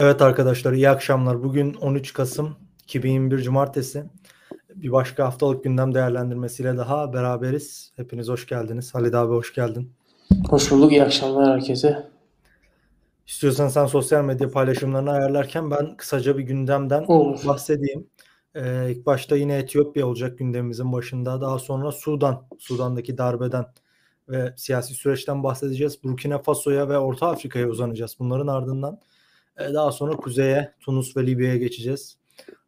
Evet 0.00 0.22
arkadaşlar 0.22 0.72
iyi 0.72 0.88
akşamlar. 0.88 1.42
Bugün 1.42 1.74
13 1.74 2.12
Kasım 2.12 2.56
2021 2.82 3.38
Cumartesi. 3.38 4.04
Bir 4.74 4.92
başka 4.92 5.24
haftalık 5.24 5.64
gündem 5.64 5.94
değerlendirmesiyle 5.94 6.76
daha 6.76 7.12
beraberiz. 7.12 7.92
Hepiniz 7.96 8.28
hoş 8.28 8.46
geldiniz. 8.46 8.94
Halid 8.94 9.12
abi 9.12 9.32
hoş 9.32 9.54
geldin. 9.54 9.92
Hoş 10.48 10.70
bulduk. 10.70 10.92
İyi 10.92 11.02
akşamlar 11.02 11.54
herkese. 11.54 12.06
İstiyorsan 13.26 13.68
sen 13.68 13.86
sosyal 13.86 14.24
medya 14.24 14.50
paylaşımlarını 14.50 15.10
ayarlarken 15.10 15.70
ben 15.70 15.96
kısaca 15.96 16.38
bir 16.38 16.42
gündemden 16.42 17.04
Olur. 17.04 17.40
bahsedeyim. 17.46 18.06
Ee, 18.54 18.90
ilk 18.90 19.06
başta 19.06 19.36
yine 19.36 19.56
Etiyopya 19.56 20.06
olacak 20.06 20.38
gündemimizin 20.38 20.92
başında. 20.92 21.40
Daha 21.40 21.58
sonra 21.58 21.92
Sudan, 21.92 22.42
Sudan'daki 22.58 23.18
darbeden 23.18 23.64
ve 24.28 24.54
siyasi 24.56 24.94
süreçten 24.94 25.42
bahsedeceğiz. 25.42 26.04
Burkina 26.04 26.38
Faso'ya 26.38 26.88
ve 26.88 26.98
Orta 26.98 27.26
Afrika'ya 27.28 27.68
uzanacağız. 27.68 28.16
Bunların 28.18 28.46
ardından 28.46 29.00
daha 29.58 29.92
sonra 29.92 30.16
kuzeye, 30.16 30.72
Tunus 30.80 31.16
ve 31.16 31.26
Libya'ya 31.26 31.56
geçeceğiz. 31.56 32.18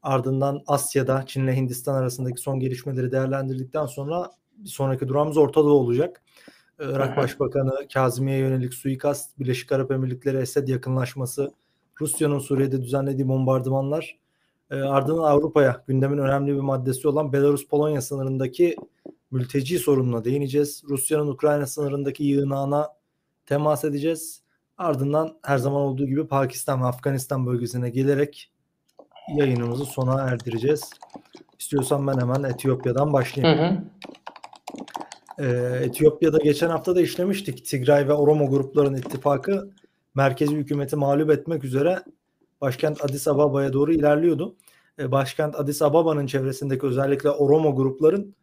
Ardından 0.02 0.62
Asya'da 0.66 1.24
Çin 1.26 1.44
ile 1.44 1.56
Hindistan 1.56 1.94
arasındaki 1.94 2.40
son 2.40 2.60
gelişmeleri 2.60 3.12
değerlendirdikten 3.12 3.86
sonra 3.86 4.30
bir 4.58 4.68
sonraki 4.68 5.08
durağımız 5.08 5.36
Orta 5.36 5.64
Doğu 5.64 5.72
olacak. 5.72 6.22
Irak 6.78 7.16
Başbakanı 7.16 7.88
Kazimi'ye 7.92 8.38
yönelik 8.38 8.74
suikast, 8.74 9.38
Birleşik 9.38 9.72
Arap 9.72 9.90
Emirlikleri 9.90 10.36
Esed 10.36 10.68
yakınlaşması, 10.68 11.52
Rusya'nın 12.00 12.38
Suriye'de 12.38 12.82
düzenlediği 12.82 13.28
bombardımanlar, 13.28 14.18
e, 14.70 14.74
ardından 14.74 15.22
Avrupa'ya 15.22 15.84
gündemin 15.86 16.18
önemli 16.18 16.54
bir 16.54 16.60
maddesi 16.60 17.08
olan 17.08 17.32
Belarus-Polonya 17.32 18.00
sınırındaki 18.00 18.76
mülteci 19.30 19.78
sorununa 19.78 20.24
değineceğiz. 20.24 20.82
Rusya'nın 20.88 21.28
Ukrayna 21.28 21.66
sınırındaki 21.66 22.24
yığınağına 22.24 22.88
temas 23.46 23.84
edeceğiz. 23.84 24.42
Ardından 24.78 25.38
her 25.42 25.58
zaman 25.58 25.82
olduğu 25.82 26.06
gibi 26.06 26.26
Pakistan 26.26 26.82
ve 26.82 26.86
Afganistan 26.86 27.46
bölgesine 27.46 27.90
gelerek 27.90 28.52
yayınımızı 29.36 29.84
sona 29.84 30.20
erdireceğiz. 30.20 30.90
İstiyorsan 31.58 32.06
ben 32.06 32.18
hemen 32.18 32.42
Etiyopya'dan 32.42 33.12
başlayayım. 33.12 33.58
Hı 33.58 33.66
hı. 33.66 33.84
Ee, 35.38 35.84
Etiyopya'da 35.84 36.38
geçen 36.38 36.68
hafta 36.70 36.96
da 36.96 37.00
işlemiştik. 37.00 37.66
Tigray 37.66 38.08
ve 38.08 38.12
Oromo 38.12 38.50
grupların 38.50 38.94
ittifakı 38.94 39.70
merkezi 40.14 40.56
hükümeti 40.56 40.96
mağlup 40.96 41.30
etmek 41.30 41.64
üzere 41.64 42.02
başkent 42.60 43.04
Addis 43.04 43.28
Ababa'ya 43.28 43.72
doğru 43.72 43.92
ilerliyordu. 43.92 44.56
Ee, 44.98 45.12
başkent 45.12 45.56
Addis 45.56 45.82
Ababa'nın 45.82 46.26
çevresindeki 46.26 46.86
özellikle 46.86 47.30
Oromo 47.30 47.76
grupların 47.76 48.34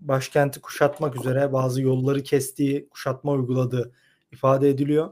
başkenti 0.00 0.60
kuşatmak 0.60 1.16
üzere 1.16 1.52
bazı 1.52 1.82
yolları 1.82 2.22
kestiği, 2.22 2.88
kuşatma 2.88 3.32
uyguladığı 3.32 3.92
ifade 4.32 4.68
ediliyor. 4.68 5.10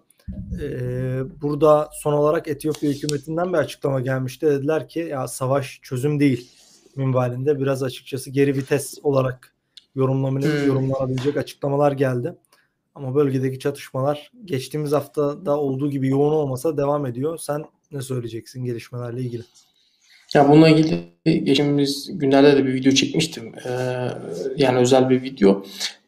Ee, 0.61 1.21
burada 1.43 1.91
son 1.93 2.13
olarak 2.13 2.49
Etiyopya 2.49 2.91
hükümetinden 2.91 3.53
bir 3.53 3.59
açıklama 3.59 4.01
gelmişti. 4.01 4.47
Dediler 4.47 4.89
ki 4.89 4.99
ya 4.99 5.29
savaş 5.29 5.81
çözüm 5.83 6.21
değil 6.21 6.51
minvalinde 6.97 7.61
biraz 7.61 7.83
açıkçası 7.83 8.31
geri 8.31 8.57
vites 8.57 8.99
olarak 9.03 9.55
yorumlanabilir, 9.95 10.61
hmm. 10.61 10.67
yorumlanabilecek 10.67 11.37
açıklamalar 11.37 11.93
geldi. 11.93 12.35
Ama 12.95 13.15
bölgedeki 13.15 13.59
çatışmalar 13.59 14.31
geçtiğimiz 14.45 14.93
haftada 14.93 15.61
olduğu 15.61 15.91
gibi 15.91 16.09
yoğun 16.09 16.33
olmasa 16.33 16.77
devam 16.77 17.07
ediyor. 17.07 17.39
Sen 17.39 17.65
ne 17.93 18.03
söyleyeceksin 18.03 18.65
gelişmelerle 18.65 19.21
ilgili? 19.21 19.43
Ya 20.35 20.49
bununla 20.49 20.69
ilgili 20.69 21.45
geçtiğimiz 21.45 22.19
günlerde 22.19 22.57
de 22.57 22.67
bir 22.67 22.75
video 22.75 22.93
çekmiştim. 22.93 23.53
Ee, 23.67 24.09
yani 24.57 24.79
özel 24.79 25.11
bir 25.11 25.23
video. 25.23 25.65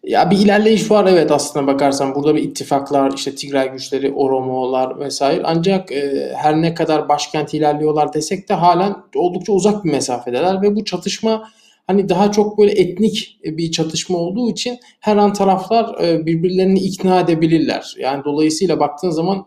Ya 0.09 0.31
bir 0.31 0.39
ilerleyiş 0.39 0.91
var 0.91 1.07
evet 1.07 1.31
aslında 1.31 1.67
bakarsan 1.67 2.15
burada 2.15 2.35
bir 2.35 2.43
ittifaklar 2.43 3.13
işte 3.13 3.35
Tigray 3.35 3.73
güçleri, 3.73 4.13
Oromolar 4.13 5.01
vesaire 5.01 5.43
ancak 5.45 5.93
e, 5.93 6.33
her 6.37 6.63
ne 6.63 6.75
kadar 6.75 7.09
başkent 7.09 7.55
ilerliyorlar 7.55 8.13
desek 8.13 8.49
de 8.49 8.55
halen 8.55 8.97
oldukça 9.15 9.53
uzak 9.53 9.85
bir 9.85 9.91
mesafedeler 9.91 10.63
ve 10.63 10.77
bu 10.77 10.85
çatışma 10.85 11.49
hani 11.87 12.09
daha 12.09 12.33
çok 12.33 12.59
böyle 12.59 12.73
etnik 12.73 13.39
bir 13.45 13.71
çatışma 13.71 14.19
olduğu 14.19 14.51
için 14.51 14.79
her 15.01 15.17
an 15.17 15.33
taraflar 15.33 16.05
e, 16.05 16.27
birbirlerini 16.27 16.79
ikna 16.79 17.21
edebilirler. 17.21 17.95
Yani 17.99 18.25
dolayısıyla 18.25 18.81
baktığın 18.81 19.11
zaman 19.11 19.47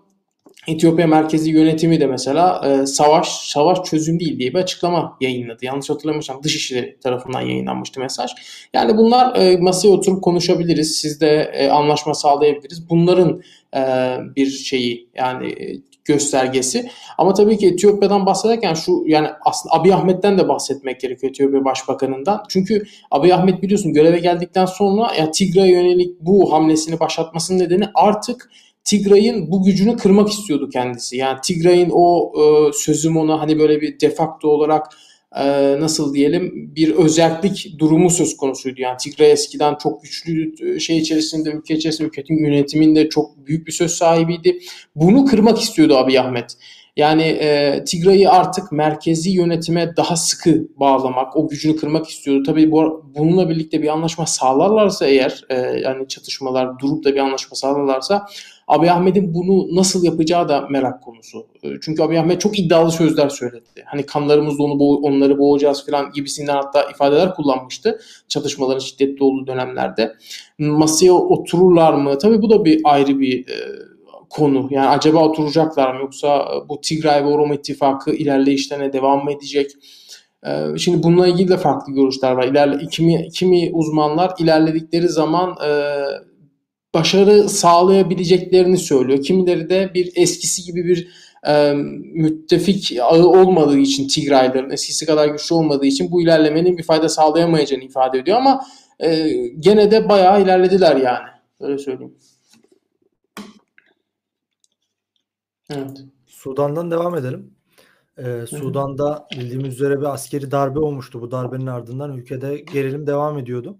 Etiyopya 0.67 1.07
merkezi 1.07 1.51
yönetimi 1.51 1.99
de 1.99 2.07
mesela 2.07 2.61
e, 2.65 2.85
savaş 2.85 3.27
savaş 3.27 3.83
çözüm 3.83 4.19
değil 4.19 4.39
diye 4.39 4.53
bir 4.53 4.59
açıklama 4.59 5.17
yayınladı. 5.21 5.65
Yanlış 5.65 5.89
hatırlamıyorsam 5.89 6.43
Dışişleri 6.43 6.97
tarafından 7.03 7.41
yayınlanmıştı 7.41 7.99
mesaj. 7.99 8.31
Yani 8.73 8.97
bunlar 8.97 9.35
e, 9.35 9.57
masaya 9.57 9.89
oturup 9.89 10.23
konuşabiliriz. 10.23 10.95
Siz 10.95 11.21
de 11.21 11.51
e, 11.53 11.69
anlaşma 11.69 12.13
sağlayabiliriz. 12.13 12.89
Bunların 12.89 13.41
e, 13.75 13.81
bir 14.35 14.49
şeyi 14.49 15.09
yani 15.15 15.47
e, 15.51 15.81
göstergesi. 16.05 16.89
Ama 17.17 17.33
tabii 17.33 17.57
ki 17.57 17.67
Etiyopya'dan 17.67 18.25
bahsederken 18.25 18.73
şu 18.73 19.03
yani 19.07 19.27
aslında 19.45 19.75
Abiy 19.75 19.93
Ahmet'ten 19.93 20.37
de 20.37 20.49
bahsetmek 20.49 20.99
gerekiyor 20.99 21.31
Etiyopya 21.31 21.65
Başbakanı'ndan. 21.65 22.43
Çünkü 22.49 22.83
Abiy 23.11 23.33
Ahmet 23.33 23.61
biliyorsun 23.61 23.93
göreve 23.93 24.19
geldikten 24.19 24.65
sonra 24.65 25.13
ya 25.15 25.31
Tigray'a 25.31 25.71
yönelik 25.71 26.21
bu 26.21 26.53
hamlesini 26.53 26.99
başlatmasının 26.99 27.59
nedeni 27.59 27.85
artık 27.95 28.49
Tigray'ın 28.83 29.51
bu 29.51 29.63
gücünü 29.63 29.97
kırmak 29.97 30.29
istiyordu 30.29 30.69
kendisi. 30.73 31.17
Yani 31.17 31.37
Tigray'ın 31.43 31.89
o 31.93 32.31
e, 32.41 32.73
sözüm 32.73 33.17
ona 33.17 33.39
hani 33.39 33.59
böyle 33.59 33.81
bir 33.81 33.99
defakto 33.99 34.47
olarak 34.47 34.87
e, 35.35 35.79
nasıl 35.79 36.13
diyelim 36.13 36.71
bir 36.75 36.91
özellik 36.91 37.75
durumu 37.79 38.09
söz 38.09 38.37
konusuydu. 38.37 38.81
Yani 38.81 38.97
Tigray 38.97 39.31
eskiden 39.31 39.75
çok 39.75 40.03
güçlü 40.03 40.53
e, 40.65 40.79
şey 40.79 40.97
içerisinde 40.97 41.49
ülke 41.49 41.75
içerisinde 41.75 42.07
ülkenin 42.07 42.45
yönetiminde 42.45 43.09
çok 43.09 43.47
büyük 43.47 43.67
bir 43.67 43.71
söz 43.71 43.91
sahibiydi. 43.91 44.59
Bunu 44.95 45.25
kırmak 45.25 45.61
istiyordu 45.61 45.97
Abiy 45.97 46.19
Ahmet. 46.19 46.57
Yani 46.97 47.23
e, 47.23 47.83
Tigray'ı 47.83 48.31
artık 48.31 48.71
merkezi 48.71 49.29
yönetime 49.29 49.97
daha 49.97 50.15
sıkı 50.15 50.67
bağlamak, 50.75 51.35
o 51.37 51.47
gücünü 51.47 51.75
kırmak 51.75 52.07
istiyordu. 52.07 52.43
Tabii 52.45 52.71
bu, 52.71 53.11
bununla 53.17 53.49
birlikte 53.49 53.81
bir 53.81 53.87
anlaşma 53.87 54.25
sağlarlarsa 54.25 55.07
eğer, 55.07 55.45
e, 55.49 55.55
yani 55.55 56.07
çatışmalar 56.07 56.79
durup 56.79 57.03
da 57.05 57.13
bir 57.13 57.19
anlaşma 57.19 57.55
sağlarlarsa 57.55 58.25
Abi 58.67 58.91
Ahmet'in 58.91 59.33
bunu 59.33 59.75
nasıl 59.75 60.03
yapacağı 60.03 60.49
da 60.49 60.67
merak 60.69 61.03
konusu. 61.03 61.47
E, 61.63 61.69
çünkü 61.81 62.03
Abi 62.03 62.19
Ahmet 62.19 62.41
çok 62.41 62.59
iddialı 62.59 62.91
sözler 62.91 63.29
söyledi. 63.29 63.83
Hani 63.85 64.05
kanlarımızla 64.05 64.63
onu 64.63 64.79
boğ 64.79 64.95
onları 64.95 65.37
boğacağız 65.37 65.85
falan 65.85 66.11
gibisinden 66.11 66.55
hatta 66.55 66.83
ifadeler 66.83 67.35
kullanmıştı 67.35 67.99
çatışmaların 68.27 68.79
şiddetli 68.79 69.23
olduğu 69.23 69.47
dönemlerde. 69.47 70.15
Masaya 70.59 71.13
otururlar 71.13 71.93
mı? 71.93 72.17
Tabii 72.17 72.41
bu 72.41 72.49
da 72.49 72.65
bir 72.65 72.81
ayrı 72.83 73.19
bir 73.19 73.49
e, 73.49 73.55
konu. 74.31 74.67
Yani 74.71 74.87
acaba 74.87 75.29
oturacaklar 75.29 75.93
mı 75.93 75.99
yoksa 76.01 76.47
bu 76.69 76.81
Tigray 76.81 77.23
ve 77.23 77.27
Oromo 77.27 77.53
ittifakı 77.53 78.11
ilerleyişlerine 78.11 78.93
devam 78.93 79.23
mı 79.23 79.31
edecek? 79.31 79.71
E, 80.45 80.77
şimdi 80.77 81.03
bununla 81.03 81.27
ilgili 81.27 81.49
de 81.49 81.57
farklı 81.57 81.93
görüşler 81.93 82.31
var. 82.31 82.47
İlerle, 82.47 82.87
kimi, 82.87 83.29
kimi 83.29 83.69
uzmanlar 83.73 84.33
ilerledikleri 84.39 85.09
zaman 85.09 85.55
e, 85.67 85.71
başarı 86.93 87.49
sağlayabileceklerini 87.49 88.77
söylüyor. 88.77 89.23
Kimileri 89.23 89.69
de 89.69 89.91
bir 89.93 90.11
eskisi 90.15 90.63
gibi 90.63 90.85
bir 90.85 91.07
e, 91.47 91.73
müttefik 92.13 92.97
ağı 93.01 93.27
olmadığı 93.27 93.77
için 93.77 94.07
Tigrayların 94.07 94.69
eskisi 94.69 95.05
kadar 95.05 95.27
güçlü 95.27 95.55
olmadığı 95.55 95.85
için 95.85 96.11
bu 96.11 96.21
ilerlemenin 96.21 96.77
bir 96.77 96.83
fayda 96.83 97.09
sağlayamayacağını 97.09 97.83
ifade 97.83 98.19
ediyor 98.19 98.37
ama 98.37 98.61
e, 98.99 99.29
gene 99.59 99.91
de 99.91 100.09
bayağı 100.09 100.41
ilerlediler 100.41 100.95
yani. 100.95 101.27
Öyle 101.59 101.77
söyleyeyim. 101.77 102.13
Evet. 105.75 106.05
Sudan'dan 106.27 106.91
devam 106.91 107.15
edelim. 107.15 107.53
Ee, 108.17 108.45
Sudan'da 108.49 109.27
bildiğimiz 109.37 109.73
üzere 109.73 109.99
bir 109.99 110.13
askeri 110.13 110.51
darbe 110.51 110.79
olmuştu. 110.79 111.21
Bu 111.21 111.31
darbenin 111.31 111.67
ardından 111.67 112.17
ülkede 112.17 112.57
gerilim 112.57 113.07
devam 113.07 113.39
ediyordu 113.39 113.77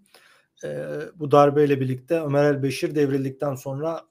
e, 0.63 0.99
bu 1.15 1.31
darbeyle 1.31 1.79
birlikte 1.79 2.21
Ömer 2.21 2.43
el 2.43 2.63
Beşir 2.63 2.95
devrildikten 2.95 3.55
sonra 3.55 4.01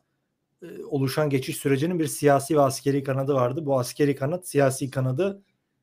e, 0.63 0.85
oluşan 0.85 1.31
geçiş 1.31 1.57
sürecinin 1.57 1.99
bir 1.99 2.07
siyasi 2.07 2.57
ve 2.57 2.61
askeri 2.61 3.03
kanadı 3.03 3.35
vardı. 3.35 3.67
Bu 3.67 3.79
askeri 3.79 4.17
kanat 4.17 4.49
siyasi 4.49 4.91
kanadı 4.91 5.43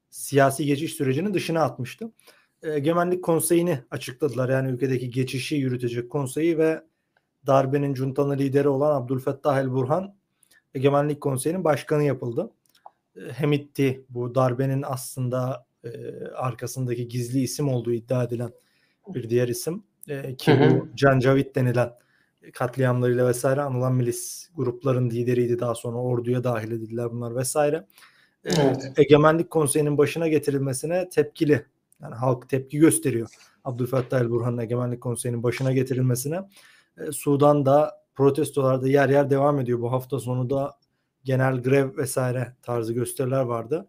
siyasi 0.09 0.65
geçiş 0.65 0.93
sürecinin 0.93 1.33
dışına 1.33 1.63
atmıştı. 1.63 2.11
E, 2.63 2.71
Egemenlik 2.71 3.23
Konseyi'ni 3.23 3.83
açıkladılar. 3.91 4.49
Yani 4.49 4.71
ülkedeki 4.71 5.09
geçişi 5.09 5.55
yürütecek 5.55 6.09
konseyi 6.09 6.57
ve 6.57 6.83
darbenin 7.47 7.93
cuntanın 7.93 8.37
lideri 8.37 8.69
olan 8.69 9.01
Abdülfettah 9.01 9.57
el 9.57 9.71
Burhan 9.71 10.15
Egemenlik 10.77 11.21
Konseyi'nin 11.21 11.63
başkanı 11.63 12.03
yapıldı. 12.03 12.51
E, 13.15 13.19
Hemitti 13.19 14.05
bu 14.09 14.35
darbenin 14.35 14.83
aslında 14.87 15.65
e, 15.83 15.89
arkasındaki 16.35 17.07
gizli 17.07 17.39
isim 17.39 17.69
olduğu 17.69 17.93
iddia 17.93 18.23
edilen 18.23 18.51
bir 19.07 19.29
diğer 19.29 19.47
isim. 19.47 19.83
E, 20.07 20.35
ki 20.35 20.53
hı 20.53 20.65
hı. 20.65 20.71
bu 20.71 20.95
Cancavit 20.95 21.55
denilen 21.55 21.93
katliamlarıyla 22.53 23.27
vesaire 23.27 23.61
anılan 23.61 23.93
milis 23.93 24.49
grupların 24.55 25.09
lideriydi 25.09 25.59
daha 25.59 25.75
sonra 25.75 25.97
orduya 25.97 26.43
dahil 26.43 26.71
edildiler 26.71 27.11
bunlar 27.11 27.35
vesaire. 27.35 27.85
E, 28.45 28.49
evet. 28.61 28.93
Egemenlik 28.97 29.49
Konseyi'nin 29.49 29.97
başına 29.97 30.27
getirilmesine 30.27 31.09
tepkili. 31.09 31.65
Yani 32.01 32.15
halk 32.15 32.49
tepki 32.49 32.77
gösteriyor. 32.77 33.29
Abdülfattah 33.63 34.19
el 34.19 34.29
Burhan'ın 34.29 34.57
Egemenlik 34.57 35.01
Konseyi'nin 35.01 35.43
başına 35.43 35.73
getirilmesine. 35.73 36.39
E, 36.97 37.11
Sudan'da 37.11 38.06
protestolarda 38.17 38.87
yer 38.87 39.09
yer 39.09 39.29
devam 39.29 39.59
ediyor. 39.59 39.81
Bu 39.81 39.91
hafta 39.91 40.19
sonu 40.19 40.49
da 40.49 40.77
genel 41.23 41.61
grev 41.61 41.97
vesaire 41.97 42.55
tarzı 42.61 42.93
gösteriler 42.93 43.41
vardı. 43.41 43.87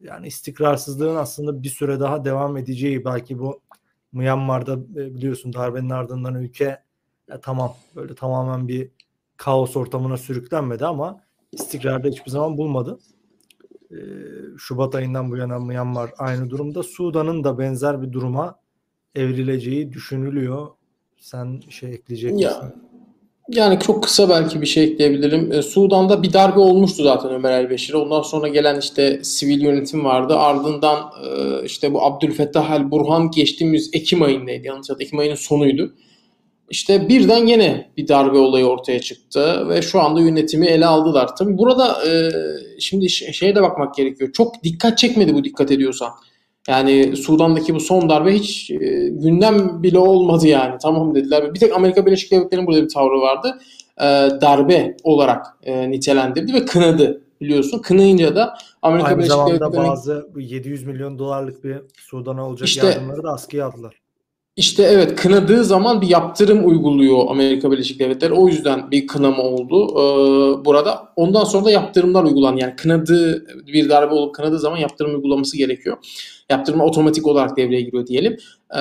Yani 0.00 0.26
istikrarsızlığın 0.26 1.16
aslında 1.16 1.62
bir 1.62 1.68
süre 1.68 2.00
daha 2.00 2.24
devam 2.24 2.56
edeceği 2.56 3.04
belki 3.04 3.38
bu 3.38 3.60
Myanmar'da 4.12 4.72
e, 4.72 5.14
biliyorsun 5.14 5.52
darbenin 5.52 5.90
ardından 5.90 6.34
ülke 6.34 6.82
ya 7.28 7.40
tamam 7.40 7.74
böyle 7.96 8.14
tamamen 8.14 8.68
bir 8.68 8.90
kaos 9.36 9.76
ortamına 9.76 10.16
sürüklenmedi 10.16 10.86
ama 10.86 11.20
istikrarda 11.52 12.08
hiçbir 12.08 12.30
zaman 12.30 12.58
bulmadı. 12.58 12.98
Ee, 13.90 13.96
Şubat 14.58 14.94
ayından 14.94 15.30
bu 15.30 15.36
yana 15.36 15.58
Myanmar 15.58 16.10
aynı 16.18 16.50
durumda. 16.50 16.82
Sudan'ın 16.82 17.44
da 17.44 17.58
benzer 17.58 18.02
bir 18.02 18.12
duruma 18.12 18.60
evrileceği 19.14 19.92
düşünülüyor. 19.92 20.68
Sen 21.18 21.60
şey 21.68 21.90
ekleyecek 21.90 22.32
misin? 22.32 22.44
Ya, 22.44 22.74
yani 23.54 23.78
çok 23.78 24.02
kısa 24.02 24.28
belki 24.28 24.60
bir 24.60 24.66
şey 24.66 24.84
ekleyebilirim. 24.84 25.52
E, 25.52 25.62
Sudan'da 25.62 26.22
bir 26.22 26.32
darbe 26.32 26.60
olmuştu 26.60 27.02
zaten 27.02 27.30
Ömer 27.30 27.52
el-Beşir'e. 27.52 27.96
Ondan 27.96 28.22
sonra 28.22 28.48
gelen 28.48 28.78
işte 28.78 29.20
sivil 29.24 29.60
yönetim 29.60 30.04
vardı. 30.04 30.36
Ardından 30.36 30.98
e, 30.98 31.64
işte 31.64 31.94
bu 31.94 32.02
Abdülfettah 32.02 32.70
el-Burhan 32.70 33.30
geçtiğimiz 33.30 33.90
Ekim 33.92 34.22
ayındaydı. 34.22 34.66
Yanlış 34.66 34.88
Ekim 35.00 35.18
ayının 35.18 35.34
sonuydu. 35.34 35.94
İşte 36.70 37.08
birden 37.08 37.46
yine 37.46 37.90
bir 37.96 38.08
darbe 38.08 38.38
olayı 38.38 38.66
ortaya 38.66 39.00
çıktı 39.00 39.68
ve 39.68 39.82
şu 39.82 40.00
anda 40.00 40.20
yönetimi 40.20 40.66
ele 40.66 40.86
aldılar. 40.86 41.36
Tabii 41.36 41.58
burada 41.58 42.08
e, 42.08 42.30
şimdi 42.80 43.10
şeye 43.10 43.54
de 43.54 43.62
bakmak 43.62 43.94
gerekiyor. 43.94 44.32
Çok 44.32 44.64
dikkat 44.64 44.98
çekmedi 44.98 45.34
bu 45.34 45.44
dikkat 45.44 45.70
ediyorsan. 45.70 46.10
Yani 46.68 47.16
Sudan'daki 47.16 47.74
bu 47.74 47.80
son 47.80 48.08
darbe 48.08 48.32
hiç 48.32 48.70
e, 48.70 48.76
gündem 49.08 49.82
bile 49.82 49.98
olmadı 49.98 50.46
yani. 50.46 50.78
Tamam 50.82 51.14
dediler. 51.14 51.54
Bir 51.54 51.60
tek 51.60 51.76
Amerika 51.76 52.06
Birleşik 52.06 52.32
Devletleri'nin 52.32 52.66
burada 52.66 52.82
bir 52.82 52.88
tavrı 52.88 53.20
vardı. 53.20 53.58
E, 54.00 54.04
darbe 54.40 54.96
olarak 55.02 55.46
e, 55.62 55.90
nitelendirdi 55.90 56.54
ve 56.54 56.64
kınadı 56.64 57.22
biliyorsun. 57.40 57.78
Kınayınca 57.78 58.36
da 58.36 58.54
Amerika 58.82 59.08
Aynı 59.08 59.18
Birleşik 59.18 59.46
Devletleri'nin 59.46 59.88
bazı 59.88 60.28
700 60.36 60.86
milyon 60.86 61.18
dolarlık 61.18 61.64
bir 61.64 61.76
Sudan'a 61.96 62.46
olacak 62.46 62.68
işte, 62.68 62.86
yardımları 62.86 63.22
da 63.22 63.32
askıya 63.32 63.66
aldılar. 63.66 63.99
İşte 64.60 64.82
evet 64.82 65.16
kınadığı 65.16 65.64
zaman 65.64 66.00
bir 66.00 66.08
yaptırım 66.08 66.68
uyguluyor 66.68 67.26
Amerika 67.28 67.72
Birleşik 67.72 68.00
Devletleri. 68.00 68.32
O 68.32 68.48
yüzden 68.48 68.90
bir 68.90 69.06
kınama 69.06 69.42
oldu 69.42 69.88
ee, 69.90 70.64
burada. 70.64 71.08
Ondan 71.16 71.44
sonra 71.44 71.64
da 71.64 71.70
yaptırımlar 71.70 72.24
uygulan. 72.24 72.56
Yani 72.56 72.76
kınadığı 72.76 73.46
bir 73.66 73.88
darbe 73.88 74.14
olup 74.14 74.34
kınadığı 74.34 74.58
zaman 74.58 74.76
yaptırım 74.76 75.14
uygulaması 75.14 75.56
gerekiyor. 75.56 75.96
Yaptırma 76.50 76.84
otomatik 76.84 77.26
olarak 77.26 77.56
devreye 77.56 77.80
giriyor 77.80 78.06
diyelim. 78.06 78.36
Ee, 78.74 78.80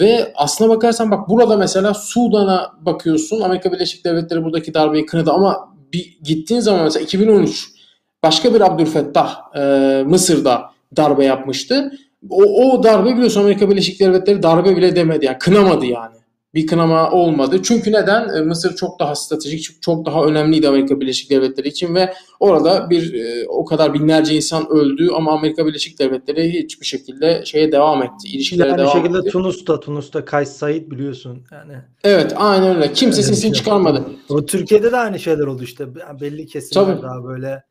ve 0.00 0.32
aslına 0.34 0.70
bakarsan 0.70 1.10
bak 1.10 1.28
burada 1.28 1.56
mesela 1.56 1.94
Sudan'a 1.94 2.72
bakıyorsun. 2.80 3.40
Amerika 3.40 3.72
Birleşik 3.72 4.04
Devletleri 4.04 4.44
buradaki 4.44 4.74
darbeyi 4.74 5.06
kınadı 5.06 5.30
ama 5.30 5.68
bir 5.92 6.18
gittiğin 6.24 6.60
zaman 6.60 6.84
mesela 6.84 7.02
2013 7.02 7.68
başka 8.22 8.54
bir 8.54 8.60
Abdülfettah 8.60 9.56
e, 9.56 10.02
Mısır'da 10.06 10.70
darbe 10.96 11.24
yapmıştı 11.24 11.92
o, 12.30 12.42
o 12.42 12.82
darbe 12.82 13.14
biliyorsun 13.14 13.40
Amerika 13.40 13.70
Birleşik 13.70 14.00
Devletleri 14.00 14.42
darbe 14.42 14.76
bile 14.76 14.96
demedi 14.96 15.24
yani 15.24 15.38
kınamadı 15.38 15.86
yani. 15.86 16.16
Bir 16.54 16.66
kınama 16.66 17.10
olmadı. 17.10 17.60
Çünkü 17.62 17.92
neden? 17.92 18.28
E, 18.36 18.40
Mısır 18.40 18.76
çok 18.76 18.98
daha 19.00 19.14
stratejik, 19.14 19.82
çok 19.82 20.06
daha 20.06 20.24
önemliydi 20.24 20.68
Amerika 20.68 21.00
Birleşik 21.00 21.30
Devletleri 21.30 21.68
için 21.68 21.94
ve 21.94 22.12
orada 22.40 22.90
bir 22.90 23.14
e, 23.14 23.48
o 23.48 23.64
kadar 23.64 23.94
binlerce 23.94 24.34
insan 24.34 24.68
öldü 24.70 25.10
ama 25.16 25.32
Amerika 25.32 25.66
Birleşik 25.66 25.98
Devletleri 25.98 26.52
hiçbir 26.52 26.86
şekilde 26.86 27.42
şeye 27.44 27.72
devam 27.72 28.02
etti. 28.02 28.28
İlişkilere 28.28 28.68
yani 28.68 28.78
devam 28.78 28.92
şekilde 28.92 29.18
etti. 29.18 29.30
Tunus'ta, 29.30 29.80
Tunus'ta 29.80 30.24
Kays 30.24 30.52
Said 30.52 30.90
biliyorsun 30.90 31.42
yani. 31.52 31.74
Evet, 32.04 32.32
aynen 32.36 32.76
öyle. 32.76 32.92
Kimse 32.92 33.16
öyle 33.16 33.26
sesini 33.26 33.42
şey. 33.42 33.52
çıkarmadı. 33.52 34.04
O 34.28 34.46
Türkiye'de 34.46 34.92
de 34.92 34.96
aynı 34.96 35.18
şeyler 35.18 35.46
oldu 35.46 35.62
işte. 35.62 35.94
Belli 36.20 36.46
kesimler 36.46 36.84
Tabii. 36.86 37.02
daha 37.02 37.24
böyle 37.24 37.62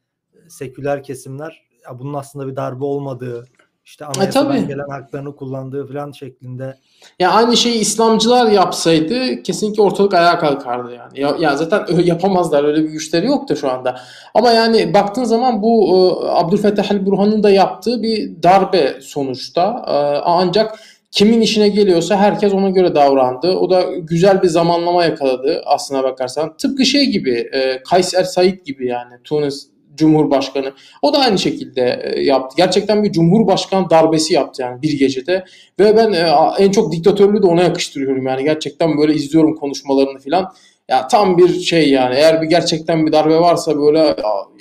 seküler 0.49 1.03
kesimler 1.03 1.65
ya 1.85 1.99
bunun 1.99 2.13
aslında 2.13 2.47
bir 2.47 2.55
darbe 2.55 2.83
olmadığı 2.83 3.45
işte 3.85 4.05
anayasadan 4.05 4.57
e, 4.57 4.61
gelen 4.61 4.89
haklarını 4.89 5.35
kullandığı 5.35 5.87
falan 5.87 6.11
şeklinde. 6.11 6.77
Ya 7.19 7.31
aynı 7.31 7.57
şeyi 7.57 7.79
İslamcılar 7.79 8.51
yapsaydı 8.51 9.43
kesinlikle 9.43 9.81
ortalık 9.81 10.13
ayağa 10.13 10.39
kalkardı 10.39 10.91
yani. 10.93 11.19
Ya, 11.19 11.35
ya 11.39 11.55
zaten 11.55 11.99
yapamazlar 11.99 12.63
öyle 12.63 12.83
bir 12.83 12.89
güçleri 12.89 13.25
yoktu 13.25 13.55
şu 13.55 13.71
anda. 13.71 13.99
Ama 14.33 14.51
yani 14.51 14.93
baktığın 14.93 15.23
zaman 15.23 15.61
bu 15.61 15.87
e, 15.87 16.27
Abdülfettah 16.29 16.91
el-Burhan'ın 16.91 17.43
da 17.43 17.49
yaptığı 17.49 18.03
bir 18.03 18.43
darbe 18.43 18.97
sonuçta. 19.01 19.85
E, 19.87 20.21
ancak 20.23 20.79
kimin 21.11 21.41
işine 21.41 21.69
geliyorsa 21.69 22.17
herkes 22.17 22.53
ona 22.53 22.69
göre 22.69 22.95
davrandı. 22.95 23.55
O 23.55 23.69
da 23.69 23.83
güzel 23.97 24.41
bir 24.41 24.47
zamanlama 24.47 25.03
yakaladı 25.03 25.61
aslına 25.65 26.03
bakarsan. 26.03 26.57
Tıpkı 26.57 26.85
şey 26.85 27.05
gibi, 27.05 27.49
e, 27.53 27.83
Kayser 27.83 28.23
Said 28.23 28.65
gibi 28.65 28.87
yani 28.87 29.13
Tunis 29.23 29.74
Cumhurbaşkanı. 29.95 30.73
O 31.01 31.13
da 31.13 31.17
aynı 31.17 31.39
şekilde 31.39 32.01
e, 32.03 32.21
yaptı. 32.21 32.55
Gerçekten 32.57 33.03
bir 33.03 33.11
Cumhurbaşkan 33.11 33.89
darbesi 33.89 34.33
yaptı 34.33 34.61
yani 34.61 34.81
bir 34.81 34.99
gecede. 34.99 35.45
Ve 35.79 35.97
ben 35.97 36.13
e, 36.13 36.31
en 36.59 36.71
çok 36.71 36.91
diktatörlüğü 36.91 37.43
de 37.43 37.47
ona 37.47 37.63
yakıştırıyorum 37.63 38.27
yani. 38.27 38.43
Gerçekten 38.43 38.97
böyle 38.97 39.13
izliyorum 39.13 39.55
konuşmalarını 39.55 40.19
filan. 40.19 40.53
Ya 40.89 41.07
tam 41.07 41.37
bir 41.37 41.59
şey 41.59 41.89
yani. 41.89 42.15
Eğer 42.15 42.41
bir 42.41 42.47
gerçekten 42.47 43.05
bir 43.05 43.11
darbe 43.11 43.39
varsa 43.39 43.77
böyle 43.77 44.15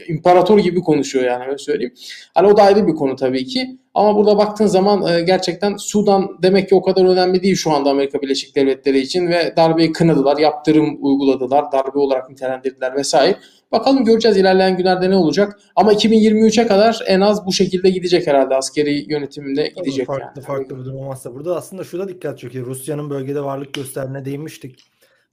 imparator 0.09 0.59
gibi 0.59 0.81
konuşuyor 0.81 1.25
yani 1.25 1.45
öyle 1.45 1.59
söyleyeyim. 1.59 1.95
Hani 2.35 2.49
o 2.49 2.57
da 2.57 2.63
ayrı 2.63 2.87
bir 2.87 2.95
konu 2.95 3.17
tabii 3.17 3.45
ki. 3.45 3.79
Ama 3.95 4.17
burada 4.17 4.39
baktığın 4.39 4.67
zaman 4.67 5.15
e, 5.15 5.21
gerçekten 5.21 5.77
Sudan 5.77 6.29
demek 6.43 6.69
ki 6.69 6.75
o 6.75 6.83
kadar 6.83 7.05
önemli 7.05 7.43
değil 7.43 7.57
şu 7.57 7.73
anda 7.73 7.91
Amerika 7.91 8.23
Birleşik 8.23 8.57
Devletleri 8.57 8.99
için 8.99 9.29
ve 9.29 9.55
darbeyi 9.57 9.93
kınadılar, 9.93 10.39
yaptırım 10.39 10.99
uyguladılar, 11.01 11.73
darbe 11.73 11.99
olarak 11.99 12.31
nitelendirdiler 12.31 12.95
vesaire. 12.97 13.37
Bakalım 13.75 14.05
göreceğiz 14.05 14.37
ilerleyen 14.37 14.77
günlerde 14.77 15.11
ne 15.11 15.17
olacak. 15.17 15.61
Ama 15.77 15.93
2023'e 15.93 16.67
kadar 16.67 17.03
en 17.07 17.21
az 17.21 17.47
bu 17.47 17.53
şekilde 17.53 17.91
gidecek 17.91 18.27
herhalde 18.27 18.55
askeri 18.57 19.13
yönetiminde 19.13 19.73
gidecek. 19.77 20.07
Farklı 20.07 20.33
yani. 20.37 20.47
farklı 20.47 20.79
bir 20.79 20.85
durum 20.85 20.97
olmazsa. 20.97 21.35
Burada 21.35 21.57
aslında 21.57 21.85
şurada 21.85 22.09
dikkat 22.09 22.39
çekiyor. 22.39 22.67
Rusya'nın 22.67 23.11
bölgede 23.11 23.45
varlık 23.45 23.75
gösterdiğine 23.75 24.25
değinmiştik. 24.25 24.81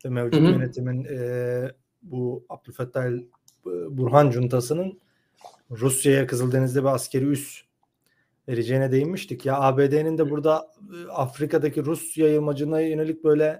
Ve 0.05 0.09
mevcut 0.09 0.41
Hı-hı. 0.41 0.51
yönetimin 0.51 1.05
e, 1.05 1.71
bu 2.01 2.45
Abdülfettah 2.49 3.03
Burhan 3.89 4.31
Cuntası'nın 4.31 4.99
Rusya'ya 5.71 6.27
Kızıldeniz'de 6.27 6.81
bir 6.83 6.87
askeri 6.87 7.25
üs 7.25 7.61
vereceğine 8.47 8.91
değinmiştik. 8.91 9.45
Ya 9.45 9.59
ABD'nin 9.59 10.17
de 10.17 10.29
burada 10.29 10.67
e, 10.79 11.11
Afrika'daki 11.11 11.85
Rus 11.85 12.17
yayılmacına 12.17 12.81
yönelik 12.81 13.23
böyle 13.23 13.59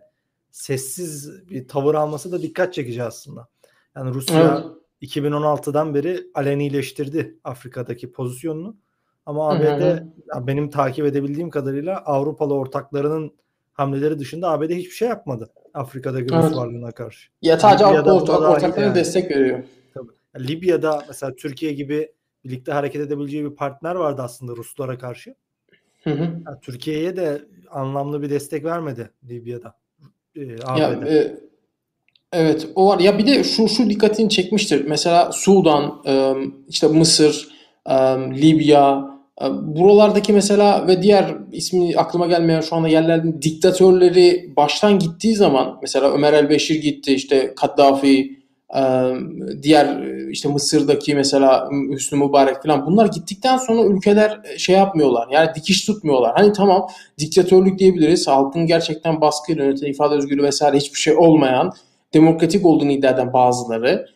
sessiz 0.52 1.32
bir 1.50 1.68
tavır 1.68 1.96
alması 1.96 2.32
da 2.32 2.42
dikkat 2.42 2.74
çekici 2.74 3.04
aslında. 3.04 3.48
Yani 3.96 4.14
Rusya 4.14 4.64
evet. 5.02 5.12
2016'dan 5.12 5.96
beri 5.96 6.24
alenileştirdi 6.34 7.40
Afrika'daki 7.44 8.12
pozisyonunu. 8.12 8.76
Ama 9.26 9.50
ABD 9.50 10.04
benim 10.48 10.70
takip 10.70 11.06
edebildiğim 11.06 11.50
kadarıyla 11.50 11.98
Avrupalı 11.98 12.54
ortaklarının 12.54 13.34
hamleleri 13.74 14.20
dışında 14.20 14.50
ABD 14.50 14.70
hiçbir 14.70 14.96
şey 14.96 15.08
yapmadı 15.08 15.50
Afrika'daki 15.74 16.34
evet. 16.34 16.44
Rus 16.44 16.58
varlığına 16.58 16.92
karşı. 16.92 17.30
Ya 17.42 17.60
sadece 17.60 17.86
Avrupa 17.86 18.14
ortaklarına 18.14 18.86
yani. 18.86 18.96
destek 18.96 19.32
veriyor. 19.32 19.64
Tabii. 19.94 20.48
Libya'da 20.48 21.04
mesela 21.08 21.36
Türkiye 21.36 21.74
gibi 21.74 22.12
birlikte 22.46 22.72
hareket 22.72 23.02
edebileceği 23.02 23.46
bir 23.46 23.56
partner 23.56 23.96
vardı 23.96 24.22
aslında 24.22 24.56
Ruslara 24.56 24.98
karşı. 24.98 25.36
Hı 26.04 26.10
hı. 26.10 26.24
Yani 26.24 26.60
Türkiye'ye 26.62 27.16
de 27.16 27.42
anlamlı 27.70 28.22
bir 28.22 28.30
destek 28.30 28.66
vermedi 28.66 29.12
Libya'da. 29.30 29.76
E, 30.36 30.42
ya, 30.78 30.92
e, 31.08 31.38
evet 32.34 32.68
o 32.76 32.88
var. 32.88 33.00
Ya 33.00 33.18
bir 33.18 33.28
de 33.28 33.44
şu 33.44 33.68
şu 33.68 33.90
dikkatini 33.90 34.30
çekmiştir. 34.30 34.86
Mesela 34.88 35.32
Sudan, 35.32 36.02
e, 36.08 36.34
işte 36.70 36.88
Mısır, 36.88 37.48
e, 37.86 37.94
Libya, 38.42 39.12
e, 39.42 39.46
buralardaki 39.76 40.34
mesela 40.34 40.88
ve 40.88 41.02
diğer 41.02 41.36
ismi 41.52 41.96
aklıma 41.98 42.28
gelmeyen 42.28 42.62
şu 42.62 42.76
anda 42.76 42.88
yerlerin 42.88 43.42
diktatörleri 43.42 44.54
baştan 44.58 45.00
gittiği 45.00 45.36
zaman 45.36 45.78
mesela 45.82 46.12
Ömer 46.14 46.34
el-Beşir 46.34 46.82
gitti, 46.82 47.14
işte 47.14 47.54
Kaddafi, 47.56 48.42
diğer 49.64 50.04
işte 50.30 50.50
Mısır'daki 50.50 51.16
mesela 51.16 51.70
Hüsnü 51.92 52.20
Mübarek 52.20 52.64
falan 52.64 52.86
bunlar 52.86 53.06
gittikten 53.06 53.58
sonra 53.58 53.84
ülkeler 53.84 54.40
şey 54.58 54.76
yapmıyorlar. 54.76 55.28
Yani 55.32 55.50
dikiş 55.56 55.86
tutmuyorlar. 55.86 56.34
Hani 56.36 56.54
tamam 56.54 56.88
diktatörlük 57.18 57.80
diyebiliriz. 57.80 58.28
Halkın 58.28 58.66
gerçekten 58.66 59.22
baskıyla 59.22 59.66
yöneten 59.66 59.88
ifade 59.88 60.16
özgürlüğü 60.16 60.44
vesaire 60.44 60.78
hiçbir 60.78 61.00
şey 61.00 61.14
olmayan 61.14 61.74
demokratik 62.14 62.66
olduğunu 62.66 62.92
iddia 62.92 63.12
eden 63.12 63.34
bazıları. 63.34 64.08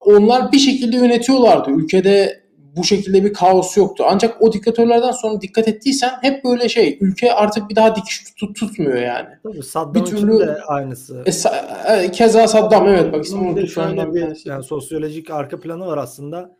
onlar 0.00 0.52
bir 0.52 0.58
şekilde 0.58 0.96
yönetiyorlardı. 0.96 1.70
Ülkede 1.70 2.48
bu 2.78 2.84
şekilde 2.84 3.24
bir 3.24 3.32
kaos 3.32 3.76
yoktu. 3.76 4.04
Ancak 4.08 4.42
o 4.42 4.52
diktatörlerden 4.52 5.10
sonra 5.10 5.40
dikkat 5.40 5.68
ettiysen 5.68 6.10
hep 6.22 6.44
böyle 6.44 6.68
şey 6.68 6.98
ülke 7.00 7.32
artık 7.32 7.70
bir 7.70 7.76
daha 7.76 7.96
dikiş 7.96 8.24
tut, 8.36 8.56
tutmuyor 8.56 8.96
yani. 8.96 9.28
Tabii 9.42 9.62
Saddam 9.62 9.94
bir 9.94 10.04
türlü 10.04 10.38
de 10.38 10.62
aynısı. 10.62 11.22
E, 11.26 11.32
sa, 11.32 11.68
e, 11.88 12.10
keza 12.10 12.48
Saddam 12.48 12.88
evet 12.88 13.12
bak 13.12 13.24
ismi 13.24 13.40
unuttum 13.40 13.66
şu 13.66 13.82
anda 13.82 14.14
bir 14.14 14.34
şey. 14.34 14.52
yani 14.52 14.64
sosyolojik 14.64 15.30
arka 15.30 15.60
planı 15.60 15.86
var 15.86 15.98
aslında. 15.98 16.58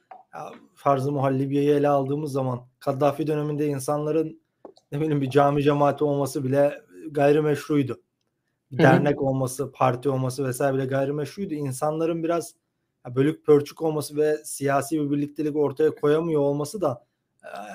Farzı 0.75 1.13
muhallibiyeyi 1.13 1.71
ele 1.71 1.89
aldığımız 1.89 2.33
zaman 2.33 2.61
Kaddafi 2.81 3.27
döneminde 3.27 3.67
insanların 3.67 4.41
ne 4.93 5.01
bileyim 5.01 5.21
bir 5.21 5.31
cami 5.31 5.63
cemaati 5.63 6.05
olması 6.05 6.45
bile 6.45 6.73
gayrimeşruydu. 7.11 8.01
Dernek 8.73 9.23
olması, 9.23 9.73
parti 9.73 10.09
olması 10.09 10.45
vesaire 10.45 10.75
bile 10.75 10.87
gayrimeşruydu. 10.87 11.55
İnsanların 11.55 12.25
biraz 12.25 12.55
bölük 13.15 13.47
pörçük 13.47 13.83
olması 13.83 14.17
ve 14.17 14.37
siyasi 14.45 15.01
bir 15.01 15.11
birliktelik 15.11 15.57
ortaya 15.57 15.91
koyamıyor 15.91 16.41
olması 16.41 16.81
da 16.81 17.05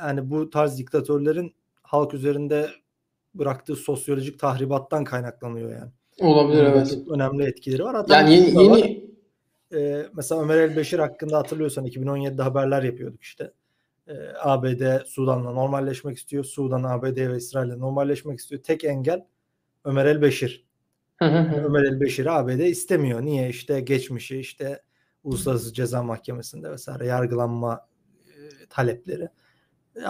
yani 0.04 0.30
bu 0.30 0.50
tarz 0.50 0.78
diktatörlerin 0.78 1.56
halk 1.84 2.14
üzerinde 2.14 2.70
bıraktığı 3.36 3.76
sosyolojik 3.76 4.40
tahribattan 4.40 5.04
kaynaklanıyor 5.04 5.72
yani. 5.72 5.92
Olabilir 6.20 6.66
Bunun 6.66 6.72
evet. 6.72 6.98
Önemli 7.10 7.44
etkileri 7.44 7.84
var. 7.84 7.96
Hatta 7.96 8.16
yani 8.18 8.34
yeni, 8.34 8.64
yeni... 8.64 9.04
E, 9.74 10.08
mesela 10.14 10.42
Ömer 10.42 10.58
El-Beşir 10.58 11.00
hakkında 11.00 11.38
hatırlıyorsan 11.38 11.86
2017'de 11.86 12.42
haberler 12.42 12.84
yapıyorduk 12.84 13.22
işte. 13.22 13.52
E, 14.08 14.14
ABD 14.40 15.06
Sudan'la 15.06 15.52
normalleşmek 15.52 16.18
istiyor. 16.18 16.44
Sudan, 16.44 16.84
ABD 16.84 17.18
ve 17.18 17.38
İsrail'le 17.38 17.80
normalleşmek 17.80 18.40
istiyor. 18.40 18.64
Tek 18.64 18.84
engel 18.84 19.26
Ömer 19.86 20.06
El-Beşir. 20.06 20.63
Ömer 21.66 21.84
El-Beşir'i 21.84 22.32
ABD 22.32 22.60
istemiyor. 22.60 23.22
Niye? 23.22 23.50
İşte 23.50 23.80
geçmişi, 23.80 24.40
işte 24.40 24.82
Uluslararası 25.24 25.74
Ceza 25.74 26.04
Mahkemesi'nde 26.04 26.72
vesaire 26.72 27.06
yargılanma 27.06 27.88
e, 28.28 28.66
talepleri. 28.70 29.30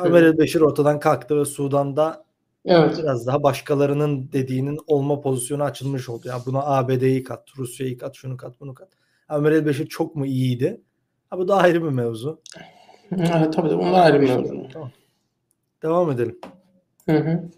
Ömer 0.03 0.23
El-Beşir 0.23 0.61
ortadan 0.61 0.99
kalktı 0.99 1.39
ve 1.39 1.45
Sudan'da 1.45 2.25
Evet. 2.65 2.97
Biraz 2.97 3.27
daha 3.27 3.43
başkalarının 3.43 4.31
dediğinin 4.31 4.79
olma 4.87 5.21
pozisyonu 5.21 5.63
açılmış 5.63 6.09
oldu. 6.09 6.27
Ya 6.27 6.39
buna 6.45 6.63
ABD'yi 6.65 7.23
kat, 7.23 7.47
Rusya'yı 7.57 7.97
kat, 7.97 8.15
şunu 8.15 8.37
kat, 8.37 8.59
bunu 8.59 8.73
kat. 8.73 8.89
Ömer 9.29 9.51
Elbeşir 9.51 9.87
çok 9.87 10.15
mu 10.15 10.25
iyiydi? 10.25 10.81
Ha, 11.29 11.37
bu 11.37 11.47
da 11.47 11.55
ayrı 11.55 11.83
bir 11.83 11.89
mevzu. 11.89 12.41
Evet 13.11 13.53
tabii 13.53 13.69
de 13.69 13.77
bunlar 13.77 14.05
ayrı 14.05 14.21
bir 14.21 14.29
mevzu. 14.29 14.67
Tamam. 14.73 14.91
Devam 15.83 16.11
edelim. 16.11 16.39
Hı 17.05 17.17
hı. 17.17 17.49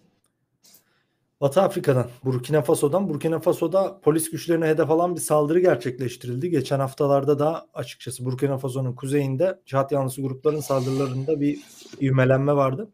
Batı 1.42 1.62
Afrika'dan, 1.62 2.10
Burkina 2.26 2.62
Faso'dan. 2.62 3.10
Burkina 3.10 3.40
Faso'da 3.40 4.00
polis 4.02 4.32
güçlerine 4.32 4.68
hedef 4.68 4.92
alan 4.92 5.16
bir 5.16 5.22
saldırı 5.22 5.60
gerçekleştirildi. 5.60 6.50
Geçen 6.50 6.80
haftalarda 6.80 7.40
da 7.40 7.68
açıkçası 7.74 8.26
Burkina 8.26 8.58
Faso'nun 8.58 8.94
kuzeyinde 8.94 9.60
cihat 9.66 9.92
yanlısı 9.92 10.22
grupların 10.22 10.60
saldırılarında 10.60 11.42
bir 11.42 11.60
ivmelenme 12.02 12.56
vardı. 12.56 12.90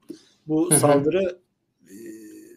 Bu 0.47 0.71
saldırı 0.71 1.39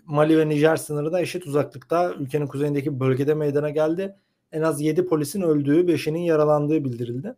Mali 0.06 0.38
ve 0.38 0.48
Nijer 0.48 0.76
sınırına 0.76 1.20
eşit 1.20 1.46
uzaklıkta 1.46 2.14
ülkenin 2.14 2.46
kuzeyindeki 2.46 3.00
bölgede 3.00 3.34
meydana 3.34 3.70
geldi. 3.70 4.16
En 4.52 4.62
az 4.62 4.80
7 4.80 5.06
polisin 5.06 5.42
öldüğü, 5.42 5.86
5'inin 5.86 6.18
yaralandığı 6.18 6.84
bildirildi. 6.84 7.34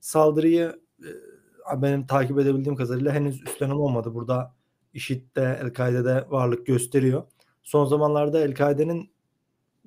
Saldırıyı 0.00 0.80
e, 1.72 1.82
benim 1.82 2.06
takip 2.06 2.38
edebildiğim 2.38 2.76
kadarıyla 2.76 3.12
henüz 3.12 3.42
üstlenen 3.42 3.74
olmadı. 3.74 4.14
Burada 4.14 4.54
IŞİD 4.94 5.36
de 5.36 5.58
El-Kaide'de 5.62 6.24
varlık 6.30 6.66
gösteriyor. 6.66 7.22
Son 7.62 7.84
zamanlarda 7.84 8.40
El-Kaide'nin 8.40 9.10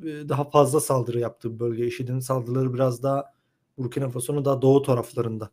e, 0.04 0.30
daha 0.30 0.44
fazla 0.44 0.80
saldırı 0.80 1.20
yaptığı 1.20 1.60
bölge. 1.60 1.88
IŞİD'in 1.88 2.20
saldırıları 2.20 2.74
biraz 2.74 3.04
daha 3.04 3.34
Burkina 3.78 4.10
Faso'nun 4.10 4.46
daha 4.46 4.62
doğu 4.62 4.82
taraflarında 4.82 5.50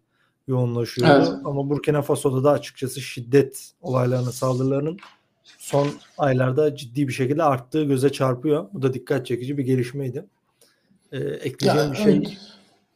yoğunlaşıyor. 0.47 1.09
Evet. 1.09 1.29
Ama 1.45 1.71
Burkina 1.71 2.03
Faso'da 2.03 2.45
da 2.45 2.51
açıkçası 2.51 3.01
şiddet 3.01 3.73
olaylarının, 3.81 4.31
saldırılarının 4.31 4.99
son 5.59 5.89
aylarda 6.19 6.77
ciddi 6.77 7.09
bir 7.09 7.13
şekilde 7.13 7.43
arttığı 7.43 7.85
göze 7.85 8.13
çarpıyor. 8.13 8.67
Bu 8.73 8.83
da 8.83 8.95
dikkat 8.95 9.27
çekici 9.27 9.59
bir 9.59 9.65
gelişmeydi. 9.65 10.27
Ee, 11.13 11.19
ekleyeceğim 11.19 11.89
ya, 11.89 11.93
bir 11.93 11.99
şey 11.99 12.17
evet. 12.17 12.39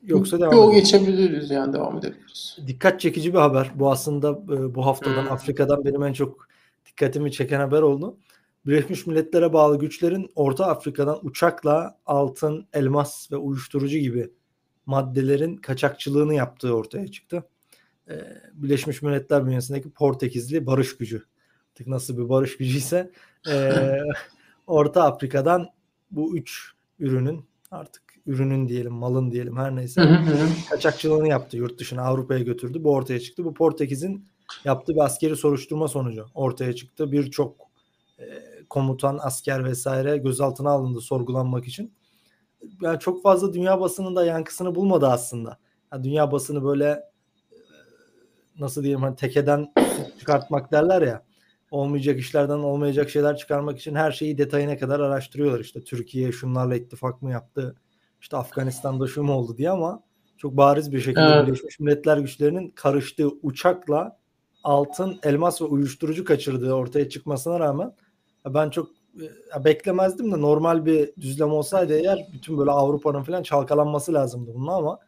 yoksa 0.02 0.40
devam 0.40 0.52
Yok 0.52 0.74
geçebiliriz 0.74 1.50
yani 1.50 1.72
devam 1.72 1.98
edebiliriz. 1.98 2.58
Dikkat 2.66 3.00
çekici 3.00 3.34
bir 3.34 3.38
haber. 3.38 3.70
Bu 3.74 3.90
aslında 3.90 4.30
e, 4.30 4.74
bu 4.74 4.86
haftadan 4.86 5.22
hmm. 5.22 5.32
Afrika'dan 5.32 5.84
benim 5.84 6.02
en 6.02 6.12
çok 6.12 6.48
dikkatimi 6.86 7.32
çeken 7.32 7.60
haber 7.60 7.82
oldu. 7.82 8.16
Birleşmiş 8.66 9.06
Milletler'e 9.06 9.52
bağlı 9.52 9.78
güçlerin 9.78 10.30
Orta 10.34 10.66
Afrika'dan 10.66 11.26
uçakla 11.26 11.98
altın, 12.06 12.66
elmas 12.72 13.32
ve 13.32 13.36
uyuşturucu 13.36 13.98
gibi 13.98 14.30
maddelerin 14.86 15.56
kaçakçılığını 15.56 16.34
yaptığı 16.34 16.74
ortaya 16.74 17.08
çıktı. 17.08 17.44
Ee, 18.08 18.14
Birleşmiş 18.52 19.02
Milletler 19.02 19.46
bünyesindeki 19.46 19.90
Portekizli 19.90 20.66
barış 20.66 20.96
gücü. 20.96 21.22
Artık 21.70 21.86
nasıl 21.86 22.18
bir 22.18 22.28
barış 22.28 22.56
gücüyse 22.56 23.10
e, 23.50 23.72
Orta 24.66 25.02
Afrika'dan 25.02 25.68
bu 26.10 26.36
üç 26.36 26.72
ürünün 26.98 27.44
artık 27.70 28.02
ürünün 28.26 28.68
diyelim 28.68 28.92
malın 28.92 29.30
diyelim 29.30 29.56
her 29.56 29.76
neyse 29.76 30.20
kaçakçılığını 30.70 31.28
yaptı 31.28 31.56
yurt 31.56 31.78
dışına 31.78 32.02
Avrupa'ya 32.02 32.40
götürdü. 32.40 32.84
Bu 32.84 32.92
ortaya 32.92 33.20
çıktı. 33.20 33.44
Bu 33.44 33.54
Portekiz'in 33.54 34.26
yaptığı 34.64 34.94
bir 34.94 35.04
askeri 35.04 35.36
soruşturma 35.36 35.88
sonucu 35.88 36.26
ortaya 36.34 36.72
çıktı. 36.72 37.12
Birçok 37.12 37.56
e, 38.18 38.24
komutan 38.70 39.18
asker 39.22 39.64
vesaire 39.64 40.16
gözaltına 40.16 40.70
alındı 40.70 41.00
sorgulanmak 41.00 41.66
için 41.66 41.92
yani 42.80 42.98
çok 42.98 43.22
fazla 43.22 43.52
dünya 43.52 43.80
basınında 43.80 44.24
yankısını 44.24 44.74
bulmadı 44.74 45.06
aslında 45.06 45.58
yani 45.92 46.04
dünya 46.04 46.32
basını 46.32 46.64
böyle 46.64 47.02
nasıl 48.58 48.82
diyeyim 48.82 49.02
hani 49.02 49.16
tekeden 49.16 49.72
çıkartmak 50.18 50.72
derler 50.72 51.02
ya 51.02 51.22
olmayacak 51.70 52.18
işlerden 52.18 52.58
olmayacak 52.58 53.10
şeyler 53.10 53.36
çıkarmak 53.36 53.78
için 53.78 53.94
her 53.94 54.12
şeyi 54.12 54.38
detayına 54.38 54.78
kadar 54.78 55.00
araştırıyorlar. 55.00 55.60
İşte 55.60 55.84
Türkiye 55.84 56.32
şunlarla 56.32 56.76
ittifak 56.76 57.22
mı 57.22 57.30
yaptı? 57.30 57.76
İşte 58.20 58.36
Afganistan'da 58.36 59.06
şu 59.06 59.22
mu 59.22 59.32
oldu 59.32 59.56
diye 59.56 59.70
ama 59.70 60.02
çok 60.36 60.56
bariz 60.56 60.92
bir 60.92 61.00
şekilde 61.00 61.22
evet. 61.22 61.46
Birleşmiş 61.46 61.80
Milletler 61.80 62.18
güçlerinin 62.18 62.70
karıştığı 62.70 63.28
uçakla 63.28 64.18
altın, 64.64 65.18
elmas 65.22 65.62
ve 65.62 65.64
uyuşturucu 65.64 66.24
kaçırdığı 66.24 66.72
ortaya 66.72 67.08
çıkmasına 67.08 67.60
rağmen 67.60 67.92
ben 68.54 68.70
çok 68.70 68.88
e, 69.56 69.64
beklemezdim 69.64 70.32
de 70.32 70.40
normal 70.40 70.86
bir 70.86 71.10
düzlem 71.20 71.52
olsaydı 71.52 71.98
eğer 71.98 72.26
bütün 72.32 72.58
böyle 72.58 72.70
Avrupa'nın 72.70 73.22
falan 73.22 73.42
çalkalanması 73.42 74.14
lazımdı 74.14 74.50
bunun 74.54 74.66
ama 74.66 74.98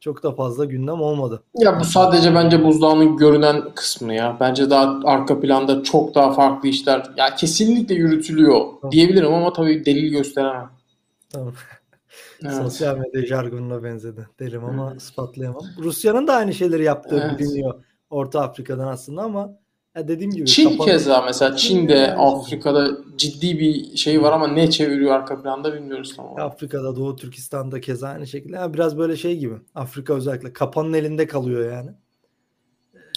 çok 0.00 0.22
da 0.22 0.32
fazla 0.32 0.64
gündem 0.64 1.02
olmadı. 1.02 1.42
Ya 1.54 1.80
bu 1.80 1.84
sadece 1.84 2.34
bence 2.34 2.64
buzdağının 2.64 3.16
görünen 3.16 3.74
kısmı 3.74 4.14
ya. 4.14 4.36
Bence 4.40 4.70
daha 4.70 5.00
arka 5.04 5.40
planda 5.40 5.82
çok 5.82 6.14
daha 6.14 6.32
farklı 6.32 6.68
işler 6.68 7.10
ya 7.16 7.34
kesinlikle 7.34 7.94
yürütülüyor 7.94 8.60
tamam. 8.80 8.92
diyebilirim 8.92 9.34
ama 9.34 9.52
tabii 9.52 9.84
delil 9.84 10.10
gösteremem. 10.10 10.70
Tamam. 11.32 11.52
Evet. 12.44 12.54
Sosyal 12.54 12.98
medya 12.98 13.26
jargonuna 13.26 13.82
benzedi 13.82 14.28
derim 14.40 14.64
ama 14.64 14.90
hmm. 14.90 14.96
ispatlayamam. 14.96 15.62
Rusya'nın 15.78 16.26
da 16.26 16.34
aynı 16.34 16.54
şeyleri 16.54 16.84
yaptığı 16.84 17.24
evet. 17.28 17.38
biliniyor 17.38 17.74
Orta 18.10 18.40
Afrika'dan 18.40 18.88
aslında 18.88 19.22
ama 19.22 19.50
ya 19.98 20.08
dediğim 20.08 20.30
gibi 20.30 20.46
Çin 20.46 20.70
kapalı... 20.70 20.86
keza 20.86 21.22
mesela 21.22 21.56
Çin'de 21.56 22.14
Afrika'da 22.14 22.90
ciddi 23.16 23.58
bir 23.58 23.96
şey 23.96 24.22
var 24.22 24.32
ama 24.32 24.48
ne 24.48 24.70
çeviriyor 24.70 25.12
arka 25.12 25.42
planda 25.42 25.74
bilmiyoruz 25.74 26.16
tamam. 26.16 26.40
Afrika'da 26.40 26.96
Doğu 26.96 27.16
Türkistan'da 27.16 27.80
keza 27.80 28.08
aynı 28.08 28.26
şekilde. 28.26 28.56
Yani 28.56 28.74
biraz 28.74 28.98
böyle 28.98 29.16
şey 29.16 29.38
gibi. 29.38 29.54
Afrika 29.74 30.14
özellikle 30.14 30.52
kapanın 30.52 30.92
elinde 30.92 31.26
kalıyor 31.26 31.72
yani. 31.72 31.90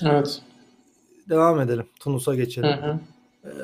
Evet. 0.05 0.41
Devam 1.29 1.59
edelim. 1.59 1.85
Tunus'a 1.99 2.35
geçelim. 2.35 2.69
Hı 2.69 2.91
hı. 2.91 2.99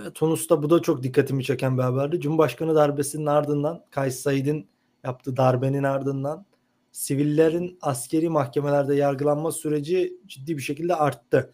E, 0.07 0.11
Tunus'ta 0.13 0.63
bu 0.63 0.69
da 0.69 0.81
çok 0.81 1.03
dikkatimi 1.03 1.43
çeken 1.43 1.77
bir 1.77 1.83
haberdi. 1.83 2.21
Cumhurbaşkanı 2.21 2.75
darbesinin 2.75 3.25
ardından 3.25 3.83
Kays 3.91 4.19
Said'in 4.19 4.67
yaptığı 5.03 5.37
darbenin 5.37 5.83
ardından 5.83 6.45
sivillerin 6.91 7.77
askeri 7.81 8.29
mahkemelerde 8.29 8.95
yargılanma 8.95 9.51
süreci 9.51 10.13
ciddi 10.27 10.57
bir 10.57 10.61
şekilde 10.61 10.95
arttı 10.95 11.53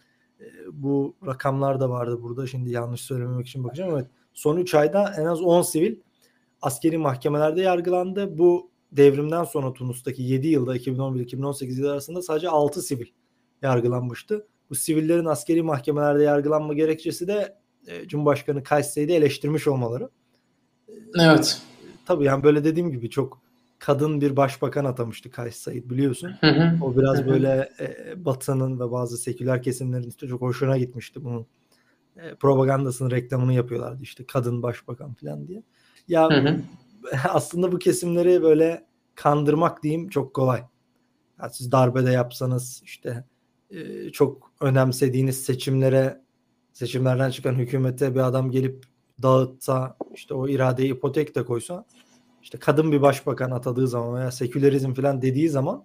bu 0.72 1.16
rakamlar 1.26 1.80
da 1.80 1.90
vardı 1.90 2.20
burada. 2.22 2.48
Şimdi 2.48 2.72
yanlış 2.72 3.02
söylememek 3.02 3.48
için 3.48 3.64
bakacağım. 3.64 3.96
Evet. 3.96 4.08
Son 4.34 4.58
3 4.58 4.76
ayda 4.76 5.14
en 5.18 5.26
az 5.26 5.42
10 5.42 5.62
sivil 5.62 5.96
askeri 6.62 6.98
mahkemelerde 6.98 7.62
yargılandı. 7.62 8.38
Bu 8.38 8.72
devrimden 8.92 9.44
sonra 9.44 9.74
Tunus'taki 9.74 10.24
7 10.24 10.48
yılda 10.48 10.78
2011-2018 10.78 11.80
yılı 11.80 11.92
arasında 11.92 12.22
sadece 12.22 12.50
6 12.50 12.82
sivil 12.82 13.08
yargılanmıştı. 13.62 14.48
Bu 14.70 14.76
sivillerin 14.76 15.26
askeri 15.26 15.62
mahkemelerde 15.62 16.24
yargılanma 16.24 16.74
gerekçesi 16.74 17.28
de 17.28 17.58
e, 17.88 18.08
Cumhurbaşkanı 18.08 18.64
Kays 18.64 18.98
eleştirmiş 18.98 19.68
olmaları. 19.68 20.10
Evet. 21.20 21.62
Tabii 22.06 22.26
yani 22.26 22.44
böyle 22.44 22.64
dediğim 22.64 22.92
gibi 22.92 23.10
çok 23.10 23.43
kadın 23.86 24.22
bir 24.22 24.38
başbakan 24.38 24.86
atamıştı 24.86 25.32
Kays 25.32 25.56
Said 25.56 25.90
biliyorsun. 25.90 26.32
Hı 26.42 26.48
hı. 26.48 26.86
O 26.86 26.98
biraz 26.98 27.20
hı 27.20 27.28
böyle 27.28 27.70
e, 27.80 28.26
Batı'nın 28.26 28.80
ve 28.80 28.92
bazı 28.92 29.18
seküler 29.18 29.64
kesimlerin 29.64 30.10
işte 30.10 30.28
çok 30.28 30.42
hoşuna 30.42 30.78
gitmişti 30.78 31.24
bunun. 31.24 31.46
E, 32.18 32.36
propagandasını, 32.36 33.12
reklamını 33.12 33.54
yapıyorlardı 33.54 34.04
işte 34.04 34.26
kadın 34.26 34.64
başbakan 34.64 35.14
falan 35.14 35.48
diye. 35.48 35.64
Ya 36.08 36.30
aslında 37.30 37.72
bu 37.72 37.80
kesimleri 37.80 38.44
böyle 38.44 38.86
kandırmak 39.16 39.84
diyeyim 39.84 40.10
çok 40.10 40.34
kolay. 40.34 40.64
Yani 41.40 41.54
siz 41.54 41.72
darbede 41.72 42.12
yapsanız 42.12 42.82
işte 42.86 43.24
e, 43.72 44.10
çok 44.10 44.52
önemsediğiniz 44.62 45.44
seçimlere 45.44 46.22
seçimlerden 46.74 47.30
çıkan 47.30 47.56
hükümete 47.56 48.16
bir 48.16 48.20
adam 48.20 48.52
gelip 48.52 48.86
dağıtsa 49.22 49.98
işte 50.14 50.34
o 50.34 50.48
iradeyi 50.48 50.94
ipotek 50.94 51.36
de 51.36 51.46
koysa 51.46 51.86
işte 52.44 52.58
kadın 52.58 52.92
bir 52.92 53.02
başbakan 53.02 53.52
atadığı 53.52 53.88
zaman 53.88 54.16
veya 54.16 54.32
sekülerizm 54.32 54.94
falan 54.94 55.22
dediği 55.22 55.50
zaman 55.50 55.84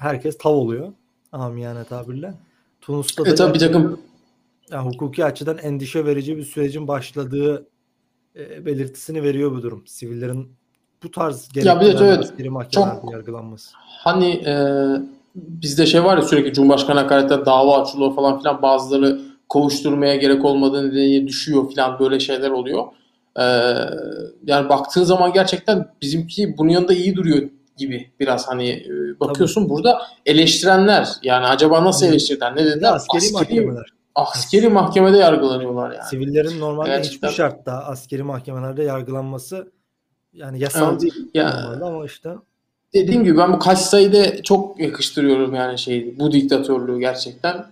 herkes 0.00 0.38
tav 0.38 0.50
oluyor. 0.50 0.92
Amiyane 1.32 1.84
tabirle. 1.84 2.34
Tunus'ta 2.80 3.24
da 3.24 3.30
e, 3.30 3.34
tabii 3.34 3.54
bir 3.54 3.58
takım 3.58 4.00
yani 4.70 4.88
hukuki 4.88 5.24
açıdan 5.24 5.58
endişe 5.58 6.04
verici 6.04 6.36
bir 6.36 6.42
sürecin 6.42 6.88
başladığı 6.88 7.66
e, 8.36 8.66
belirtisini 8.66 9.22
veriyor 9.22 9.52
bu 9.52 9.62
durum. 9.62 9.82
Sivillerin 9.86 10.52
bu 11.02 11.10
tarz 11.10 11.54
de 11.54 11.60
evet, 11.60 12.18
askeri 12.18 12.50
mahkemelerde 12.50 13.00
çok, 13.00 13.12
yargılanması. 13.12 13.70
Hani 13.76 14.30
e, 14.30 14.54
bizde 15.34 15.86
şey 15.86 16.04
var 16.04 16.16
ya 16.16 16.22
sürekli 16.22 16.52
Cumhurbaşkanı 16.52 17.00
hakaretten 17.00 17.46
dava 17.46 17.82
açılıyor 17.82 18.14
falan 18.14 18.38
filan 18.38 18.62
bazıları 18.62 19.20
kovuşturmaya 19.48 20.16
gerek 20.16 20.44
olmadığı 20.44 20.88
nedeniyle 20.88 21.26
düşüyor 21.26 21.70
filan 21.70 21.98
böyle 21.98 22.20
şeyler 22.20 22.50
oluyor. 22.50 22.84
Ee, 23.38 23.42
yani 24.46 24.68
baktığın 24.68 25.04
zaman 25.04 25.32
gerçekten 25.32 25.88
bizimki 26.02 26.58
bunun 26.58 26.68
yanında 26.68 26.94
iyi 26.94 27.16
duruyor 27.16 27.48
gibi 27.76 28.10
biraz 28.20 28.48
hani 28.48 28.68
e, 28.68 29.20
bakıyorsun 29.20 29.60
Tabii. 29.60 29.70
burada 29.70 30.02
eleştirenler 30.26 31.08
yani 31.22 31.46
acaba 31.46 31.84
nasıl 31.84 32.06
eleştirdiler 32.06 32.56
ne 32.56 32.64
dediler? 32.64 32.92
Askeri, 32.92 33.18
askeri 33.18 33.32
mahkemeler. 33.32 33.86
Askeri 34.14 34.68
mahkemede 34.68 35.16
yargılanıyorlar 35.16 35.90
yani. 35.90 36.04
Sivillerin 36.10 36.60
normalde 36.60 36.88
gerçekten. 36.88 37.28
hiçbir 37.28 37.36
şartta 37.36 37.72
askeri 37.72 38.22
mahkemelerde 38.22 38.82
yargılanması 38.82 39.72
yani 40.32 40.60
yasal 40.60 40.92
evet. 40.92 41.00
değil 41.00 41.30
yani, 41.34 41.62
normalde 41.62 41.84
ama 41.84 42.04
işte 42.04 42.30
dediğim 42.94 43.24
gibi 43.24 43.38
ben 43.38 43.52
bu 43.52 43.58
kaç 43.58 43.78
sayıda 43.78 44.42
çok 44.42 44.80
yakıştırıyorum 44.80 45.54
yani 45.54 45.78
şey 45.78 46.18
bu 46.18 46.32
diktatörlüğü 46.32 47.00
gerçekten. 47.00 47.66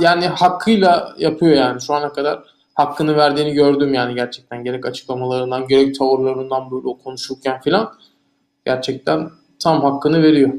Yani 0.00 0.26
hakkıyla 0.26 1.14
yapıyor 1.18 1.56
yani 1.56 1.80
şu 1.80 1.94
ana 1.94 2.12
kadar 2.12 2.42
hakkını 2.78 3.16
verdiğini 3.16 3.52
gördüm 3.52 3.94
yani 3.94 4.14
gerçekten 4.14 4.64
gerek 4.64 4.86
açıklamalarından 4.86 5.66
gerek 5.66 5.98
tavırlarından 5.98 6.70
böyle 6.70 6.86
o 6.86 6.98
konuşurken 6.98 7.60
filan 7.60 7.92
gerçekten 8.66 9.30
tam 9.58 9.82
hakkını 9.82 10.22
veriyor. 10.22 10.52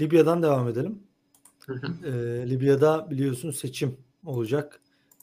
Libya'dan 0.00 0.42
devam 0.42 0.68
edelim. 0.68 0.98
Hı 1.66 1.72
hı. 1.72 2.06
Ee, 2.06 2.50
Libya'da 2.50 3.10
biliyorsun 3.10 3.50
seçim 3.50 3.96
olacak. 4.26 4.80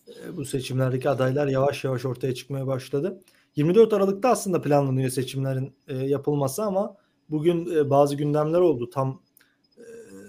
Ee, 0.07 0.37
bu 0.37 0.45
seçimlerdeki 0.45 1.09
adaylar 1.09 1.47
yavaş 1.47 1.83
yavaş 1.83 2.05
ortaya 2.05 2.33
çıkmaya 2.35 2.67
başladı. 2.67 3.19
24 3.55 3.93
Aralık'ta 3.93 4.29
aslında 4.29 4.61
planlanıyor 4.61 5.09
seçimlerin 5.09 5.73
e, 5.87 5.97
yapılması 5.97 6.63
ama 6.63 6.95
bugün 7.29 7.75
e, 7.75 7.89
bazı 7.89 8.15
gündemler 8.15 8.59
oldu. 8.59 8.89
Tam 8.89 9.21
e, 9.77 9.83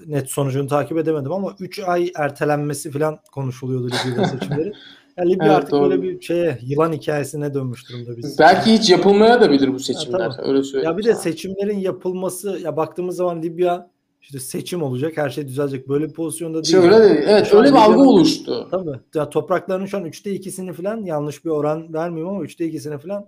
net 0.06 0.30
sonucunu 0.30 0.66
takip 0.66 0.98
edemedim 0.98 1.32
ama 1.32 1.56
3 1.60 1.78
ay 1.78 2.12
ertelenmesi 2.16 2.90
falan 2.90 3.18
konuşuluyordu 3.32 3.86
Libya'da 3.86 4.25
seçimleri. 4.38 4.72
Yani 5.16 5.32
Libya 5.32 5.46
evet, 5.46 5.56
artık 5.56 5.70
doğru. 5.70 5.90
böyle 5.90 6.02
bir 6.02 6.20
şeye 6.20 6.58
yılan 6.62 6.92
hikayesine 6.92 7.54
dönmüş 7.54 7.88
durumda 7.88 8.16
biz. 8.16 8.38
Belki 8.38 8.73
hiç 8.73 8.90
yapılmaya 8.90 9.40
da 9.40 9.50
bilir 9.50 9.75
bu 9.75 9.78
seçimler. 9.78 10.20
Ya, 10.20 10.37
Öyle 10.42 10.62
söyleyeyim. 10.62 10.90
Ya 10.92 10.99
bir 10.99 11.04
de 11.04 11.14
seçimlerin 11.14 11.78
yapılması 11.78 12.61
ya 12.64 12.76
baktığımız 12.76 13.16
zaman 13.16 13.42
Libya 13.42 13.90
işte 14.23 14.38
seçim 14.38 14.82
olacak, 14.82 15.16
her 15.16 15.30
şey 15.30 15.49
düzelecek. 15.49 15.88
Böyle 15.88 16.08
bir 16.08 16.12
pozisyonda 16.12 16.64
değil. 16.64 16.73
Şöyle 16.73 17.00
değil. 17.00 17.25
Evet, 17.28 17.54
öyle 17.54 17.68
bir 17.68 17.76
algı 17.76 18.00
oluştu. 18.00 18.68
Tabii. 18.70 19.00
Ya 19.14 19.30
toprakların 19.30 19.87
şu 19.87 19.96
an 19.96 20.04
3'te 20.04 20.37
2'sini 20.37 20.73
falan 20.73 21.04
yanlış 21.04 21.44
bir 21.44 21.50
oran 21.50 21.92
vermiyorum 21.94 22.35
ama 22.35 22.44
3'te 22.44 22.68
2'sini 22.68 22.99
falan 22.99 23.26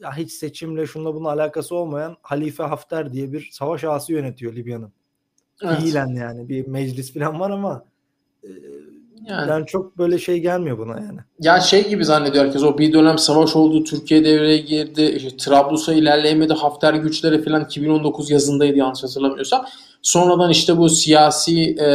ya 0.00 0.16
hiç 0.16 0.32
seçimle 0.32 0.86
şunla 0.86 1.14
bunun 1.14 1.24
alakası 1.24 1.74
olmayan 1.74 2.16
Halife 2.22 2.62
Hafter 2.62 3.12
diye 3.12 3.32
bir 3.32 3.48
savaş 3.52 3.84
ağası 3.84 4.12
yönetiyor 4.12 4.54
Libya'nın. 4.54 4.92
Evet. 5.62 5.82
İyilen 5.82 6.08
yani 6.08 6.48
bir 6.48 6.66
meclis 6.66 7.14
falan 7.14 7.40
var 7.40 7.50
ama 7.50 7.84
e, 8.44 8.48
yani. 9.28 9.50
yani 9.50 9.66
çok 9.66 9.98
böyle 9.98 10.18
şey 10.18 10.40
gelmiyor 10.40 10.78
buna 10.78 10.92
yani. 10.92 11.18
Ya 11.40 11.60
şey 11.60 11.88
gibi 11.88 12.04
zannediyor 12.04 12.44
herkes 12.44 12.62
o 12.62 12.78
bir 12.78 12.92
dönem 12.92 13.18
savaş 13.18 13.56
oldu 13.56 13.84
Türkiye 13.84 14.24
devreye 14.24 14.58
girdi 14.58 15.14
işte 15.16 15.36
Trablus'a 15.36 15.94
ilerleyemedi 15.94 16.52
Hafter 16.52 16.94
güçleri 16.94 17.44
falan 17.44 17.64
2019 17.64 18.30
yazındaydı 18.30 18.78
yanlış 18.78 19.02
hatırlamıyorsam. 19.02 19.66
Sonradan 20.02 20.50
işte 20.50 20.78
bu 20.78 20.88
siyasi 20.88 21.76
e, 21.80 21.88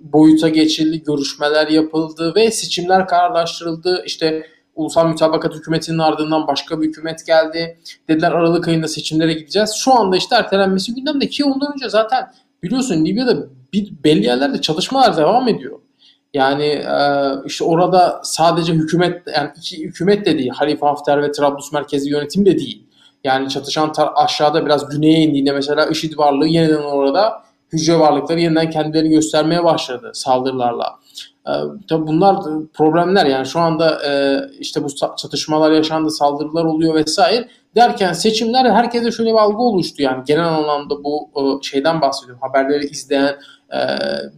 boyuta 0.00 0.48
geçildi, 0.48 1.02
görüşmeler 1.02 1.68
yapıldı 1.68 2.32
ve 2.36 2.50
seçimler 2.50 3.06
kararlaştırıldı. 3.06 4.02
İşte 4.06 4.46
Ulusal 4.74 5.08
Mütabakat 5.08 5.54
Hükümeti'nin 5.54 5.98
ardından 5.98 6.46
başka 6.46 6.80
bir 6.80 6.86
hükümet 6.86 7.26
geldi. 7.26 7.78
Dediler 8.08 8.32
Aralık 8.32 8.68
ayında 8.68 8.88
seçimlere 8.88 9.32
gideceğiz. 9.32 9.74
Şu 9.76 9.94
anda 9.94 10.16
işte 10.16 10.36
ertelenmesi 10.36 10.94
gündemde 10.94 11.28
ki 11.28 11.44
ondan 11.44 11.72
önce 11.74 11.88
zaten 11.88 12.32
biliyorsun 12.62 13.04
Libya'da 13.04 13.36
bir, 13.72 13.92
belli 14.04 14.24
yerlerde 14.24 14.60
çalışmalar 14.60 15.16
devam 15.16 15.48
ediyor. 15.48 15.78
Yani 16.34 16.64
e, 16.64 17.28
işte 17.46 17.64
orada 17.64 18.20
sadece 18.24 18.72
hükümet 18.72 19.22
yani 19.36 19.50
iki 19.56 19.84
hükümet 19.84 20.26
de 20.26 20.38
değil. 20.38 20.50
Halife 20.50 20.86
Hafter 20.86 21.22
ve 21.22 21.32
Trablus 21.32 21.72
merkezi 21.72 22.10
yönetim 22.10 22.46
de 22.46 22.58
değil. 22.58 22.86
Yani 23.24 23.48
çatışan 23.48 23.88
tar- 23.88 24.14
aşağıda 24.14 24.64
biraz 24.64 24.88
güneye 24.88 25.18
indiğinde 25.18 25.52
mesela 25.52 25.86
IŞİD 25.86 26.18
varlığı 26.18 26.46
yeniden 26.46 26.82
orada 26.82 27.42
hücre 27.72 27.98
varlıkları 27.98 28.40
yeniden 28.40 28.70
kendilerini 28.70 29.10
göstermeye 29.10 29.64
başladı 29.64 30.10
saldırılarla. 30.14 30.98
Ee, 31.48 31.50
tabii 31.88 32.06
bunlar 32.06 32.36
problemler 32.74 33.26
yani 33.26 33.46
şu 33.46 33.60
anda 33.60 34.06
e, 34.06 34.40
işte 34.60 34.84
bu 34.84 34.88
çatışmalar 35.16 35.72
yaşandı, 35.72 36.10
saldırılar 36.10 36.64
oluyor 36.64 36.94
vesaire 36.94 37.48
derken 37.76 38.12
seçimler 38.12 38.70
herkese 38.70 39.10
şöyle 39.10 39.30
bir 39.30 39.38
algı 39.38 39.62
oluştu 39.62 40.02
yani 40.02 40.22
genel 40.26 40.48
anlamda 40.48 41.04
bu 41.04 41.30
e, 41.36 41.62
şeyden 41.62 42.00
bahsediyorum 42.00 42.42
haberleri 42.42 42.84
izleyen 42.84 43.24
e, 43.24 43.36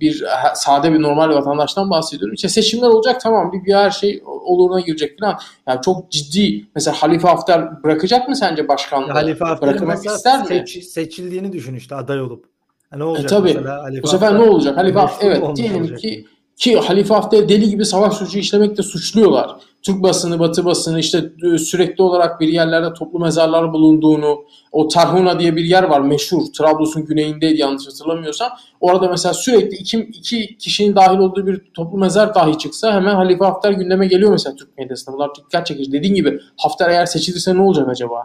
bir 0.01 0.25
sade 0.55 0.93
bir 0.93 1.03
normal 1.03 1.29
vatandaştan 1.31 1.91
bahsediyorum. 1.91 2.35
İşte 2.35 2.49
seçimler 2.49 2.89
olacak 2.89 3.21
tamam 3.21 3.53
bir, 3.53 3.65
bir 3.65 3.75
her 3.75 3.91
şey 3.91 4.23
oluruna 4.25 4.81
girecek 4.81 5.21
falan. 5.21 5.39
Yani 5.69 5.81
çok 5.85 6.11
ciddi 6.11 6.67
mesela 6.75 6.95
Halife 7.03 7.29
Hafter 7.29 7.83
bırakacak 7.83 8.29
mı 8.29 8.37
sence 8.37 8.69
başkanlığı? 8.69 9.13
Halife 9.13 9.45
Hafter'ın 9.45 9.97
ister 9.97 10.41
mi? 10.41 10.47
Seç, 10.47 10.85
seçildiğini 10.85 11.53
düşün 11.53 11.75
işte 11.75 11.95
aday 11.95 12.21
olup. 12.21 12.45
ne 12.97 13.05
olacak 13.05 13.25
e, 13.25 13.29
tabii. 13.29 13.55
mesela 13.55 13.83
Halife 13.83 14.03
Bu 14.03 14.09
sefer 14.09 14.27
Hafter, 14.27 14.47
ne 14.47 14.51
olacak? 14.51 14.77
Halife 14.77 14.99
Hafter 14.99 15.27
evet 15.27 15.57
diyelim 15.57 15.97
ki 15.97 16.27
ki 16.57 16.77
Halife 16.77 17.15
Hafter 17.15 17.49
deli 17.49 17.71
gibi 17.71 17.85
savaş 17.85 18.15
suçu 18.15 18.39
işlemekte 18.39 18.83
suçluyorlar. 18.83 19.57
Türk 19.83 20.03
basını, 20.03 20.39
Batı 20.39 20.65
basını 20.65 21.01
işte 21.01 21.33
e, 21.55 21.59
sürekli 21.59 22.03
olarak 22.03 22.41
bir 22.41 22.49
yerlerde 22.49 22.93
toplu 22.93 23.19
mezarlar 23.19 23.73
bulunduğunu, 23.73 24.45
o 24.73 24.89
Tarhuna 24.89 25.41
diye 25.41 25.57
bir 25.57 25.65
yer 25.65 25.83
var 25.83 26.01
meşhur. 26.01 26.43
Trablus'un 26.59 27.05
güneyindeydi 27.05 27.61
yanlış 27.61 27.87
hatırlamıyorsam. 27.87 28.53
Orada 28.81 29.09
mesela 29.09 29.35
sürekli 29.35 29.77
iki, 29.77 29.99
iki 29.99 30.59
kişinin 30.59 30.97
dahil 30.97 31.19
olduğu 31.19 31.47
bir 31.47 31.63
toplu 31.75 31.99
mezar 31.99 32.35
dahi 32.35 32.59
çıksa 32.59 32.95
hemen 32.95 33.15
Halife 33.15 33.45
Hafter 33.45 33.73
gündeme 33.73 34.07
geliyor 34.07 34.31
mesela 34.31 34.57
Türk 34.57 34.79
medyasında. 34.79 35.17
Bunlar 35.17 35.31
dikkat 35.35 35.67
çekici. 35.67 35.93
Dediğin 35.93 36.15
gibi 36.15 36.41
Hafter 36.57 36.91
eğer 36.91 37.07
seçilirse 37.07 37.55
ne 37.55 37.63
olacak 37.63 37.89
acaba? 37.89 38.23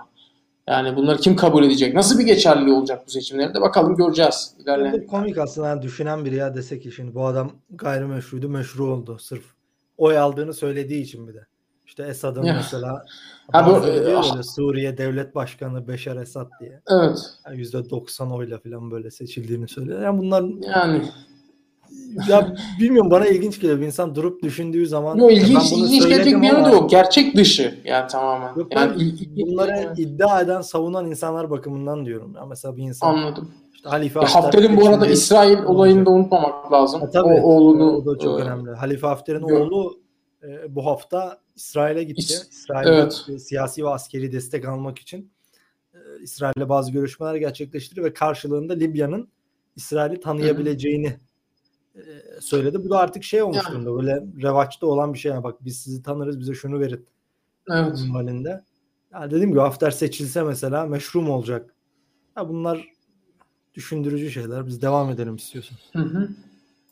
Yani 0.70 0.96
bunları 0.96 1.18
kim 1.18 1.36
kabul 1.36 1.64
edecek? 1.64 1.94
Nasıl 1.94 2.20
bir 2.20 2.26
geçerliliği 2.26 2.76
olacak 2.76 3.04
bu 3.08 3.12
seçimlerde? 3.12 3.62
Bakalım 3.62 3.96
göreceğiz. 3.96 4.54
İlerleyen. 4.60 5.08
Komik 5.08 5.38
aslında 5.38 5.68
yani 5.68 5.82
düşünen 5.82 6.26
biri 6.26 6.36
ya 6.36 6.56
desek 6.56 6.84
ki 6.84 6.92
şimdi 6.92 7.16
bu 7.16 7.26
adam 7.26 7.52
gayrimeşruydu 7.70 8.50
meşru 8.50 8.86
oldu 8.86 9.18
sırf 9.20 9.44
oy 9.98 10.18
aldığını 10.18 10.54
söylediği 10.54 11.04
için 11.04 11.28
bir 11.28 11.34
de. 11.34 11.46
İşte 11.86 12.04
Esad'ın 12.04 12.44
mesela 12.44 13.06
ha, 13.52 13.68
bu, 13.68 13.76
ah. 13.76 13.84
böyle 13.84 14.44
Suriye 14.44 14.98
Devlet 14.98 15.36
Başkanı 15.36 15.88
Beşar 15.88 16.18
Esad 16.18 16.50
diye. 16.60 16.82
Evet. 16.90 17.20
Yani 17.46 17.62
%90 17.62 18.34
oyla 18.34 18.60
falan 18.60 18.92
böyle 18.92 19.12
seçildiğini 19.12 19.68
söylüyor. 19.68 20.02
Yani 20.02 20.20
bunlar 20.20 20.44
yani 20.62 21.02
ya 22.30 22.56
bilmiyorum 22.80 23.12
bana 23.12 23.28
ilginç 23.28 23.62
geliyor. 23.62 23.80
Bir 23.80 23.86
insan 23.86 24.16
durup 24.16 24.44
düşündüğü 24.44 24.88
zaman 24.88 25.18
Yok 25.18 25.32
ilginç, 25.32 25.72
ilginç 25.72 26.08
gelecek 26.08 26.42
bir 26.42 26.48
yanı 26.48 26.66
da 26.66 26.70
yok. 26.70 26.90
Gerçek 26.90 27.36
dışı 27.36 27.76
yani 27.84 28.08
tamamen. 28.08 28.56
Yok, 28.56 28.76
yani 28.76 29.14
bunları 29.38 29.72
yani. 29.72 30.02
iddia 30.02 30.42
eden, 30.42 30.62
savunan 30.62 31.06
insanlar 31.06 31.50
bakımından 31.50 32.06
diyorum. 32.06 32.36
Ya 32.36 32.46
mesela 32.46 32.78
bir 32.78 32.84
insan 32.84 33.08
Anladım. 33.14 33.52
İşte 33.74 33.90
Halife 33.90 34.20
Hafter 34.20 34.42
Hafter'in 34.42 34.78
bu 34.78 34.88
arada 34.88 35.08
İsrail 35.08 35.64
olayını 35.64 36.06
da 36.06 36.10
unutmamak 36.10 36.72
lazım. 36.72 37.02
Ha, 37.02 37.10
tabii, 37.10 37.28
o 37.28 37.42
oğlunu 37.42 37.92
o 37.92 38.06
da 38.06 38.20
çok 38.20 38.40
e, 38.40 38.44
önemli. 38.44 38.72
Halife 38.72 39.08
Hafter'in 39.08 39.42
oğlu 39.42 40.00
e, 40.44 40.76
bu 40.76 40.86
hafta 40.86 41.38
İsrail'e 41.56 42.04
gitti. 42.04 42.34
İsrail'e 42.52 42.90
evet. 42.90 43.42
siyasi 43.42 43.84
ve 43.84 43.90
askeri 43.90 44.32
destek 44.32 44.68
almak 44.68 45.00
için 45.00 45.32
e, 45.94 45.98
İsrail'le 46.22 46.70
bazı 46.70 46.92
görüşmeler 46.92 47.36
gerçekleştirdi 47.36 48.04
ve 48.04 48.14
karşılığında 48.14 48.74
Libya'nın 48.74 49.30
İsrail'i 49.76 50.20
tanıyabileceğini 50.20 51.08
Hı-hı 51.08 51.16
e, 51.16 51.29
söyledi. 52.40 52.84
Bu 52.84 52.90
da 52.90 53.00
artık 53.00 53.24
şey 53.24 53.42
olmuş 53.42 53.58
yani. 53.66 53.74
durumda. 53.74 53.96
Böyle 53.96 54.26
revaçta 54.42 54.88
olan 54.88 55.14
bir 55.14 55.20
şey. 55.20 55.32
Yani 55.32 55.44
bak 55.44 55.66
biz 55.66 55.78
sizi 55.78 56.04
tanırız 56.04 56.40
bize 56.40 56.54
şunu 56.54 56.80
verin. 56.80 57.06
Evet. 57.72 58.00
Halinde. 58.14 58.64
Yani 59.14 59.32
dediğim 59.32 59.50
gibi 59.50 59.60
Hafter 59.60 59.92
seçilse 59.92 60.44
mesela 60.44 60.86
meşru 60.86 61.22
mu 61.22 61.34
olacak? 61.34 61.76
Ya 62.38 62.50
bunlar 62.50 62.88
düşündürücü 63.74 64.32
şeyler. 64.32 64.68
Biz 64.68 64.82
devam 64.82 65.10
edelim 65.10 65.36
istiyorsun. 65.36 65.78
Hı 65.94 66.00
hı. 66.00 66.30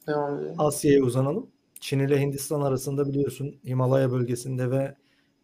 Devam 0.08 0.40
edelim. 0.40 0.56
Asya'ya 0.58 1.04
uzanalım. 1.04 1.48
Çin 1.80 2.00
ile 2.00 2.22
Hindistan 2.22 2.62
arasında 2.62 3.08
biliyorsun 3.08 3.56
Himalaya 3.66 4.12
bölgesinde 4.12 4.72
ve 4.72 4.96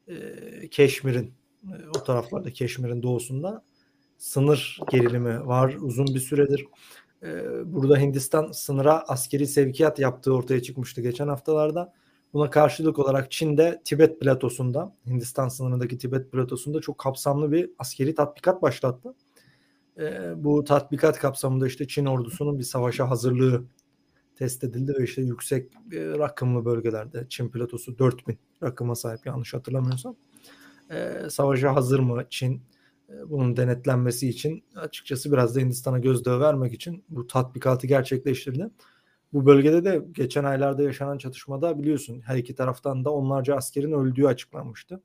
e, 0.08 0.68
Keşmir'in 0.68 1.34
e, 1.64 1.76
o 1.90 2.04
taraflarda 2.04 2.52
Keşmir'in 2.52 3.04
doğusunda 3.04 3.64
sınır 4.18 4.80
gerilimi 4.92 5.48
var 5.48 5.78
uzun 5.82 6.08
bir 6.08 6.20
süredir. 6.20 6.66
Ee, 7.24 7.74
burada 7.74 7.98
Hindistan 7.98 8.52
sınıra 8.52 9.00
askeri 9.08 9.48
sevkiyat 9.48 10.00
yaptığı 10.00 10.34
ortaya 10.34 10.62
çıkmıştı 10.62 11.02
geçen 11.02 11.28
haftalarda. 11.28 11.94
Buna 12.34 12.50
karşılık 12.50 13.00
olarak 13.00 13.32
Çin'de 13.32 13.82
Tibet 13.86 14.20
platosunda, 14.20 14.96
Hindistan 15.08 15.48
sınırındaki 15.48 15.98
Tibet 15.98 16.32
platosunda 16.32 16.82
çok 16.82 16.98
kapsamlı 16.98 17.52
bir 17.52 17.70
askeri 17.80 18.16
tatbikat 18.16 18.62
başlattı. 18.62 19.14
Ee, 20.00 20.34
bu 20.44 20.64
tatbikat 20.64 21.20
kapsamında 21.20 21.68
işte 21.68 21.88
Çin 21.88 22.06
ordusunun 22.06 22.60
bir 22.60 22.64
savaşa 22.64 23.10
hazırlığı 23.10 23.64
test 24.36 24.64
edildi 24.64 24.94
ve 25.00 25.04
işte 25.04 25.22
yüksek 25.22 25.74
e, 25.74 26.00
rakımlı 26.00 26.66
bölgelerde 26.66 27.26
Çin 27.30 27.50
platosu 27.50 28.00
4000 28.00 28.38
rakıma 28.64 28.96
sahip 28.96 29.26
yanlış 29.26 29.54
hatırlamıyorsam. 29.54 30.16
E, 30.92 31.14
savaşa 31.30 31.76
hazır 31.76 32.00
mı 32.00 32.26
Çin? 32.30 32.62
E, 33.14 33.30
bunun 33.30 33.58
denetlenmesi 33.58 34.30
için 34.30 34.64
açıkçası 34.76 35.32
biraz 35.32 35.56
da 35.56 35.60
Hindistan'a 35.60 36.00
gözdağı 36.00 36.40
vermek 36.40 36.74
için 36.74 37.04
bu 37.10 37.28
tatbikatı 37.28 37.88
gerçekleştirdi. 37.88 38.70
Bu 39.34 39.46
bölgede 39.46 39.84
de 39.84 40.06
geçen 40.12 40.44
aylarda 40.44 40.84
yaşanan 40.84 41.18
çatışmada 41.18 41.80
biliyorsun 41.80 42.22
her 42.22 42.38
iki 42.38 42.56
taraftan 42.56 43.06
da 43.06 43.12
onlarca 43.12 43.56
askerin 43.56 43.92
öldüğü 43.92 44.26
açıklanmıştı. 44.26 45.02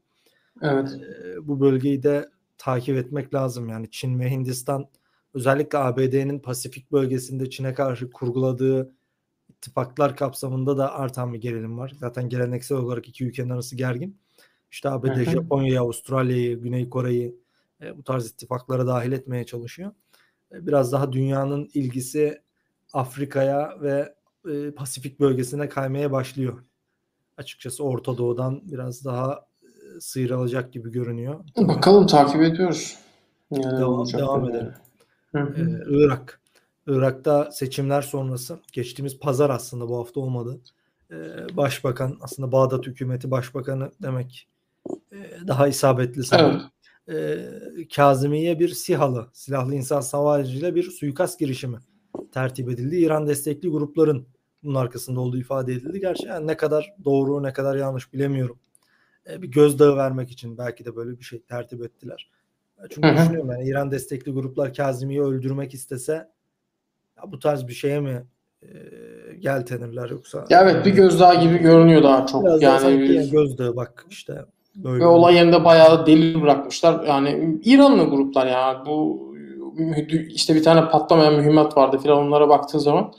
Evet. 0.62 0.88
E, 1.24 1.48
bu 1.48 1.60
bölgeyi 1.60 2.02
de 2.02 2.28
takip 2.58 2.96
etmek 2.96 3.34
lazım. 3.34 3.68
Yani 3.68 3.90
Çin 3.90 4.20
ve 4.20 4.30
Hindistan 4.30 4.88
özellikle 5.34 5.78
ABD'nin 5.78 6.38
Pasifik 6.38 6.92
bölgesinde 6.92 7.50
Çin'e 7.50 7.74
karşı 7.74 8.10
kurguladığı 8.10 8.92
ittifaklar 9.48 10.16
kapsamında 10.16 10.78
da 10.78 10.94
artan 10.94 11.32
bir 11.32 11.40
gerilim 11.40 11.78
var. 11.78 11.92
Zaten 12.00 12.28
geleneksel 12.28 12.78
olarak 12.78 13.08
iki 13.08 13.24
ülkenin 13.24 13.50
arası 13.50 13.76
gergin. 13.76 14.18
İşte 14.70 14.90
ABD 14.90 15.24
Japonya'yı, 15.24 15.80
Avustralya'yı, 15.80 16.60
Güney 16.60 16.90
Kore'yi 16.90 17.36
e, 17.82 17.98
bu 17.98 18.02
tarz 18.02 18.26
ittifaklara 18.26 18.86
dahil 18.86 19.12
etmeye 19.12 19.46
çalışıyor. 19.46 19.92
E, 20.52 20.66
biraz 20.66 20.92
daha 20.92 21.12
dünyanın 21.12 21.70
ilgisi 21.74 22.42
Afrika'ya 22.92 23.76
ve 23.80 24.14
e, 24.50 24.70
Pasifik 24.70 25.20
bölgesine 25.20 25.68
kaymaya 25.68 26.12
başlıyor. 26.12 26.64
Açıkçası 27.36 27.84
Orta 27.84 28.18
Doğu'dan 28.18 28.60
biraz 28.64 29.04
daha 29.04 29.46
e, 29.62 30.00
sıyrılacak 30.00 30.72
gibi 30.72 30.92
görünüyor. 30.92 31.44
Bakalım 31.56 32.06
takip 32.06 32.42
ediyoruz. 32.42 32.98
Yani 33.50 33.78
devam, 33.78 34.12
devam 34.12 34.50
edelim. 34.50 34.74
Ee, 35.34 35.40
Irak. 35.88 36.40
Irak'ta 36.86 37.50
seçimler 37.52 38.02
sonrası 38.02 38.58
geçtiğimiz 38.72 39.18
pazar 39.18 39.50
aslında 39.50 39.88
bu 39.88 39.98
hafta 39.98 40.20
olmadı. 40.20 40.60
Ee, 41.10 41.16
başbakan 41.56 42.18
aslında 42.20 42.52
Bağdat 42.52 42.86
hükümeti 42.86 43.30
başbakanı 43.30 43.90
demek 44.02 44.48
e, 45.12 45.16
daha 45.46 45.68
isabetli 45.68 46.24
sanırım. 46.24 46.50
Evet. 46.50 46.70
Ee, 47.10 47.38
Kazimiye 47.96 48.58
bir 48.58 48.68
SİHA'lı 48.68 49.28
silahlı 49.32 49.74
insan 49.74 50.00
savariciliğiyle 50.00 50.74
bir 50.74 50.90
suikast 50.90 51.38
girişimi 51.38 51.78
tertip 52.32 52.70
edildi. 52.70 52.96
İran 52.96 53.26
destekli 53.26 53.68
grupların 53.68 54.26
bunun 54.62 54.74
arkasında 54.74 55.20
olduğu 55.20 55.38
ifade 55.38 55.72
edildi. 55.72 56.00
Gerçi 56.00 56.26
yani 56.26 56.46
ne 56.46 56.56
kadar 56.56 56.94
doğru 57.04 57.42
ne 57.42 57.52
kadar 57.52 57.76
yanlış 57.76 58.12
bilemiyorum. 58.12 58.58
Ee, 59.30 59.42
bir 59.42 59.48
gözdağı 59.48 59.96
vermek 59.96 60.30
için 60.30 60.58
belki 60.58 60.84
de 60.84 60.96
böyle 60.96 61.18
bir 61.18 61.24
şey 61.24 61.42
tertip 61.42 61.82
ettiler. 61.82 62.30
Çünkü 62.90 63.08
Hı-hı. 63.08 63.16
düşünüyorum 63.16 63.50
yani 63.50 63.68
İran 63.68 63.90
destekli 63.90 64.32
gruplar 64.32 64.74
Kazimi'yi 64.74 65.22
öldürmek 65.22 65.74
istese 65.74 66.12
ya 67.16 67.32
bu 67.32 67.38
tarz 67.38 67.68
bir 67.68 67.72
şeye 67.72 68.00
mi 68.00 68.26
e, 68.62 68.68
yeltenirler 69.38 70.10
yoksa? 70.10 70.46
Ya 70.50 70.62
evet 70.62 70.86
bir 70.86 70.90
gözdağı 70.90 71.40
gibi 71.40 71.58
görünüyor 71.58 72.02
daha 72.02 72.26
çok. 72.26 72.44
Biraz 72.44 72.62
yani, 72.62 72.82
daha 72.82 72.90
bir... 72.90 73.30
gözdağı 73.30 73.76
bak 73.76 74.06
işte 74.10 74.44
böyle. 74.84 75.04
Ve 75.04 75.06
olay 75.06 75.34
yerinde 75.34 75.64
bayağı 75.64 76.06
deli 76.06 76.42
bırakmışlar. 76.42 77.04
Yani 77.06 77.58
İranlı 77.64 78.04
gruplar 78.04 78.46
ya 78.46 78.82
bu 78.86 79.28
işte 80.28 80.54
bir 80.54 80.62
tane 80.62 80.88
patlamayan 80.88 81.34
mühimmat 81.34 81.76
vardı 81.76 81.98
filan 82.02 82.18
onlara 82.18 82.48
baktığın 82.48 82.78
zaman 82.78 83.12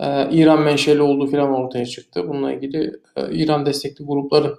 e, 0.00 0.30
İran 0.30 0.60
menşeli 0.60 1.02
olduğu 1.02 1.26
filan 1.26 1.54
ortaya 1.54 1.86
çıktı. 1.86 2.28
Bununla 2.28 2.52
ilgili 2.52 2.92
e, 3.16 3.34
İran 3.34 3.66
destekli 3.66 4.04
grupların 4.04 4.58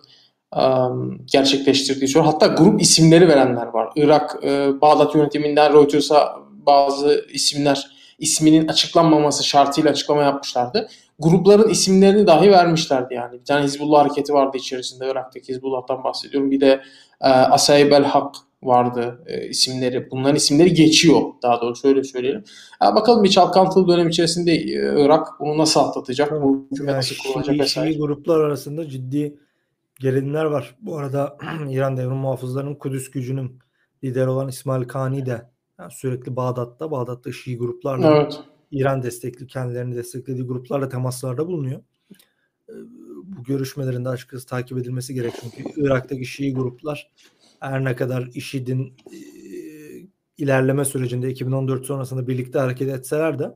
gerçekleştirdiği 1.26 2.08
söyleniyor. 2.08 2.34
Hatta 2.34 2.48
grup 2.48 2.82
isimleri 2.82 3.28
verenler 3.28 3.66
var. 3.66 3.90
Irak, 3.96 4.40
e, 4.44 4.82
Bağdat 4.82 5.16
yönetiminden 5.16 5.74
Reuters'a 5.74 6.36
bazı 6.66 7.26
isimler 7.34 7.88
isminin 8.20 8.68
açıklanmaması 8.68 9.44
şartıyla 9.44 9.92
açıklama 9.92 10.22
yapmışlardı. 10.22 10.90
Grupların 11.20 11.70
isimlerini 11.70 12.28
dahi 12.28 12.52
vermişlerdi 12.52 13.14
yani. 13.14 13.40
Bir 13.40 13.46
tane 13.46 13.64
Hizbullah 13.64 14.00
hareketi 14.00 14.34
vardı 14.34 14.58
içerisinde. 14.58 15.12
Irak'taki 15.12 15.54
Hizbullah'tan 15.54 16.04
bahsediyorum. 16.04 16.52
Bir 16.52 16.62
de 16.62 16.82
e, 17.22 17.28
Asayib 17.28 17.92
el 17.92 18.04
Hak 18.04 18.36
vardı 18.64 19.24
e, 19.26 19.48
isimleri. 19.48 20.12
Bunların 20.12 20.36
isimleri 20.36 20.74
geçiyor 20.74 21.22
daha 21.44 21.62
doğrusu 21.62 21.88
öyle 21.88 22.04
söyleyelim. 22.04 22.44
Ya 22.84 22.96
bakalım 22.96 23.24
bir 23.24 23.30
çalkantılı 23.30 23.88
dönem 23.88 24.10
içerisinde 24.10 24.52
e, 24.52 25.06
Irak 25.06 25.28
bunu 25.40 25.58
nasıl 25.58 25.80
atlatacak? 25.80 26.32
Bu 26.32 26.68
yani 26.72 26.88
nasıl 26.88 27.16
kullanacak 27.24 27.60
vesaire. 27.60 27.98
gruplar 27.98 28.40
arasında 28.40 28.90
ciddi 28.90 29.38
gerilimler 30.00 30.46
var. 30.46 30.76
Bu 30.82 30.98
arada 30.98 31.38
İran 31.70 31.98
devrim 31.98 32.18
muhafızlarının 32.18 32.76
Kudüs 32.76 33.12
gücünün 33.12 33.60
lideri 34.04 34.30
olan 34.30 34.48
İsmail 34.48 34.88
Kani 34.88 35.26
de 35.26 35.50
yani 35.80 35.92
sürekli 35.92 36.36
Bağdat'ta, 36.36 36.92
Bağdat'ta 36.92 37.32
Şii 37.32 37.58
gruplarla 37.58 38.18
evet. 38.18 38.40
İran 38.72 39.04
destekli, 39.04 39.48
kendilerini 39.48 39.96
desteklediği 39.96 40.46
gruplarla 40.46 40.90
temaslarda 40.90 41.48
bulunuyor. 41.48 41.82
Ee, 42.70 42.74
bu 43.24 43.44
görüşmelerin 43.44 44.06
de 44.06 44.10
açıkçası 44.10 44.48
takip 44.48 44.78
edilmesi 44.78 45.14
gerek 45.14 45.34
çünkü 45.42 45.82
Irak'taki 45.82 46.26
Şii 46.26 46.54
gruplar 46.54 47.12
her 47.60 47.84
ne 47.84 47.96
kadar 47.96 48.30
IŞİD'in 48.34 48.94
e, 49.14 49.18
ilerleme 50.38 50.86
sürecinde 50.86 51.30
2014 51.30 51.86
sonrasında 51.86 52.28
birlikte 52.28 52.60
hareket 52.60 52.90
etseler 52.90 53.40
de 53.40 53.56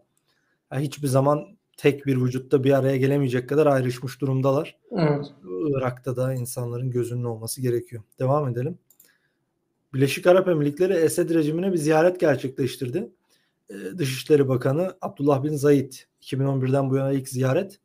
hiçbir 0.76 1.08
zaman 1.08 1.58
tek 1.78 2.06
bir 2.06 2.17
vücutta 2.17 2.63
bir 2.63 2.71
araya 2.71 2.97
gelemeyecek 2.97 3.50
kadar 3.50 3.67
ayrışmış 3.67 4.21
durumdalar. 4.21 4.78
Evet. 4.91 5.26
Irak'ta 5.69 6.15
da 6.15 6.34
insanların 6.34 6.91
gözünün 6.91 7.24
olması 7.24 7.62
gerekiyor. 7.62 8.04
Devam 8.19 8.47
edelim. 8.47 8.78
Birleşik 9.93 10.28
Arap 10.28 10.47
Emirlikleri 10.47 10.93
Esed 10.93 11.30
rejimine 11.30 11.71
bir 11.71 11.78
ziyaret 11.78 12.19
gerçekleştirdi. 12.19 13.12
Ee, 13.72 13.98
Dışişleri 13.98 14.48
Bakanı 14.48 14.98
Abdullah 15.02 15.44
bin 15.44 15.56
Zayid 15.56 15.94
2011'den 16.22 16.90
bu 16.90 16.96
yana 16.96 17.12
ilk 17.12 17.30
ziyaret. 17.30 17.80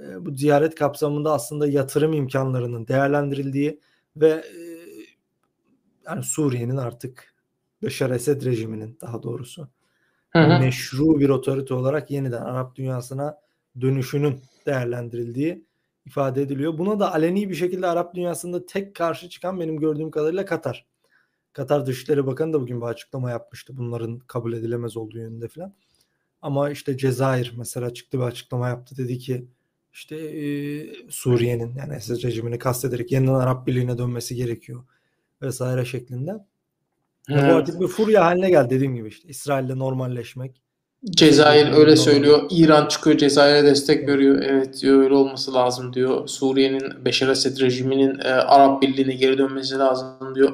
Ee, 0.00 0.26
bu 0.26 0.34
ziyaret 0.34 0.74
kapsamında 0.74 1.32
aslında 1.32 1.66
yatırım 1.66 2.12
imkanlarının 2.12 2.88
değerlendirildiği 2.88 3.80
ve 4.16 4.28
e, 4.28 4.60
yani 6.06 6.22
Suriye'nin 6.22 6.76
artık 6.76 7.34
Beşar 7.82 8.10
Esed 8.10 8.44
rejiminin 8.44 8.98
daha 9.00 9.22
doğrusu 9.22 9.68
hı 10.30 10.38
hı. 10.38 10.60
meşru 10.60 11.20
bir 11.20 11.28
otorite 11.28 11.74
olarak 11.74 12.10
yeniden 12.10 12.42
Arap 12.42 12.76
dünyasına 12.76 13.38
dönüşünün 13.80 14.40
değerlendirildiği 14.66 15.64
ifade 16.06 16.42
ediliyor. 16.42 16.78
Buna 16.78 17.00
da 17.00 17.12
aleni 17.12 17.48
bir 17.48 17.54
şekilde 17.54 17.86
Arap 17.86 18.14
dünyasında 18.14 18.66
tek 18.66 18.94
karşı 18.94 19.28
çıkan 19.28 19.60
benim 19.60 19.80
gördüğüm 19.80 20.10
kadarıyla 20.10 20.44
Katar. 20.44 20.86
Katar 21.56 21.86
Dışişleri 21.86 22.26
Bakanı 22.26 22.52
da 22.52 22.60
bugün 22.60 22.80
bir 22.80 22.86
açıklama 22.86 23.30
yapmıştı 23.30 23.76
bunların 23.76 24.18
kabul 24.18 24.52
edilemez 24.52 24.96
olduğu 24.96 25.18
yönünde 25.18 25.48
falan. 25.48 25.74
Ama 26.42 26.70
işte 26.70 26.96
Cezayir 26.96 27.54
mesela 27.56 27.94
çıktı 27.94 28.18
bir 28.18 28.22
açıklama 28.22 28.68
yaptı. 28.68 28.96
Dedi 28.96 29.18
ki 29.18 29.46
işte 29.92 30.16
e, 30.16 30.42
Suriye'nin 31.10 31.74
yani 31.74 31.94
Esed 31.94 32.22
rejimini 32.22 32.58
kastederek 32.58 33.12
yeniden 33.12 33.34
Arap 33.34 33.66
Birliği'ne 33.66 33.98
dönmesi 33.98 34.34
gerekiyor 34.34 34.84
vesaire 35.42 35.84
şeklinde. 35.84 36.32
Evet. 37.30 37.52
Bu 37.52 37.56
artık 37.56 37.80
bir 37.80 37.88
furya 37.88 38.24
haline 38.24 38.50
geldi 38.50 38.70
dediğim 38.70 38.94
gibi 38.94 39.08
işte. 39.08 39.28
İsrail'le 39.28 39.78
normalleşmek. 39.78 40.62
Cezayir 41.10 41.72
öyle 41.72 41.96
söylüyor. 41.96 42.42
İran 42.50 42.88
çıkıyor 42.88 43.18
Cezayir'e 43.18 43.64
destek 43.64 44.08
veriyor. 44.08 44.42
Evet 44.42 44.82
diyor 44.82 45.02
öyle 45.02 45.14
olması 45.14 45.54
lazım 45.54 45.92
diyor. 45.92 46.28
Suriye'nin 46.28 47.04
Beşar 47.04 47.28
Esed 47.28 47.60
rejiminin 47.60 48.18
e, 48.18 48.28
Arap 48.28 48.82
Birliği'ne 48.82 49.14
geri 49.14 49.38
dönmesi 49.38 49.74
lazım 49.78 50.34
diyor. 50.34 50.52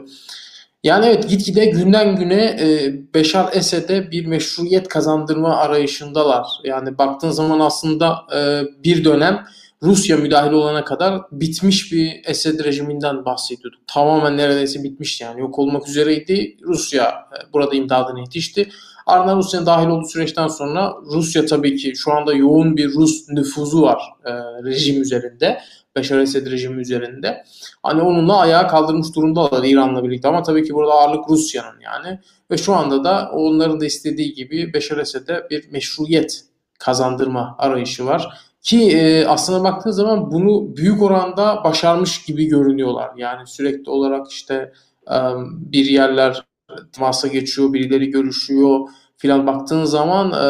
Yani 0.82 1.06
evet 1.06 1.28
gitgide 1.28 1.66
günden 1.66 2.16
güne 2.16 2.44
e, 2.60 2.94
Beşar 3.14 3.50
Esed'e 3.52 4.10
bir 4.10 4.26
meşruiyet 4.26 4.88
kazandırma 4.88 5.56
arayışındalar. 5.56 6.46
Yani 6.64 6.98
baktığın 6.98 7.30
zaman 7.30 7.60
aslında 7.60 8.18
e, 8.36 8.62
bir 8.84 9.04
dönem 9.04 9.44
Rusya 9.82 10.16
müdahil 10.16 10.52
olana 10.52 10.84
kadar 10.84 11.22
bitmiş 11.32 11.92
bir 11.92 12.20
Esed 12.24 12.64
rejiminden 12.64 13.24
bahsediyorduk. 13.24 13.80
Tamamen 13.86 14.36
neredeyse 14.36 14.82
bitmiş 14.82 15.20
yani 15.20 15.40
yok 15.40 15.58
olmak 15.58 15.88
üzereydi. 15.88 16.56
Rusya 16.62 17.08
e, 17.08 17.52
burada 17.52 17.74
imdadına 17.74 18.20
yetişti. 18.20 18.68
Ardından 19.06 19.36
Rusya'nın 19.36 19.66
dahil 19.66 19.86
olduğu 19.86 20.08
süreçten 20.08 20.48
sonra 20.48 20.94
Rusya 21.12 21.46
tabii 21.46 21.76
ki 21.76 21.92
şu 21.96 22.12
anda 22.12 22.34
yoğun 22.34 22.76
bir 22.76 22.94
Rus 22.94 23.28
nüfuzu 23.28 23.82
var 23.82 24.02
e, 24.24 24.30
rejim 24.64 25.02
üzerinde. 25.02 25.60
Beşar 25.96 26.18
Esed 26.18 26.50
rejimi 26.50 26.80
üzerinde. 26.80 27.44
Hani 27.82 28.02
onunla 28.02 28.38
ayağa 28.38 28.66
kaldırmış 28.66 29.16
durumdalar 29.16 29.64
İran'la 29.64 30.04
birlikte 30.04 30.28
ama 30.28 30.42
tabii 30.42 30.64
ki 30.64 30.74
burada 30.74 30.92
ağırlık 30.92 31.30
Rusya'nın 31.30 31.80
yani. 31.80 32.18
Ve 32.50 32.56
şu 32.56 32.74
anda 32.74 33.04
da 33.04 33.30
onların 33.32 33.80
da 33.80 33.84
istediği 33.84 34.34
gibi 34.34 34.74
Beşar 34.74 34.98
Esed'e 34.98 35.46
bir 35.50 35.72
meşruiyet 35.72 36.44
kazandırma 36.78 37.56
arayışı 37.58 38.06
var. 38.06 38.38
Ki 38.62 38.90
e, 38.90 39.26
aslına 39.26 39.64
baktığın 39.64 39.90
zaman 39.90 40.30
bunu 40.30 40.76
büyük 40.76 41.02
oranda 41.02 41.64
başarmış 41.64 42.22
gibi 42.22 42.44
görünüyorlar. 42.44 43.10
Yani 43.16 43.46
sürekli 43.46 43.90
olarak 43.90 44.30
işte 44.30 44.72
e, 45.10 45.16
bir 45.46 45.84
yerler 45.84 46.44
temasa 46.92 47.28
geçiyor, 47.28 47.72
birileri 47.72 48.10
görüşüyor 48.10 48.88
filan 49.16 49.46
baktığın 49.46 49.84
zaman 49.84 50.32
e, 50.32 50.46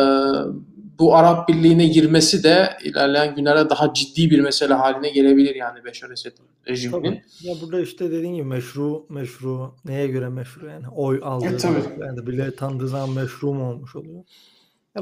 bu 1.02 1.16
Arap 1.16 1.48
Birliği'ne 1.48 1.86
girmesi 1.86 2.44
de 2.44 2.68
ilerleyen 2.84 3.34
günlerde 3.34 3.70
daha 3.70 3.94
ciddi 3.94 4.30
bir 4.30 4.40
mesele 4.40 4.74
haline 4.74 5.10
gelebilir 5.10 5.54
yani 5.54 5.84
Beşar 5.84 6.10
Esed 6.10 6.32
rejiminin. 6.68 7.02
Tabii. 7.02 7.22
Ya 7.42 7.54
burada 7.62 7.80
işte 7.80 8.10
dediğin 8.10 8.34
gibi 8.34 8.44
meşru 8.44 9.06
meşru 9.08 9.74
neye 9.84 10.06
göre 10.06 10.28
meşru 10.28 10.66
yani 10.68 10.88
oy 10.88 11.20
aldığı 11.24 11.54
e, 11.54 11.56
tabii. 11.56 11.80
yani 12.00 12.26
bile 12.26 12.54
tanıdığı 12.56 12.88
zaman 12.88 13.10
meşru 13.10 13.54
mu 13.54 13.70
olmuş 13.70 13.96
oluyor? 13.96 14.24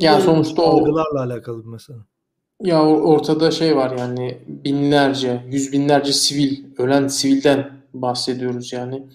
Ya 0.01 0.13
yani 0.13 0.23
sonuçta 0.23 0.63
o 0.63 0.65
algılarla 0.65 1.21
alakalı 1.21 1.65
bir 1.65 1.69
mesele. 1.69 1.97
Ya 2.63 2.83
ortada 2.87 3.51
şey 3.51 3.77
var 3.77 3.99
yani 3.99 4.39
binlerce, 4.47 5.45
yüz 5.49 5.73
binlerce 5.73 6.13
sivil, 6.13 6.65
ölen 6.79 7.09
sivilden 7.09 7.71
bahsediyoruz 7.95 8.73
yani. 8.73 9.07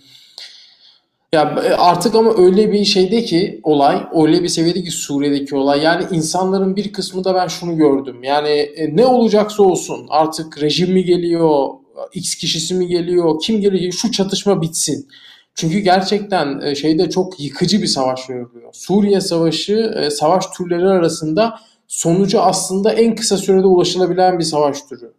Ya 1.35 1.55
e, 1.65 1.73
artık 1.73 2.15
ama 2.15 2.33
öyle 2.37 2.71
bir 2.71 2.85
şeyde 2.85 3.23
ki 3.23 3.59
olay, 3.63 4.03
öyle 4.15 4.43
bir 4.43 4.47
seviyede 4.47 4.83
ki 4.83 4.91
Suriye'deki 4.91 5.55
olay. 5.55 5.81
Yani 5.81 6.05
insanların 6.11 6.75
bir 6.75 6.93
kısmı 6.93 7.23
da 7.23 7.35
ben 7.35 7.47
şunu 7.47 7.77
gördüm. 7.77 8.23
Yani 8.23 8.49
e, 8.49 8.95
ne 8.95 9.05
olacaksa 9.05 9.63
olsun 9.63 10.05
artık 10.09 10.61
rejim 10.61 10.93
mi 10.93 11.03
geliyor, 11.03 11.69
X 12.13 12.35
kişisi 12.35 12.73
mi 12.73 12.87
geliyor, 12.87 13.39
kim 13.41 13.61
geliyor 13.61 13.93
şu 13.93 14.11
çatışma 14.11 14.61
bitsin. 14.61 15.07
Çünkü 15.55 15.79
gerçekten 15.79 16.61
e, 16.61 16.75
şeyde 16.75 17.09
çok 17.09 17.39
yıkıcı 17.39 17.81
bir 17.81 17.87
savaş 17.87 18.29
veriliyor. 18.29 18.73
Suriye 18.73 19.21
Savaşı 19.21 20.09
savaş 20.11 20.45
türleri 20.57 20.87
arasında 20.87 21.59
sonucu 21.87 22.41
aslında 22.41 22.91
en 22.93 23.15
kısa 23.15 23.37
sürede 23.37 23.67
ulaşılabilen 23.67 24.39
bir 24.39 24.43
savaş 24.43 24.81
türü. 24.81 25.13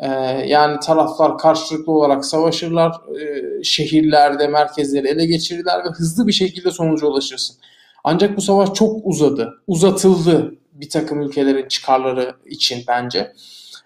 Ee, 0.00 0.08
yani 0.46 0.80
taraflar 0.80 1.38
karşılıklı 1.38 1.92
olarak 1.92 2.24
savaşırlar, 2.24 2.92
e, 3.20 3.64
şehirlerde 3.64 4.48
merkezleri 4.48 5.08
ele 5.08 5.26
geçirirler 5.26 5.84
ve 5.84 5.88
hızlı 5.88 6.26
bir 6.26 6.32
şekilde 6.32 6.70
sonuca 6.70 7.06
ulaşırsın. 7.06 7.56
Ancak 8.04 8.36
bu 8.36 8.40
savaş 8.40 8.72
çok 8.74 9.06
uzadı, 9.06 9.62
uzatıldı 9.66 10.54
bir 10.72 10.88
takım 10.88 11.22
ülkelerin 11.22 11.68
çıkarları 11.68 12.34
için 12.46 12.84
bence. 12.88 13.32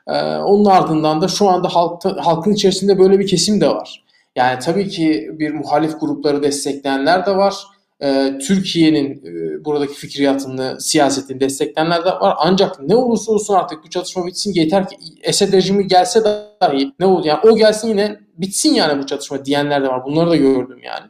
Ee, 0.06 0.12
onun 0.36 0.64
ardından 0.64 1.20
da 1.20 1.28
şu 1.28 1.48
anda 1.48 1.68
halk, 1.68 2.04
halkın 2.04 2.52
içerisinde 2.52 2.98
böyle 2.98 3.18
bir 3.18 3.26
kesim 3.26 3.60
de 3.60 3.68
var. 3.68 4.04
Yani 4.36 4.58
tabii 4.58 4.88
ki 4.88 5.30
bir 5.32 5.54
muhalif 5.54 6.00
grupları 6.00 6.42
destekleyenler 6.42 7.26
de 7.26 7.36
var 7.36 7.54
e, 8.02 8.38
Türkiye'nin 8.38 9.22
e, 9.26 9.64
buradaki 9.64 9.94
fikriyatını, 9.94 10.80
siyasetini 10.80 11.40
destekleyenler 11.40 12.04
de 12.04 12.08
var. 12.08 12.34
Ancak 12.38 12.80
ne 12.80 12.96
olursa 12.96 13.32
olsun 13.32 13.54
artık 13.54 13.84
bu 13.84 13.90
çatışma 13.90 14.26
bitsin 14.26 14.52
yeter 14.54 14.88
ki 14.88 14.96
Esed 15.22 15.52
rejimi 15.52 15.86
gelse 15.86 16.24
dahi 16.24 16.92
ne 17.00 17.06
olur 17.06 17.24
yani 17.24 17.40
o 17.44 17.56
gelsin 17.56 17.88
yine 17.88 18.20
bitsin 18.38 18.74
yani 18.74 19.02
bu 19.02 19.06
çatışma 19.06 19.44
diyenler 19.44 19.82
de 19.82 19.88
var. 19.88 20.04
Bunları 20.04 20.30
da 20.30 20.36
gördüm 20.36 20.80
yani. 20.84 21.06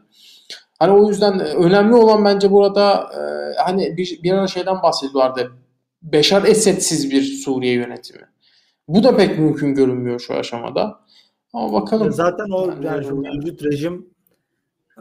Hani 0.79 0.93
o 0.93 1.09
yüzden 1.09 1.41
önemli 1.41 1.95
olan 1.95 2.25
bence 2.25 2.51
burada 2.51 3.11
e, 3.15 3.23
hani 3.63 3.97
bir, 3.97 4.23
bir 4.23 4.33
ara 4.33 4.47
şeyden 4.47 4.83
bahsediyorlardı. 4.83 5.53
Beşar 6.03 6.45
Esed'siz 6.45 7.11
bir 7.11 7.23
Suriye 7.23 7.73
yönetimi. 7.73 8.23
Bu 8.89 9.03
da 9.03 9.17
pek 9.17 9.39
mümkün 9.39 9.75
görünmüyor 9.75 10.21
şu 10.21 10.35
aşamada. 10.35 11.01
Ama 11.53 11.73
bakalım. 11.73 12.13
Zaten 12.13 12.51
o 12.51 12.71
yani, 12.71 13.07
yani 13.07 13.65
rejim 13.65 14.12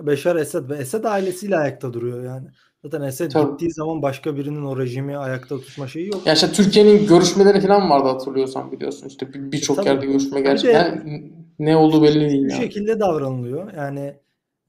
Beşar 0.08 0.36
Esed 0.36 0.70
ve 0.70 0.78
Esed 0.78 1.04
ailesiyle 1.04 1.58
ayakta 1.58 1.94
duruyor 1.94 2.24
yani. 2.24 2.48
Zaten 2.84 3.02
Esed 3.02 3.32
Tabii. 3.32 3.52
gittiği 3.52 3.72
zaman 3.72 4.02
başka 4.02 4.38
birinin 4.38 4.66
o 4.66 4.80
rejimi 4.80 5.18
ayakta 5.18 5.60
tutma 5.60 5.88
şeyi 5.88 6.08
yok. 6.08 6.28
Ya 6.28 6.34
işte 6.34 6.52
Türkiye'nin 6.52 7.08
görüşmeleri 7.08 7.62
falan 7.62 7.90
vardı 7.90 8.08
hatırlıyorsan 8.08 8.72
biliyorsun. 8.72 9.08
İşte 9.08 9.34
birçok 9.34 9.80
bir 9.80 9.86
yerde 9.86 10.06
görüşme 10.06 10.42
gerçekten 10.42 10.96
yani 10.96 11.32
ne 11.60 11.78
olduğu 11.78 12.04
belli 12.04 12.30
değil. 12.30 12.46
Bu 12.46 12.52
yani. 12.52 12.62
şekilde 12.62 13.00
davranılıyor. 13.00 13.74
Yani 13.74 14.16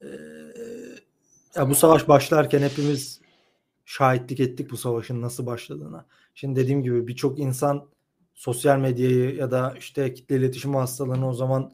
e, 0.01 0.09
ya 1.57 1.71
bu 1.71 1.75
savaş 1.75 2.09
başlarken 2.09 2.63
hepimiz 2.63 3.21
şahitlik 3.85 4.41
ettik 4.41 4.71
bu 4.71 4.77
savaşın 4.77 5.23
nasıl 5.23 5.47
başladığına. 5.47 6.07
Şimdi 6.35 6.61
dediğim 6.61 6.83
gibi 6.83 7.07
birçok 7.07 7.39
insan 7.39 7.85
sosyal 8.35 8.79
medyayı 8.79 9.37
ya 9.37 9.51
da 9.51 9.75
işte 9.79 10.15
kitle 10.15 10.37
iletişim 10.37 10.75
hastalığını 10.75 11.29
o 11.29 11.33
zaman 11.33 11.73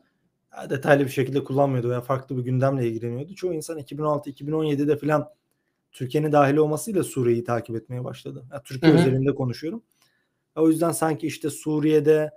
detaylı 0.71 1.05
bir 1.05 1.11
şekilde 1.11 1.45
kullanmıyordu 1.45 1.91
veya 1.91 2.01
farklı 2.01 2.37
bir 2.37 2.43
gündemle 2.43 2.89
ilgileniyordu. 2.89 3.35
Çoğu 3.35 3.55
insan 3.55 3.79
2006-2017'de 3.79 4.97
filan 4.97 5.29
Türkiye'nin 5.93 6.33
dahil 6.33 6.57
olmasıyla 6.57 7.05
Suriye'yi 7.05 7.45
takip 7.45 7.77
etmeye 7.77 8.05
başladı. 8.05 8.45
Yani 8.53 8.63
Türkiye 8.65 8.93
Hı-hı. 8.93 9.01
özelinde 9.01 9.35
konuşuyorum. 9.35 9.83
O 10.57 10.69
yüzden 10.69 10.91
sanki 10.91 11.27
işte 11.27 11.51
Suriye'de 11.51 12.31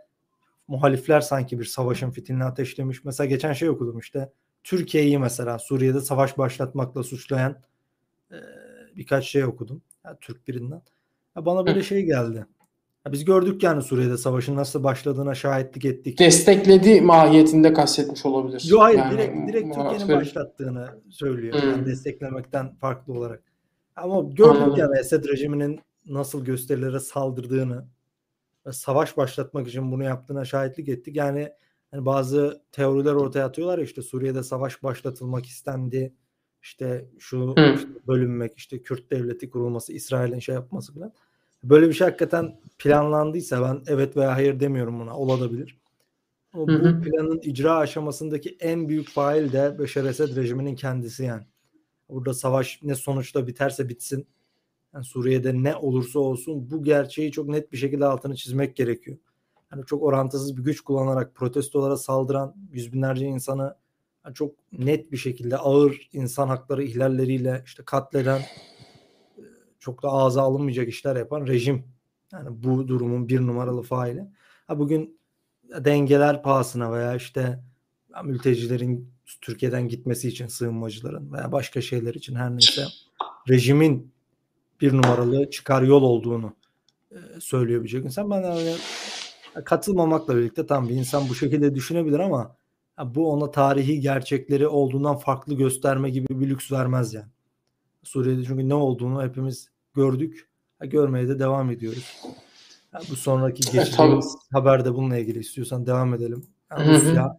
muhalifler 0.68 1.22
sanki 1.22 1.60
bir 1.60 1.66
savaşın 1.66 2.12
fitilini 2.12 2.44
ateşlemiş. 2.44 3.04
Mesela 3.04 3.28
geçen 3.28 3.54
şey 3.54 3.70
okudum 3.70 4.00
işte 4.00 4.32
Türkiye'yi 4.64 5.20
mesela 5.20 5.60
Suriye'de 5.60 6.02
savaş 6.02 6.38
başlatmakla 6.38 7.04
suçlayan 7.04 7.62
e, 8.32 8.38
birkaç 8.96 9.26
şey 9.26 9.46
okudum. 9.46 9.82
Yani 10.06 10.18
Türk 10.22 10.48
birinden. 10.48 10.82
Ya 11.36 11.46
bana 11.46 11.66
böyle 11.66 11.80
Hı. 11.80 11.84
şey 11.84 12.06
geldi. 12.06 12.46
Ya 13.06 13.12
biz 13.12 13.26
gördük 13.26 13.64
yani 13.64 13.82
Suriye'de 13.82 14.18
savaşın 14.18 14.56
nasıl 14.56 14.84
başladığına 14.84 15.36
şahitlik 15.36 15.86
ettik. 15.86 16.20
Destekledi 16.20 17.02
mahiyetinde 17.02 17.74
kastetmiş 17.74 18.26
olabilir. 18.26 18.64
Yok 18.70 18.82
hayır 18.82 18.98
yani, 18.98 19.12
direkt, 19.12 19.48
direkt 19.48 19.76
Türkiye'nin 19.76 20.10
başlattığını 20.10 20.90
söylüyor. 21.10 21.62
Hmm. 21.62 21.70
Yani 21.70 21.86
desteklemekten 21.86 22.76
farklı 22.76 23.14
olarak. 23.14 23.44
Ama 23.96 24.22
gördük 24.22 24.62
Anladım. 24.62 24.76
yani 24.78 25.00
Esed 25.00 25.26
rejiminin 25.26 25.80
nasıl 26.06 26.46
gösterilere 26.46 27.00
saldırdığını 27.00 27.86
ve 28.66 28.72
savaş 28.72 29.18
başlatmak 29.18 29.68
için 29.68 29.92
bunu 29.92 30.04
yaptığına 30.04 30.46
şahitlik 30.46 30.90
ettik. 30.90 31.16
Yani 31.16 31.50
hani 31.92 32.06
bazı 32.06 32.62
teoriler 32.72 33.14
ortaya 33.14 33.46
atıyorlar 33.46 33.78
ya 33.78 33.84
işte 33.84 34.02
Suriye'de 34.02 34.44
savaş 34.44 34.84
başlatılmak 34.84 35.46
istendi. 35.46 36.14
İşte 36.62 37.10
şu 37.20 37.56
hmm. 37.56 37.74
işte 37.76 37.90
bölünmek, 38.08 38.58
işte 38.58 38.82
Kürt 38.82 39.12
devleti 39.12 39.50
kurulması, 39.50 39.94
İsrail'in 39.94 40.40
şey 40.40 40.56
yapması 40.56 40.94
falan 40.94 41.14
böyle 41.64 41.90
bir 41.90 41.94
şey 41.94 42.08
hakikaten 42.08 42.60
planlandıysa 42.80 43.62
ben 43.62 43.82
evet 43.88 44.18
veya 44.18 44.36
hayır 44.36 44.60
demiyorum 44.60 45.00
buna. 45.00 45.18
Olabilir. 45.18 45.82
Ama 46.54 46.68
bu 46.68 47.02
planın 47.02 47.40
icra 47.44 47.78
aşamasındaki 47.78 48.58
en 48.60 48.90
büyük 48.90 49.10
fail 49.10 49.52
de 49.52 49.80
Beşar 49.80 50.06
Esed 50.06 50.36
rejiminin 50.36 50.76
kendisi 50.76 51.24
yani. 51.24 51.44
Burada 52.10 52.34
savaş 52.34 52.80
ne 52.84 52.96
sonuçta 52.96 53.48
biterse 53.48 53.90
bitsin. 53.90 54.28
Yani 54.94 55.06
Suriye'de 55.06 55.64
ne 55.64 55.76
olursa 55.76 56.20
olsun 56.20 56.72
bu 56.72 56.84
gerçeği 56.84 57.32
çok 57.32 57.48
net 57.48 57.72
bir 57.72 57.78
şekilde 57.78 58.06
altını 58.06 58.36
çizmek 58.36 58.76
gerekiyor. 58.76 59.18
Yani 59.72 59.86
çok 59.86 60.04
orantısız 60.04 60.58
bir 60.58 60.64
güç 60.64 60.82
kullanarak 60.82 61.36
protestolara 61.36 61.98
saldıran 61.98 62.56
yüz 62.72 62.94
binlerce 62.94 63.26
insanı 63.26 63.76
yani 64.26 64.36
çok 64.36 64.56
net 64.72 65.12
bir 65.12 65.18
şekilde 65.18 65.58
ağır 65.58 66.10
insan 66.14 66.48
hakları 66.48 66.84
ihlalleriyle 66.84 67.64
işte 67.66 67.84
katleden 67.86 68.42
çok 69.82 70.04
da 70.04 70.10
ağza 70.10 70.42
alınmayacak 70.42 70.88
işler 70.88 71.16
yapan 71.16 71.48
rejim. 71.48 71.84
Yani 72.32 72.64
bu 72.64 72.88
durumun 72.88 73.30
bir 73.30 73.42
numaralı 73.42 73.82
faili. 73.82 74.28
Ha 74.68 74.80
bugün 74.80 75.20
dengeler 75.80 76.44
pahasına 76.44 76.94
veya 76.94 77.16
işte 77.16 77.60
mültecilerin 78.24 79.10
Türkiye'den 79.42 79.88
gitmesi 79.88 80.28
için 80.28 80.48
sığınmacıların 80.48 81.34
veya 81.34 81.52
başka 81.52 81.82
şeyler 81.82 82.14
için 82.14 82.36
her 82.36 82.52
neyse 82.52 82.86
rejimin 83.50 84.12
bir 84.82 84.94
numaralı 84.94 85.50
çıkar 85.50 85.82
yol 85.82 86.04
olduğunu 86.04 86.54
e, 87.12 87.18
söylüyor 87.40 87.84
birçok 87.84 88.06
insan. 88.06 88.32
Ben 88.32 88.42
yani 88.42 88.76
katılmamakla 89.66 90.38
birlikte 90.38 90.66
tam 90.66 90.90
bir 90.90 90.96
insan 90.96 91.30
bu 91.30 91.36
şekilde 91.36 91.76
düşünebilir 91.76 92.20
ama 92.20 92.56
bu 93.06 93.32
ona 93.32 93.52
tarihi 93.52 94.00
gerçekleri 94.00 94.68
olduğundan 94.68 95.18
farklı 95.18 95.54
gösterme 95.54 96.10
gibi 96.10 96.28
bir 96.30 96.50
lüks 96.50 96.72
vermez 96.72 97.14
yani. 97.14 97.32
Suriye'de 98.04 98.46
çünkü 98.46 98.70
ne 98.70 98.74
olduğunu 98.74 99.24
hepimiz 99.24 99.71
gördük. 99.94 100.50
Görmeye 100.80 101.28
de 101.28 101.40
devam 101.40 101.72
ediyoruz. 101.72 102.22
Yani 102.94 103.06
bu 103.10 103.16
sonraki 103.16 103.72
geçeceğimiz 103.72 104.26
evet, 104.26 104.54
haberde 104.54 104.94
bununla 104.94 105.18
ilgili 105.18 105.40
istiyorsan 105.40 105.86
devam 105.86 106.14
edelim. 106.14 106.46
Yani 106.72 106.94
Rusya 106.94 107.38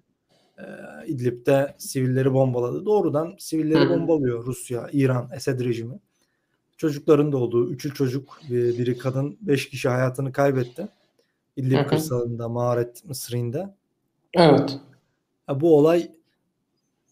e, 0.59 0.65
İdlib'de 1.07 1.75
sivilleri 1.79 2.33
bombaladı. 2.35 2.85
Doğrudan 2.85 3.35
sivilleri 3.39 3.81
Hı-hı. 3.81 3.91
bombalıyor 3.91 4.47
Rusya, 4.47 4.89
İran, 4.93 5.31
Esed 5.35 5.61
rejimi. 5.61 5.99
Çocukların 6.77 7.33
da 7.33 7.37
olduğu, 7.37 7.71
üçü 7.71 7.95
çocuk, 7.95 8.41
biri 8.51 8.99
kadın, 8.99 9.39
beş 9.41 9.69
kişi 9.69 9.89
hayatını 9.89 10.33
kaybetti. 10.33 10.89
İdlib 11.57 11.87
kırsalında, 11.87 12.49
Mağaret 12.49 13.05
Mısri'nde. 13.05 13.75
Evet. 14.35 14.79
Bu 15.51 15.79
olay 15.79 16.11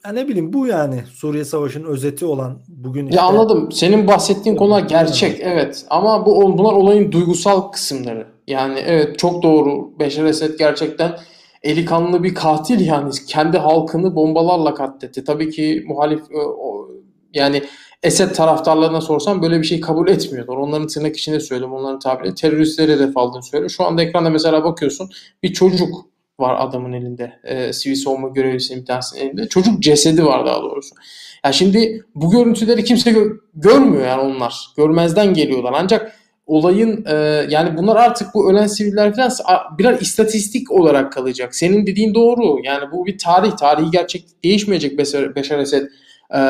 ya 0.05 0.13
ne 0.13 0.29
bileyim 0.29 0.53
bu 0.53 0.67
yani 0.67 1.05
Suriye 1.13 1.45
Savaşı'nın 1.45 1.85
özeti 1.85 2.27
olan 2.27 2.59
bugün 2.69 3.07
işte. 3.07 3.17
Ya 3.17 3.23
anladım. 3.23 3.73
Senin 3.73 4.07
bahsettiğin 4.07 4.57
konular 4.57 4.81
gerçek 4.81 5.41
evet 5.41 5.85
ama 5.91 6.27
bu 6.27 6.59
bunlar 6.59 6.73
olayın 6.73 7.13
duygusal 7.13 7.61
kısımları. 7.61 8.27
Yani 8.47 8.79
evet 8.87 9.19
çok 9.19 9.43
doğru. 9.43 9.99
Beşar 9.99 10.25
Esed 10.25 10.59
gerçekten 10.59 11.19
eli 11.63 11.85
kanlı 11.85 12.23
bir 12.23 12.35
katil 12.35 12.87
yani 12.87 13.11
kendi 13.29 13.59
halkını 13.59 14.17
bombalarla 14.17 14.75
katletti. 14.75 15.25
Tabii 15.25 15.51
ki 15.51 15.85
muhalif 15.87 16.21
e, 16.21 16.41
yani 17.35 17.63
Esed 18.03 18.31
taraftarlarına 18.31 19.01
sorsam 19.01 19.43
böyle 19.43 19.59
bir 19.59 19.67
şey 19.67 19.81
kabul 19.81 20.09
etmiyorlar. 20.09 20.57
Onların 20.57 20.87
tırnak 20.87 21.17
içinde 21.17 21.41
söylüyorum. 21.41 21.77
Onların 21.77 21.99
tabiriyle 21.99 22.35
teröristlere 22.35 22.93
hedef 22.93 23.17
aldığını 23.17 23.43
söylüyor. 23.43 23.71
Şu 23.71 23.85
anda 23.85 24.03
ekranda 24.03 24.31
mesela 24.31 24.65
bakıyorsun 24.65 25.11
bir 25.43 25.53
çocuk 25.53 26.07
var 26.41 26.57
adamın 26.69 26.93
elinde. 26.93 27.33
E, 27.45 27.73
sivil 27.73 27.95
savunma 27.95 28.29
görevlisinin 28.29 28.81
bir 28.81 28.87
tanesinin 28.87 29.21
elinde. 29.21 29.49
Çocuk 29.49 29.83
cesedi 29.83 30.25
var 30.25 30.47
daha 30.47 30.63
doğrusu. 30.63 30.95
Ya 31.45 31.53
şimdi 31.53 32.05
bu 32.15 32.31
görüntüleri 32.31 32.85
kimse 32.85 33.11
gö- 33.11 33.37
görmüyor 33.55 34.07
yani 34.07 34.21
onlar. 34.21 34.55
Görmezden 34.77 35.35
geliyorlar. 35.35 35.75
Ancak 35.77 36.17
olayın 36.47 37.05
e, 37.07 37.15
yani 37.51 37.77
bunlar 37.77 37.97
artık 37.97 38.35
bu 38.35 38.51
ölen 38.51 38.67
siviller 38.67 39.15
falan 39.15 39.31
birer 39.79 40.01
istatistik 40.01 40.73
olarak 40.73 41.13
kalacak. 41.13 41.55
Senin 41.55 41.87
dediğin 41.87 42.15
doğru. 42.15 42.59
Yani 42.65 42.93
bu 42.93 43.07
bir 43.07 43.19
tarih. 43.19 43.53
Tarihi 43.57 43.91
gerçek 43.91 44.25
değişmeyecek 44.45 44.99
Beşar, 44.99 45.35
Beşar 45.35 45.59
Esed 45.59 45.87
e, 46.35 46.41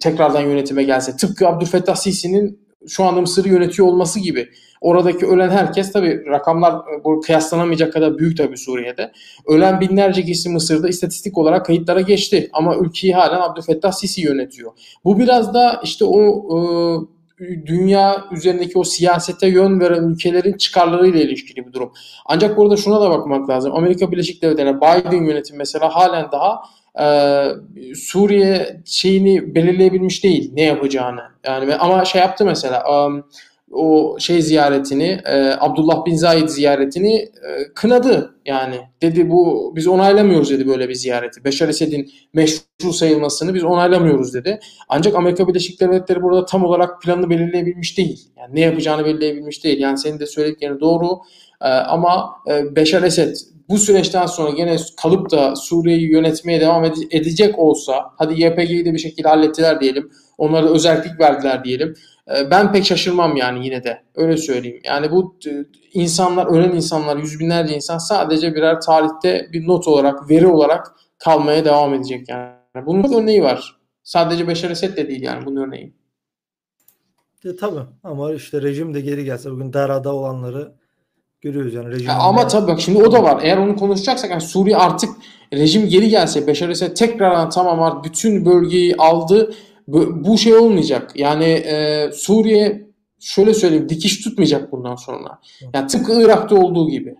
tekrardan 0.00 0.42
yönetime 0.42 0.82
gelse. 0.82 1.16
Tıpkı 1.16 1.48
Abdülfettah 1.48 1.94
Sisi'nin 1.94 2.69
şu 2.88 3.04
anda 3.04 3.20
Mısır'ı 3.20 3.48
yönetiyor 3.48 3.88
olması 3.88 4.20
gibi. 4.20 4.48
Oradaki 4.80 5.26
ölen 5.26 5.50
herkes 5.50 5.92
tabi 5.92 6.26
rakamlar 6.26 6.72
e, 6.72 7.04
bu 7.04 7.20
kıyaslanamayacak 7.20 7.92
kadar 7.92 8.18
büyük 8.18 8.36
tabi 8.36 8.56
Suriye'de. 8.56 9.12
Ölen 9.46 9.80
binlerce 9.80 10.22
kişi 10.24 10.48
Mısır'da 10.48 10.88
istatistik 10.88 11.38
olarak 11.38 11.66
kayıtlara 11.66 12.00
geçti. 12.00 12.50
Ama 12.52 12.76
ülkeyi 12.76 13.14
halen 13.14 13.40
Abdülfettah 13.40 13.92
Sisi 13.92 14.20
yönetiyor. 14.20 14.72
Bu 15.04 15.18
biraz 15.18 15.54
da 15.54 15.80
işte 15.84 16.04
o 16.04 16.20
e, 16.56 16.58
dünya 17.66 18.24
üzerindeki 18.32 18.78
o 18.78 18.84
siyasete 18.84 19.48
yön 19.48 19.80
veren 19.80 20.04
ülkelerin 20.04 20.56
çıkarlarıyla 20.56 21.20
ilişkili 21.20 21.66
bir 21.66 21.72
durum. 21.72 21.92
Ancak 22.26 22.56
burada 22.56 22.76
şuna 22.76 23.00
da 23.00 23.10
bakmak 23.10 23.48
lazım. 23.48 23.74
Amerika 23.74 24.12
Birleşik 24.12 24.42
Devletleri, 24.42 24.76
Biden 24.76 25.24
yönetimi 25.24 25.58
mesela 25.58 25.94
halen 25.94 26.32
daha 26.32 26.62
e, 27.00 27.04
Suriye 27.94 28.80
şeyini 28.84 29.54
belirleyebilmiş 29.54 30.24
değil 30.24 30.52
ne 30.54 30.62
yapacağını. 30.62 31.20
Yani 31.46 31.74
ama 31.74 32.04
şey 32.04 32.20
yaptı 32.20 32.44
mesela 32.44 33.06
um, 33.06 33.24
o 33.70 34.16
şey 34.20 34.42
ziyaretini 34.42 35.20
e, 35.24 35.54
Abdullah 35.60 36.06
bin 36.06 36.14
Zayed 36.14 36.48
ziyaretini 36.48 37.14
e, 37.16 37.30
kınadı 37.74 38.34
yani 38.46 38.76
dedi 39.02 39.30
bu 39.30 39.72
biz 39.76 39.86
onaylamıyoruz 39.86 40.50
dedi 40.50 40.66
böyle 40.66 40.88
bir 40.88 40.94
ziyareti. 40.94 41.44
Beşar 41.44 41.68
Esed'in 41.68 42.10
meşru 42.34 42.92
sayılmasını 42.92 43.54
biz 43.54 43.64
onaylamıyoruz 43.64 44.34
dedi. 44.34 44.60
Ancak 44.88 45.14
Amerika 45.14 45.48
Birleşik 45.48 45.80
Devletleri 45.80 46.22
burada 46.22 46.46
tam 46.46 46.64
olarak 46.64 47.02
planını 47.02 47.30
belirleyebilmiş 47.30 47.98
değil. 47.98 48.28
Yani 48.38 48.54
ne 48.54 48.60
yapacağını 48.60 49.04
belirleyebilmiş 49.04 49.64
değil. 49.64 49.80
Yani 49.80 49.98
senin 49.98 50.18
de 50.18 50.26
söylediklerin 50.26 50.80
doğru 50.80 51.20
e, 51.62 51.68
ama 51.68 52.30
e, 52.48 52.76
Beşar 52.76 53.02
Esed 53.02 53.36
bu 53.68 53.78
süreçten 53.78 54.26
sonra 54.26 54.50
gene 54.50 54.76
kalıp 55.02 55.30
da 55.30 55.56
Suriye'yi 55.56 56.12
yönetmeye 56.12 56.60
devam 56.60 56.84
edecek 56.84 57.58
olsa 57.58 58.10
hadi 58.16 58.42
YPG'yi 58.42 58.84
de 58.84 58.94
bir 58.94 58.98
şekilde 58.98 59.28
hallettiler 59.28 59.80
diyelim. 59.80 60.10
Onlara 60.38 60.66
da 60.66 60.70
özellik 60.70 61.20
verdiler 61.20 61.64
diyelim. 61.64 61.94
Ee, 62.36 62.50
ben 62.50 62.72
pek 62.72 62.84
şaşırmam 62.84 63.36
yani 63.36 63.64
yine 63.64 63.84
de. 63.84 64.02
Öyle 64.14 64.36
söyleyeyim. 64.36 64.80
Yani 64.84 65.10
bu 65.10 65.36
e, 65.46 65.64
insanlar, 65.92 66.46
ölen 66.46 66.72
insanlar, 66.72 67.16
yüz 67.16 67.40
binlerce 67.40 67.74
insan 67.74 67.98
sadece 67.98 68.54
birer 68.54 68.80
tarihte 68.80 69.48
bir 69.52 69.66
not 69.66 69.88
olarak, 69.88 70.30
veri 70.30 70.46
olarak 70.46 70.94
kalmaya 71.18 71.64
devam 71.64 71.94
edecek 71.94 72.28
yani. 72.28 72.86
Bunun 72.86 73.22
örneği 73.22 73.42
var. 73.42 73.76
Sadece 74.02 74.48
Beşar 74.48 74.70
Esed 74.70 74.96
de 74.96 75.08
değil 75.08 75.22
yani 75.22 75.46
bunun 75.46 75.66
örneği. 75.66 75.94
E, 77.44 77.56
tabii 77.56 77.80
ama 78.04 78.32
işte 78.32 78.62
rejim 78.62 78.94
de 78.94 79.00
geri 79.00 79.24
gelse 79.24 79.50
bugün 79.50 79.72
Dara'da 79.72 80.14
olanları 80.14 80.79
görüyoruz 81.40 81.74
yani. 81.74 81.90
Rejim 81.90 82.08
ya 82.08 82.14
ama 82.14 82.46
tabii 82.46 82.66
bak 82.72 82.80
şimdi 82.80 83.02
o 83.02 83.12
da 83.12 83.22
var. 83.22 83.40
Eğer 83.42 83.56
onu 83.56 83.76
konuşacaksak 83.76 84.30
yani 84.30 84.40
Suriye 84.40 84.76
artık 84.76 85.10
rejim 85.52 85.88
geri 85.88 86.08
gelse 86.08 86.46
Beşar 86.46 86.68
Esed 86.68 86.96
tekrar 86.96 87.50
tamam 87.50 88.02
bütün 88.04 88.44
bölgeyi 88.44 88.96
aldı 88.96 89.54
bu, 89.88 90.24
bu 90.24 90.38
şey 90.38 90.54
olmayacak. 90.54 91.12
Yani 91.14 91.44
e, 91.44 92.10
Suriye 92.12 92.90
şöyle 93.20 93.54
söyleyeyim 93.54 93.88
dikiş 93.88 94.20
tutmayacak 94.20 94.72
bundan 94.72 94.94
sonra. 94.94 95.38
Yani 95.74 95.86
tıpkı 95.86 96.22
Irak'ta 96.22 96.56
olduğu 96.56 96.88
gibi. 96.88 97.14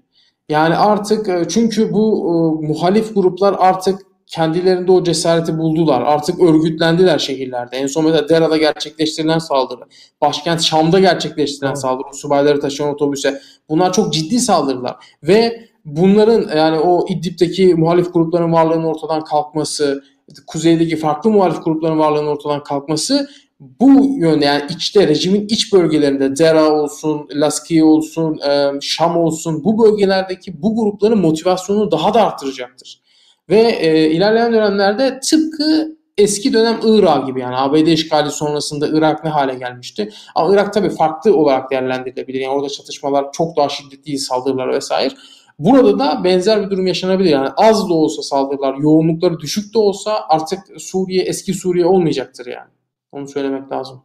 Yani 0.48 0.76
artık 0.76 1.28
e, 1.28 1.48
çünkü 1.48 1.92
bu 1.92 2.26
e, 2.26 2.66
muhalif 2.66 3.14
gruplar 3.14 3.56
artık 3.58 4.09
kendilerinde 4.30 4.92
o 4.92 5.04
cesareti 5.04 5.58
buldular. 5.58 6.02
Artık 6.02 6.40
örgütlendiler 6.40 7.18
şehirlerde. 7.18 7.76
En 7.76 7.86
son 7.86 8.04
mesela 8.04 8.28
Dera'da 8.28 8.56
gerçekleştirilen 8.56 9.38
saldırı, 9.38 9.80
başkent 10.20 10.62
Şam'da 10.62 11.00
gerçekleştirilen 11.00 11.74
saldırı, 11.74 12.14
subayları 12.14 12.60
taşıyan 12.60 12.94
otobüse. 12.94 13.40
Bunlar 13.68 13.92
çok 13.92 14.12
ciddi 14.12 14.40
saldırılar. 14.40 14.96
Ve 15.22 15.64
bunların 15.84 16.56
yani 16.56 16.78
o 16.78 17.06
İdlib'deki 17.08 17.74
muhalif 17.74 18.14
grupların 18.14 18.52
varlığının 18.52 18.84
ortadan 18.84 19.24
kalkması, 19.24 20.04
kuzeydeki 20.46 20.96
farklı 20.96 21.30
muhalif 21.30 21.64
grupların 21.64 21.98
varlığının 21.98 22.26
ortadan 22.26 22.62
kalkması 22.62 23.28
bu 23.60 24.16
yönde 24.18 24.44
yani 24.44 24.62
içte 24.70 25.08
rejimin 25.08 25.46
iç 25.48 25.72
bölgelerinde 25.72 26.36
Dera 26.36 26.72
olsun, 26.72 27.28
Laskiye 27.34 27.84
olsun, 27.84 28.40
Şam 28.80 29.16
olsun 29.16 29.64
bu 29.64 29.84
bölgelerdeki 29.84 30.62
bu 30.62 30.76
grupların 30.76 31.18
motivasyonunu 31.18 31.90
daha 31.90 32.14
da 32.14 32.26
arttıracaktır. 32.26 33.00
Ve 33.50 33.60
e, 33.60 34.10
ilerleyen 34.10 34.52
dönemlerde 34.52 35.20
tıpkı 35.20 35.96
eski 36.18 36.52
dönem 36.52 36.80
Irak 36.84 37.26
gibi 37.26 37.40
yani 37.40 37.56
ABD 37.56 37.86
işgali 37.86 38.30
sonrasında 38.30 38.88
Irak 38.88 39.24
ne 39.24 39.30
hale 39.30 39.54
gelmişti. 39.54 40.12
Ama 40.34 40.54
Irak 40.54 40.72
tabii 40.72 40.90
farklı 40.90 41.36
olarak 41.36 41.70
değerlendirilebilir. 41.70 42.40
Yani 42.40 42.54
orada 42.54 42.68
çatışmalar 42.68 43.32
çok 43.32 43.56
daha 43.56 43.68
şiddetli 43.68 44.18
saldırılar 44.18 44.68
vesaire. 44.68 45.14
Burada 45.58 45.98
da 45.98 46.24
benzer 46.24 46.64
bir 46.64 46.70
durum 46.70 46.86
yaşanabilir. 46.86 47.30
Yani 47.30 47.48
az 47.56 47.88
da 47.88 47.94
olsa 47.94 48.22
saldırılar, 48.22 48.74
yoğunlukları 48.74 49.40
düşük 49.40 49.74
de 49.74 49.78
olsa 49.78 50.24
artık 50.28 50.58
Suriye 50.78 51.22
eski 51.22 51.54
Suriye 51.54 51.86
olmayacaktır 51.86 52.46
yani. 52.46 52.70
Onu 53.12 53.28
söylemek 53.28 53.72
lazım. 53.72 54.02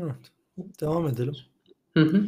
Evet. 0.00 0.14
Devam 0.80 1.08
edelim. 1.08 1.36
Hı 1.96 2.00
hı. 2.00 2.24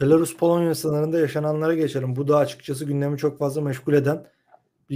Belarus-Polonya 0.00 0.74
sınırında 0.74 1.18
yaşananlara 1.18 1.74
geçelim. 1.74 2.16
Bu 2.16 2.28
da 2.28 2.36
açıkçası 2.36 2.84
gündemi 2.84 3.18
çok 3.18 3.38
fazla 3.38 3.60
meşgul 3.60 3.92
eden 3.94 4.26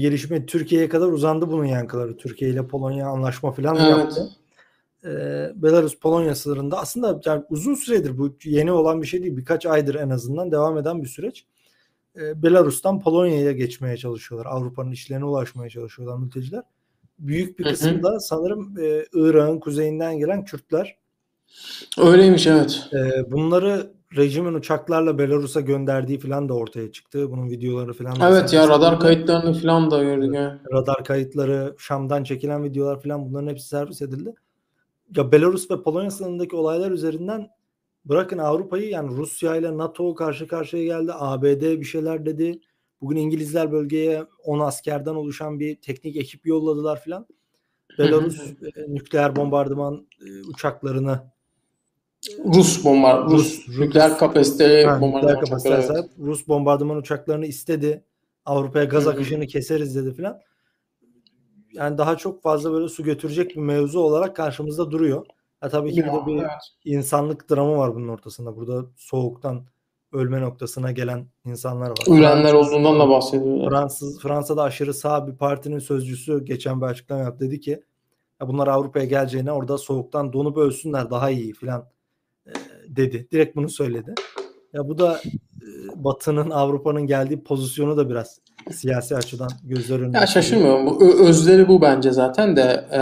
gelişme. 0.01 0.47
Türkiye'ye 0.47 0.89
kadar 0.89 1.07
uzandı 1.07 1.51
bunun 1.51 1.65
yankıları. 1.65 2.17
Türkiye 2.17 2.51
ile 2.51 2.67
Polonya 2.67 3.07
anlaşma 3.07 3.53
falan 3.53 3.77
evet. 3.77 3.89
yaptı. 3.89 4.31
Ee, 5.05 5.09
Belarus-Polonya 5.63 6.35
sınırında 6.35 6.79
aslında 6.79 7.21
yani 7.25 7.45
uzun 7.51 7.75
süredir 7.75 8.19
bu 8.19 8.37
yeni 8.45 8.73
olan 8.73 9.03
bir 9.03 9.07
şey 9.07 9.23
değil. 9.23 9.37
Birkaç 9.37 9.67
aydır 9.67 9.95
en 9.95 10.11
azından 10.11 10.53
devam 10.53 10.79
eden 10.79 11.03
bir 11.03 11.09
süreç. 11.09 11.45
E, 12.17 12.43
Belarus'tan 12.43 13.01
Polonya'ya 13.01 13.53
geçmeye 13.53 13.97
çalışıyorlar. 13.97 14.51
Avrupa'nın 14.51 14.93
işlerine 14.93 15.25
ulaşmaya 15.25 15.71
çalışıyorlar 15.71 16.19
mülteciler. 16.19 16.63
Büyük 17.19 17.59
bir 17.59 17.65
kısmı 17.65 18.03
da 18.03 18.21
sanırım 18.21 18.75
e, 18.79 19.05
Irak'ın 19.13 19.61
kuzeyinden 19.61 20.19
gelen 20.19 20.45
Kürtler. 20.45 20.97
Öyleymiş 21.99 22.47
evet. 22.47 22.89
E, 22.93 23.31
bunları 23.33 23.94
rejimin 24.17 24.55
uçaklarla 24.55 25.19
Belarus'a 25.19 25.61
gönderdiği 25.61 26.19
falan 26.19 26.49
da 26.49 26.55
ortaya 26.55 26.93
çıktı. 26.93 27.31
Bunun 27.31 27.51
videoları 27.51 27.93
falan 27.93 28.21
da 28.21 28.31
Evet 28.31 28.53
ya 28.53 28.69
radar 28.69 29.01
kayıtlarını 29.01 29.55
falan 29.55 29.91
da 29.91 30.03
gördük. 30.03 30.35
Evet. 30.37 30.53
Radar 30.73 31.05
kayıtları, 31.05 31.75
Şam'dan 31.79 32.25
çekilen 32.25 32.65
videolar 32.65 33.03
falan 33.03 33.27
bunların 33.27 33.49
hepsi 33.49 33.69
servis 33.69 34.03
edildi. 34.03 34.35
Ya 35.17 35.33
Belarus 35.33 35.71
ve 35.71 35.83
Polonya 35.83 36.11
sınırındaki 36.11 36.57
olaylar 36.57 36.91
üzerinden 36.91 37.49
Bırakın 38.05 38.39
Avrupa'yı 38.39 38.89
yani 38.89 39.17
Rusya 39.17 39.57
ile 39.57 39.79
NATO 39.79 40.15
karşı 40.15 40.47
karşıya 40.49 40.85
geldi. 40.85 41.13
ABD 41.15 41.63
bir 41.63 41.85
şeyler 41.85 42.27
dedi. 42.27 42.61
Bugün 43.01 43.17
İngilizler 43.17 43.73
bölgeye 43.73 44.27
10 44.45 44.61
askerden 44.61 45.15
oluşan 45.15 45.61
bir 45.61 45.77
teknik 45.77 46.17
ekip 46.17 46.47
yolladılar 46.47 47.01
filan. 47.01 47.27
Belarus 47.99 48.41
e, 48.41 48.95
nükleer 48.95 49.37
bombardıman 49.37 50.07
e, 50.27 50.43
uçaklarını 50.43 51.34
Rus 52.55 52.85
bombar 52.85 53.25
Rus, 53.25 53.69
Rus 53.69 53.79
nükleer 53.79 54.19
kapasiteli 54.19 55.01
bombardıman 55.01 55.43
uçakları. 55.43 55.83
Evet. 55.93 56.11
Rus 56.19 56.49
bombardıman 56.49 56.97
uçaklarını 56.97 57.47
istedi. 57.47 58.05
Avrupa'ya 58.45 58.85
gaz 58.85 59.09
akışını 59.09 59.47
keseriz 59.47 59.97
dedi 59.97 60.15
filan. 60.15 60.41
Yani 61.73 61.99
daha 61.99 62.17
çok 62.17 62.43
fazla 62.43 62.73
böyle 62.73 62.89
su 62.89 63.05
götürecek 63.05 63.51
bir 63.51 63.61
mevzu 63.61 64.01
olarak 64.01 64.37
karşımızda 64.37 64.91
duruyor. 64.91 65.27
Ha, 65.61 65.69
tabii 65.69 65.93
ki 65.93 66.05
burada 66.13 66.27
bir 66.27 66.37
evet. 66.37 66.51
insanlık 66.85 67.51
dramı 67.51 67.77
var 67.77 67.95
bunun 67.95 68.09
ortasında. 68.09 68.57
Burada 68.57 68.87
soğuktan 68.97 69.65
ölme 70.13 70.41
noktasına 70.41 70.93
gelen 70.93 71.27
insanlar 71.45 71.91
var. 71.91 72.19
Ölenler 72.19 72.55
olduğundan 72.55 73.01
da 73.01 73.09
bahsediyorlar. 73.09 73.71
Fransız, 73.71 74.21
Fransa'da 74.21 74.63
aşırı 74.63 74.95
sağ 74.95 75.27
bir 75.27 75.37
partinin 75.37 75.79
sözcüsü 75.79 76.45
geçen 76.45 76.81
bir 76.81 76.87
açıklama 76.87 77.23
yaptı. 77.23 77.45
Dedi 77.45 77.61
ki 77.61 77.83
ya 78.41 78.49
bunlar 78.49 78.69
Avrupa'ya 78.69 79.05
geleceğine 79.05 79.53
orada 79.53 79.79
soğuktan 79.79 80.33
donup 80.33 80.57
ölsünler 80.57 81.11
daha 81.11 81.31
iyi 81.31 81.53
filan 81.53 81.89
dedi. 82.89 83.29
Direkt 83.33 83.57
bunu 83.57 83.69
söyledi. 83.69 84.15
Ya 84.73 84.89
bu 84.89 84.99
da 84.99 85.21
e, 85.63 86.05
Batı'nın 86.05 86.51
Avrupa'nın 86.51 87.07
geldiği 87.07 87.45
pozisyonu 87.45 87.97
da 87.97 88.11
biraz 88.11 88.39
siyasi 88.73 89.17
açıdan 89.17 89.51
gözler 89.65 90.01
önünde. 90.01 90.19
Ya 90.19 90.27
şaşırmıyorum. 90.27 91.01
Özleri 91.27 91.69
bu 91.69 91.83
bence 91.83 92.11
zaten 92.11 92.57
de. 92.57 92.85
E, 92.93 93.01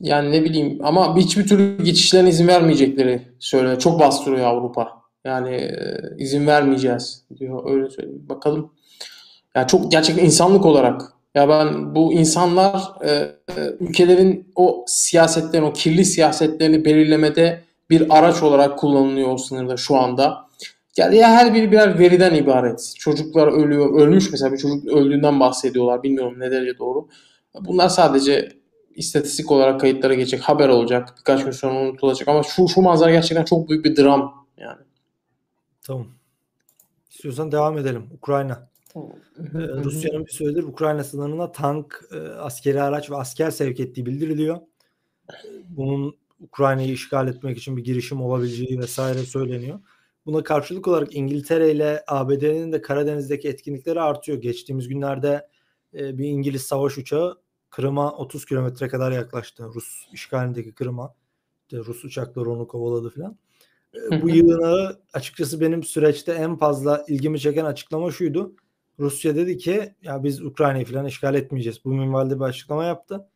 yani 0.00 0.32
ne 0.32 0.44
bileyim 0.44 0.78
ama 0.82 1.16
hiçbir 1.16 1.46
türlü 1.46 1.84
geçişlerine 1.84 2.28
izin 2.28 2.48
vermeyecekleri 2.48 3.22
söylüyor. 3.38 3.78
Çok 3.78 4.00
bastırıyor 4.00 4.46
Avrupa. 4.46 4.88
Yani 5.24 5.54
e, 5.54 6.00
izin 6.18 6.46
vermeyeceğiz 6.46 7.24
diyor. 7.38 7.70
Öyle 7.70 7.90
söyleyeyim. 7.90 8.28
Bakalım. 8.28 8.70
Yani 9.54 9.66
çok 9.66 9.90
gerçekten 9.90 10.24
insanlık 10.24 10.66
olarak 10.66 11.02
ya 11.34 11.48
ben 11.48 11.94
bu 11.94 12.12
insanlar 12.12 12.82
e, 13.04 13.10
e, 13.10 13.32
ülkelerin 13.80 14.52
o 14.56 14.84
siyasetlerini, 14.86 15.66
o 15.66 15.72
kirli 15.72 16.04
siyasetlerini 16.04 16.84
belirlemede 16.84 17.60
bir 17.92 18.18
araç 18.18 18.42
olarak 18.42 18.78
kullanılıyor 18.78 19.28
o 19.28 19.38
sınırda 19.38 19.76
şu 19.76 19.96
anda. 19.96 20.48
Yani 20.96 21.16
ya 21.16 21.28
her 21.28 21.54
biri 21.54 21.72
birer 21.72 21.98
veriden 21.98 22.34
ibaret. 22.34 22.94
Çocuklar 22.98 23.48
ölüyor, 23.48 24.00
ölmüş 24.00 24.30
mesela 24.30 24.52
bir 24.52 24.58
çocuk 24.58 24.86
öldüğünden 24.86 25.40
bahsediyorlar. 25.40 26.02
Bilmiyorum 26.02 26.34
ne 26.38 26.50
derece 26.50 26.78
doğru. 26.78 27.08
Bunlar 27.60 27.88
sadece 27.88 28.52
istatistik 28.94 29.50
olarak 29.50 29.80
kayıtlara 29.80 30.14
geçecek, 30.14 30.40
haber 30.40 30.68
olacak. 30.68 31.14
Birkaç 31.18 31.44
gün 31.44 31.50
sonra 31.50 31.80
unutulacak. 31.80 32.28
Ama 32.28 32.42
şu 32.42 32.68
şu 32.68 32.80
manzara 32.80 33.10
gerçekten 33.10 33.44
çok 33.44 33.68
büyük 33.68 33.84
bir 33.84 33.96
dram 33.96 34.46
yani. 34.56 34.80
Tamam. 35.82 36.06
İstiyorsan 37.10 37.52
devam 37.52 37.78
edelim. 37.78 38.06
Ukrayna. 38.14 38.68
Ee, 38.96 39.00
Rusya'nın 39.84 40.26
bir 40.26 40.30
süredir 40.30 40.62
Ukrayna 40.62 41.04
sınırına 41.04 41.52
tank, 41.52 42.04
e, 42.12 42.18
askeri 42.18 42.82
araç 42.82 43.10
ve 43.10 43.16
asker 43.16 43.50
sevk 43.50 43.80
ettiği 43.80 44.06
bildiriliyor. 44.06 44.58
Bunun 45.68 46.21
Ukrayna'yı 46.42 46.92
işgal 46.92 47.28
etmek 47.28 47.58
için 47.58 47.76
bir 47.76 47.84
girişim 47.84 48.22
olabileceği 48.22 48.78
vesaire 48.78 49.18
söyleniyor. 49.18 49.80
Buna 50.26 50.42
karşılık 50.42 50.88
olarak 50.88 51.16
İngiltere 51.16 51.70
ile 51.70 52.04
ABD'nin 52.08 52.72
de 52.72 52.82
Karadeniz'deki 52.82 53.48
etkinlikleri 53.48 54.00
artıyor. 54.00 54.38
Geçtiğimiz 54.38 54.88
günlerde 54.88 55.48
e, 55.94 56.18
bir 56.18 56.24
İngiliz 56.24 56.62
savaş 56.62 56.98
uçağı 56.98 57.42
Kırım'a 57.70 58.12
30 58.12 58.44
kilometre 58.44 58.88
kadar 58.88 59.12
yaklaştı. 59.12 59.64
Rus 59.74 60.06
işgalindeki 60.12 60.74
Kırım'a. 60.74 61.14
İşte 61.62 61.78
Rus 61.78 62.04
uçakları 62.04 62.50
onu 62.50 62.68
kovaladı 62.68 63.10
falan. 63.10 63.38
E, 63.94 64.22
bu 64.22 64.30
yığınağı 64.30 65.00
açıkçası 65.12 65.60
benim 65.60 65.82
süreçte 65.82 66.32
en 66.32 66.56
fazla 66.56 67.04
ilgimi 67.08 67.40
çeken 67.40 67.64
açıklama 67.64 68.10
şuydu. 68.10 68.54
Rusya 68.98 69.36
dedi 69.36 69.58
ki 69.58 69.94
ya 70.02 70.24
biz 70.24 70.42
Ukrayna'yı 70.42 70.84
falan 70.84 71.06
işgal 71.06 71.34
etmeyeceğiz. 71.34 71.84
Bu 71.84 71.88
minvalde 71.88 72.36
bir 72.36 72.44
açıklama 72.44 72.84
yaptı. 72.84 73.28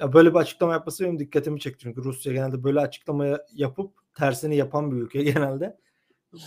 Ya 0.00 0.12
böyle 0.12 0.30
bir 0.30 0.38
açıklama 0.38 0.72
yapması 0.72 1.04
benim 1.04 1.18
dikkatimi 1.18 1.60
çekti. 1.60 1.78
Çünkü 1.82 2.04
Rusya 2.04 2.32
genelde 2.32 2.64
böyle 2.64 2.80
açıklama 2.80 3.38
yapıp 3.52 3.90
tersini 4.14 4.56
yapan 4.56 4.92
bir 4.92 4.96
ülke 4.96 5.22
genelde. 5.32 5.78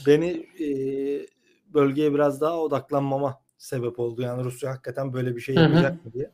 Beni 0.08 0.30
e, 0.60 0.68
bölgeye 1.74 2.14
biraz 2.14 2.42
daha 2.42 2.60
odaklanmama 2.60 3.42
sebep 3.58 4.00
oldu. 4.00 4.22
Yani 4.22 4.44
Rusya 4.44 4.72
hakikaten 4.72 5.14
böyle 5.14 5.36
bir 5.36 5.42
şey 5.42 5.56
yapacak 5.56 6.06
mı 6.06 6.14
diye. 6.14 6.32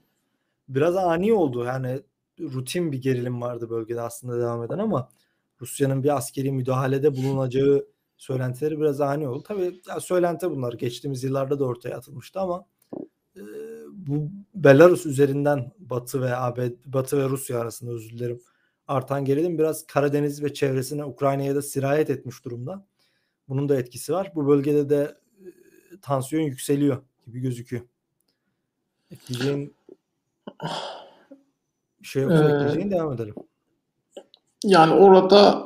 Biraz 0.69 0.95
ani 0.95 1.33
oldu. 1.33 1.63
Yani 1.63 2.01
rutin 2.39 2.91
bir 2.91 3.01
gerilim 3.01 3.41
vardı 3.41 3.69
bölgede 3.69 4.01
aslında 4.01 4.39
devam 4.39 4.63
eden 4.63 4.77
ama 4.79 5.09
Rusya'nın 5.61 6.03
bir 6.03 6.17
askeri 6.17 6.51
müdahalede 6.51 7.15
bulunacağı 7.17 7.87
söylentileri 8.17 8.79
biraz 8.79 9.01
ani 9.01 9.27
oldu. 9.27 9.43
Tabii 9.47 9.81
ya 9.87 9.99
söylenti 9.99 10.51
bunlar. 10.51 10.73
Geçtiğimiz 10.73 11.23
yıllarda 11.23 11.59
da 11.59 11.65
ortaya 11.65 11.97
atılmıştı 11.97 12.39
ama 12.39 12.65
e, 13.35 13.41
bu 13.91 14.29
Belarus 14.55 15.05
üzerinden 15.05 15.71
Batı 15.79 16.21
ve 16.21 16.35
AB, 16.35 16.73
Batı 16.85 17.17
ve 17.17 17.29
Rusya 17.29 17.59
arasında 17.59 17.91
özür 17.91 18.09
dilerim 18.09 18.41
artan 18.87 19.25
gerilim 19.25 19.57
biraz 19.57 19.87
Karadeniz 19.87 20.43
ve 20.43 20.53
çevresine 20.53 21.05
Ukrayna'ya 21.05 21.55
da 21.55 21.61
sirayet 21.61 22.09
etmiş 22.09 22.45
durumda. 22.45 22.85
Bunun 23.49 23.69
da 23.69 23.79
etkisi 23.79 24.13
var. 24.13 24.31
Bu 24.35 24.47
bölgede 24.47 24.89
de 24.89 25.17
e, 25.39 25.47
tansiyon 26.01 26.43
yükseliyor 26.43 27.03
gibi 27.25 27.39
gözüküyor. 27.39 27.83
Ekleyeceğin 29.11 29.75
bir 32.01 32.07
şey 32.07 32.23
yoksa 32.23 32.49
ee, 32.49 32.53
ekleyeceğin 32.53 32.91
devam 32.91 33.13
edelim. 33.13 33.35
Yani 34.63 34.93
orada 34.93 35.65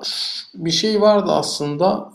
bir 0.54 0.72
şey 0.72 1.02
vardı 1.02 1.32
aslında. 1.32 2.10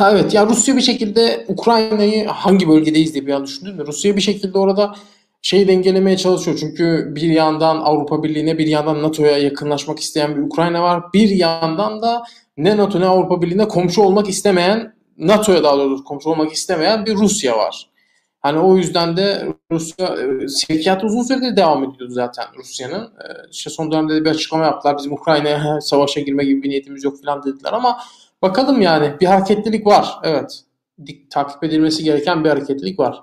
Ee, 0.00 0.04
evet 0.04 0.34
ya 0.34 0.46
Rusya 0.46 0.76
bir 0.76 0.80
şekilde 0.80 1.44
Ukrayna'yı 1.48 2.26
hangi 2.26 2.68
bölgedeyiz 2.68 3.14
diye 3.14 3.26
bir 3.26 3.32
an 3.32 3.44
düşündüm 3.44 3.78
de 3.78 3.86
Rusya 3.86 4.16
bir 4.16 4.20
şekilde 4.20 4.58
orada 4.58 4.94
şey 5.42 5.68
dengelemeye 5.68 6.16
çalışıyor. 6.16 6.56
Çünkü 6.60 7.12
bir 7.14 7.30
yandan 7.30 7.76
Avrupa 7.76 8.22
Birliği'ne 8.22 8.58
bir 8.58 8.66
yandan 8.66 9.02
NATO'ya 9.02 9.38
yakınlaşmak 9.38 10.00
isteyen 10.00 10.36
bir 10.36 10.42
Ukrayna 10.42 10.82
var. 10.82 11.02
Bir 11.14 11.28
yandan 11.30 12.02
da 12.02 12.22
ne 12.56 12.76
NATO 12.76 13.00
ne 13.00 13.06
Avrupa 13.06 13.42
Birliği'ne 13.42 13.68
komşu 13.68 14.02
olmak 14.02 14.28
istemeyen 14.28 14.94
NATO'ya 15.18 15.62
daha 15.62 15.78
doğrusu 15.78 16.04
komşu 16.04 16.30
olmak 16.30 16.52
istemeyen 16.52 17.06
bir 17.06 17.14
Rusya 17.14 17.58
var. 17.58 17.88
Hani 18.40 18.58
o 18.58 18.76
yüzden 18.76 19.16
de 19.16 19.54
Rusya 19.72 20.06
e, 20.06 20.48
sevkiyatı 20.48 21.06
uzun 21.06 21.22
süredir 21.22 21.56
devam 21.56 21.84
ediyordu 21.84 22.12
zaten 22.12 22.44
Rusya'nın. 22.56 23.04
E, 23.04 23.26
işte 23.50 23.70
son 23.70 23.92
dönemde 23.92 24.14
de 24.14 24.24
bir 24.24 24.30
açıklama 24.30 24.64
yaptılar. 24.64 24.98
Bizim 24.98 25.12
Ukrayna'ya 25.12 25.80
savaşa 25.80 26.20
girme 26.20 26.44
gibi 26.44 26.62
bir 26.62 26.70
niyetimiz 26.70 27.04
yok 27.04 27.22
falan 27.24 27.42
dediler 27.42 27.72
ama 27.72 27.98
bakalım 28.42 28.80
yani 28.80 29.14
bir 29.20 29.26
hareketlilik 29.26 29.86
var. 29.86 30.18
Evet. 30.22 30.60
Dik, 31.06 31.30
takip 31.30 31.64
edilmesi 31.64 32.04
gereken 32.04 32.44
bir 32.44 32.48
hareketlilik 32.48 32.98
var. 32.98 33.22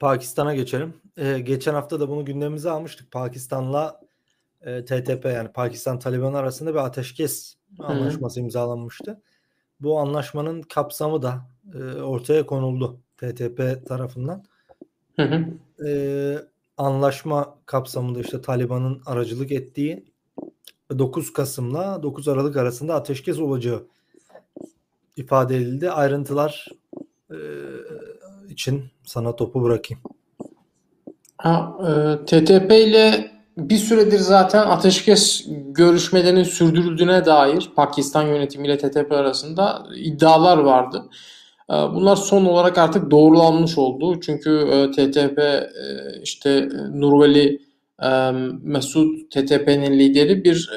Pakistan'a 0.00 0.54
geçelim. 0.54 0.94
Ee, 1.16 1.38
geçen 1.38 1.74
hafta 1.74 2.00
da 2.00 2.08
bunu 2.08 2.24
gündemimize 2.24 2.70
almıştık. 2.70 3.10
Pakistan'la 3.10 4.00
e, 4.60 4.84
TTP 4.84 5.24
yani 5.24 5.52
Pakistan 5.52 5.98
Taliban 5.98 6.34
arasında 6.34 6.74
bir 6.74 6.78
ateşkes 6.78 7.56
anlaşması 7.78 8.36
Hı-hı. 8.36 8.44
imzalanmıştı. 8.44 9.22
Bu 9.80 9.98
anlaşmanın 9.98 10.62
kapsamı 10.62 11.22
da 11.22 11.48
e, 11.74 12.02
ortaya 12.02 12.46
konuldu 12.46 13.01
TTP 13.22 13.86
tarafından. 13.86 14.44
Hı 15.16 15.22
hı. 15.22 15.44
E, 15.88 15.92
anlaşma 16.78 17.58
kapsamında 17.66 18.20
işte 18.20 18.40
Taliban'ın 18.40 19.02
aracılık 19.06 19.52
ettiği 19.52 20.04
9 20.98 21.32
Kasım'la 21.32 22.02
9 22.02 22.28
Aralık 22.28 22.56
arasında 22.56 22.94
ateşkes 22.94 23.38
olacağı 23.38 23.86
ifade 25.16 25.56
edildi. 25.56 25.90
Ayrıntılar 25.90 26.68
e, 27.30 27.36
için 28.48 28.84
sana 29.04 29.36
topu 29.36 29.62
bırakayım. 29.62 30.02
Ha, 31.38 31.78
e, 31.80 32.24
TTP 32.26 32.72
ile 32.72 33.32
bir 33.56 33.76
süredir 33.76 34.18
zaten 34.18 34.66
ateşkes 34.66 35.46
görüşmelerinin 35.48 36.44
sürdürüldüğüne 36.44 37.24
dair 37.24 37.70
Pakistan 37.76 38.22
yönetimiyle 38.22 38.78
TTP 38.78 39.12
arasında 39.12 39.86
iddialar 39.96 40.58
vardı. 40.58 41.04
Ee, 41.72 41.74
bunlar 41.74 42.16
son 42.16 42.44
olarak 42.44 42.78
artık 42.78 43.10
doğrulanmış 43.10 43.78
oldu. 43.78 44.20
Çünkü 44.20 44.50
e, 44.50 44.90
TTP 44.90 45.38
e, 45.38 45.70
işte 46.22 46.68
Nurveli 46.94 47.60
e, 48.02 48.30
Mesud 48.62 49.08
TTP'nin 49.30 49.98
lideri 49.98 50.44
bir 50.44 50.70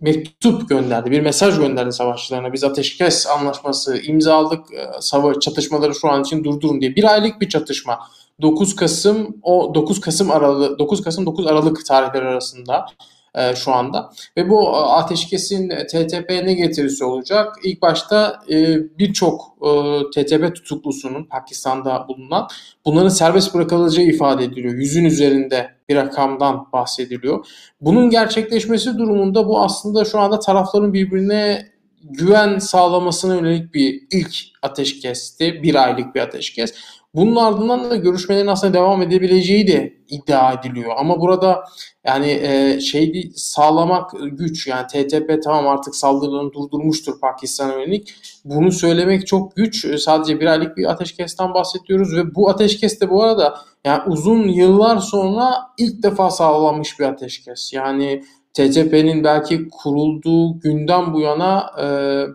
mektup 0.00 0.68
gönderdi, 0.68 1.10
bir 1.10 1.20
mesaj 1.20 1.58
gönderdi 1.58 1.92
savaşçılarına. 1.92 2.52
Biz 2.52 2.64
ateşkes 2.64 3.26
anlaşması 3.26 3.98
imzaladık, 3.98 4.60
savaş 5.00 5.36
çatışmaları 5.38 5.94
şu 5.94 6.08
an 6.08 6.22
için 6.22 6.44
durdurun 6.44 6.80
diye. 6.80 6.96
Bir 6.96 7.12
aylık 7.14 7.40
bir 7.40 7.48
çatışma. 7.48 7.98
9 8.42 8.76
Kasım 8.76 9.36
o 9.42 9.74
9 9.74 10.00
Kasım 10.00 10.30
aralığı 10.30 10.78
9 10.78 11.02
Kasım 11.02 11.26
9 11.26 11.46
Aralık 11.46 11.86
tarihleri 11.86 12.24
arasında 12.24 12.86
e, 13.34 13.54
şu 13.54 13.72
anda. 13.72 14.10
Ve 14.36 14.50
bu 14.50 14.62
e, 14.62 14.76
ateşkesin 14.76 15.68
TTP 15.68 16.30
ne 16.30 16.54
getirisi 16.54 17.04
olacak? 17.04 17.56
İlk 17.64 17.82
başta 17.82 18.40
e, 18.50 18.76
birçok 18.98 19.56
e, 19.62 19.70
TTP 20.14 20.54
tutuklusunun 20.54 21.24
Pakistan'da 21.24 22.06
bulunan 22.08 22.48
bunların 22.84 23.08
serbest 23.08 23.54
bırakılacağı 23.54 24.04
ifade 24.04 24.44
ediliyor. 24.44 24.74
Yüzün 24.74 25.04
üzerinde 25.04 25.70
bir 25.88 25.96
rakamdan 25.96 26.66
bahsediliyor. 26.72 27.46
Bunun 27.80 28.10
gerçekleşmesi 28.10 28.98
durumunda 28.98 29.48
bu 29.48 29.60
aslında 29.60 30.04
şu 30.04 30.18
anda 30.18 30.38
tarafların 30.38 30.92
birbirine 30.92 31.74
güven 32.02 32.58
sağlamasına 32.58 33.34
yönelik 33.34 33.74
bir 33.74 34.02
ilk 34.10 34.34
ateşkesti. 34.62 35.62
Bir 35.62 35.74
aylık 35.74 36.14
bir 36.14 36.20
ateşkes. 36.20 36.74
Bunun 37.14 37.36
ardından 37.36 37.90
da 37.90 37.96
görüşmelerin 37.96 38.46
aslında 38.46 38.74
devam 38.74 39.02
edebileceği 39.02 39.66
de 39.66 39.94
iddia 40.08 40.52
ediliyor. 40.52 40.92
Ama 40.96 41.20
burada 41.20 41.64
yani 42.06 42.30
e, 42.42 42.80
şeyi 42.80 43.32
sağlamak 43.36 44.10
güç. 44.32 44.66
Yani 44.66 44.86
TTP 44.86 45.42
tamam 45.44 45.68
artık 45.68 45.96
saldırılarını 45.96 46.52
durdurmuştur 46.52 47.20
Pakistan'a 47.20 47.72
yönelik. 47.72 48.14
Bunu 48.44 48.72
söylemek 48.72 49.26
çok 49.26 49.56
güç. 49.56 49.84
E, 49.84 49.98
sadece 49.98 50.40
bir 50.40 50.46
aylık 50.46 50.76
bir 50.76 50.90
ateşkesten 50.90 51.54
bahsediyoruz 51.54 52.16
ve 52.16 52.34
bu 52.34 52.50
ateşkes 52.50 53.00
de 53.00 53.10
bu 53.10 53.22
arada 53.22 53.58
yani 53.84 54.02
uzun 54.06 54.48
yıllar 54.48 54.98
sonra 54.98 55.54
ilk 55.78 56.02
defa 56.02 56.30
sağlanmış 56.30 57.00
bir 57.00 57.04
ateşkes. 57.04 57.72
Yani 57.72 58.22
TCP'nin 58.54 59.24
belki 59.24 59.68
kurulduğu 59.68 60.60
günden 60.60 61.14
bu 61.14 61.20
yana 61.20 61.66
e, 61.80 61.86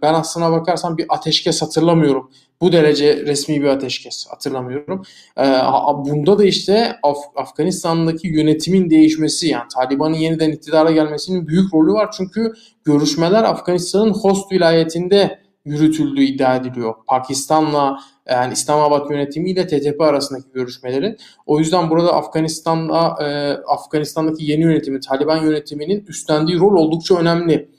ben 0.01 0.13
aslına 0.13 0.51
bakarsam 0.51 0.97
bir 0.97 1.05
ateşkes 1.09 1.61
hatırlamıyorum. 1.61 2.31
Bu 2.61 2.71
derece 2.71 3.25
resmi 3.25 3.61
bir 3.61 3.67
ateşkes 3.67 4.27
hatırlamıyorum. 4.29 5.03
E, 5.37 5.43
bunda 6.05 6.37
da 6.37 6.45
işte 6.45 6.95
Af- 7.03 7.31
Afganistan'daki 7.35 8.27
yönetimin 8.27 8.89
değişmesi 8.89 9.47
yani 9.47 9.67
Taliban'ın 9.75 10.15
yeniden 10.15 10.51
iktidara 10.51 10.91
gelmesinin 10.91 11.47
büyük 11.47 11.73
rolü 11.73 11.93
var. 11.93 12.09
Çünkü 12.17 12.53
görüşmeler 12.83 13.43
Afganistan'ın 13.43 14.13
Host 14.13 14.51
vilayetinde 14.51 15.39
yürütüldüğü 15.65 16.23
iddia 16.23 16.55
ediliyor. 16.55 16.93
Pakistan'la 17.07 17.99
yani 18.29 18.53
İslamabad 18.53 19.09
yönetimiyle 19.09 19.67
TTP 19.67 20.01
arasındaki 20.01 20.51
görüşmelerin. 20.53 21.17
O 21.45 21.59
yüzden 21.59 21.89
burada 21.89 22.13
Afganistan'da 22.13 23.23
e, 23.23 23.57
Afganistan'daki 23.67 24.45
yeni 24.45 24.63
yönetimi, 24.63 24.99
Taliban 24.99 25.37
yönetiminin 25.37 26.05
üstlendiği 26.07 26.59
rol 26.59 26.75
oldukça 26.75 27.15
önemli 27.15 27.69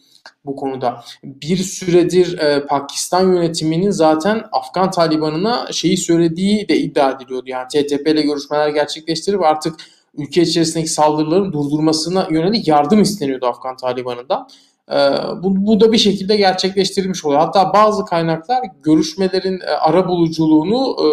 bu 0.44 0.56
konuda. 0.56 1.04
Bir 1.24 1.56
süredir 1.56 2.38
e, 2.38 2.66
Pakistan 2.66 3.34
yönetiminin 3.34 3.90
zaten 3.90 4.44
Afgan 4.52 4.90
Taliban'ına 4.90 5.72
şeyi 5.72 5.96
söylediği 5.96 6.68
de 6.68 6.76
iddia 6.76 7.10
ediliyordu. 7.10 7.44
Yani 7.46 7.68
TTP 7.68 8.08
ile 8.08 8.22
görüşmeler 8.22 8.68
gerçekleştirip 8.68 9.42
artık 9.42 9.74
ülke 10.14 10.42
içerisindeki 10.42 10.88
saldırıların 10.88 11.52
durdurmasına 11.52 12.28
yönelik 12.30 12.68
yardım 12.68 13.02
isteniyordu 13.02 13.46
Afgan 13.46 13.76
Taliban'ından. 13.76 14.48
Ee, 14.90 14.94
bu, 15.42 15.66
bu 15.66 15.80
da 15.80 15.92
bir 15.92 15.98
şekilde 15.98 16.36
gerçekleştirilmiş 16.36 17.24
oluyor. 17.24 17.40
Hatta 17.40 17.72
bazı 17.74 18.04
kaynaklar 18.04 18.58
görüşmelerin 18.82 19.60
e, 19.60 19.70
ara 19.70 20.08
buluculuğunu 20.08 20.96
e, 21.00 21.08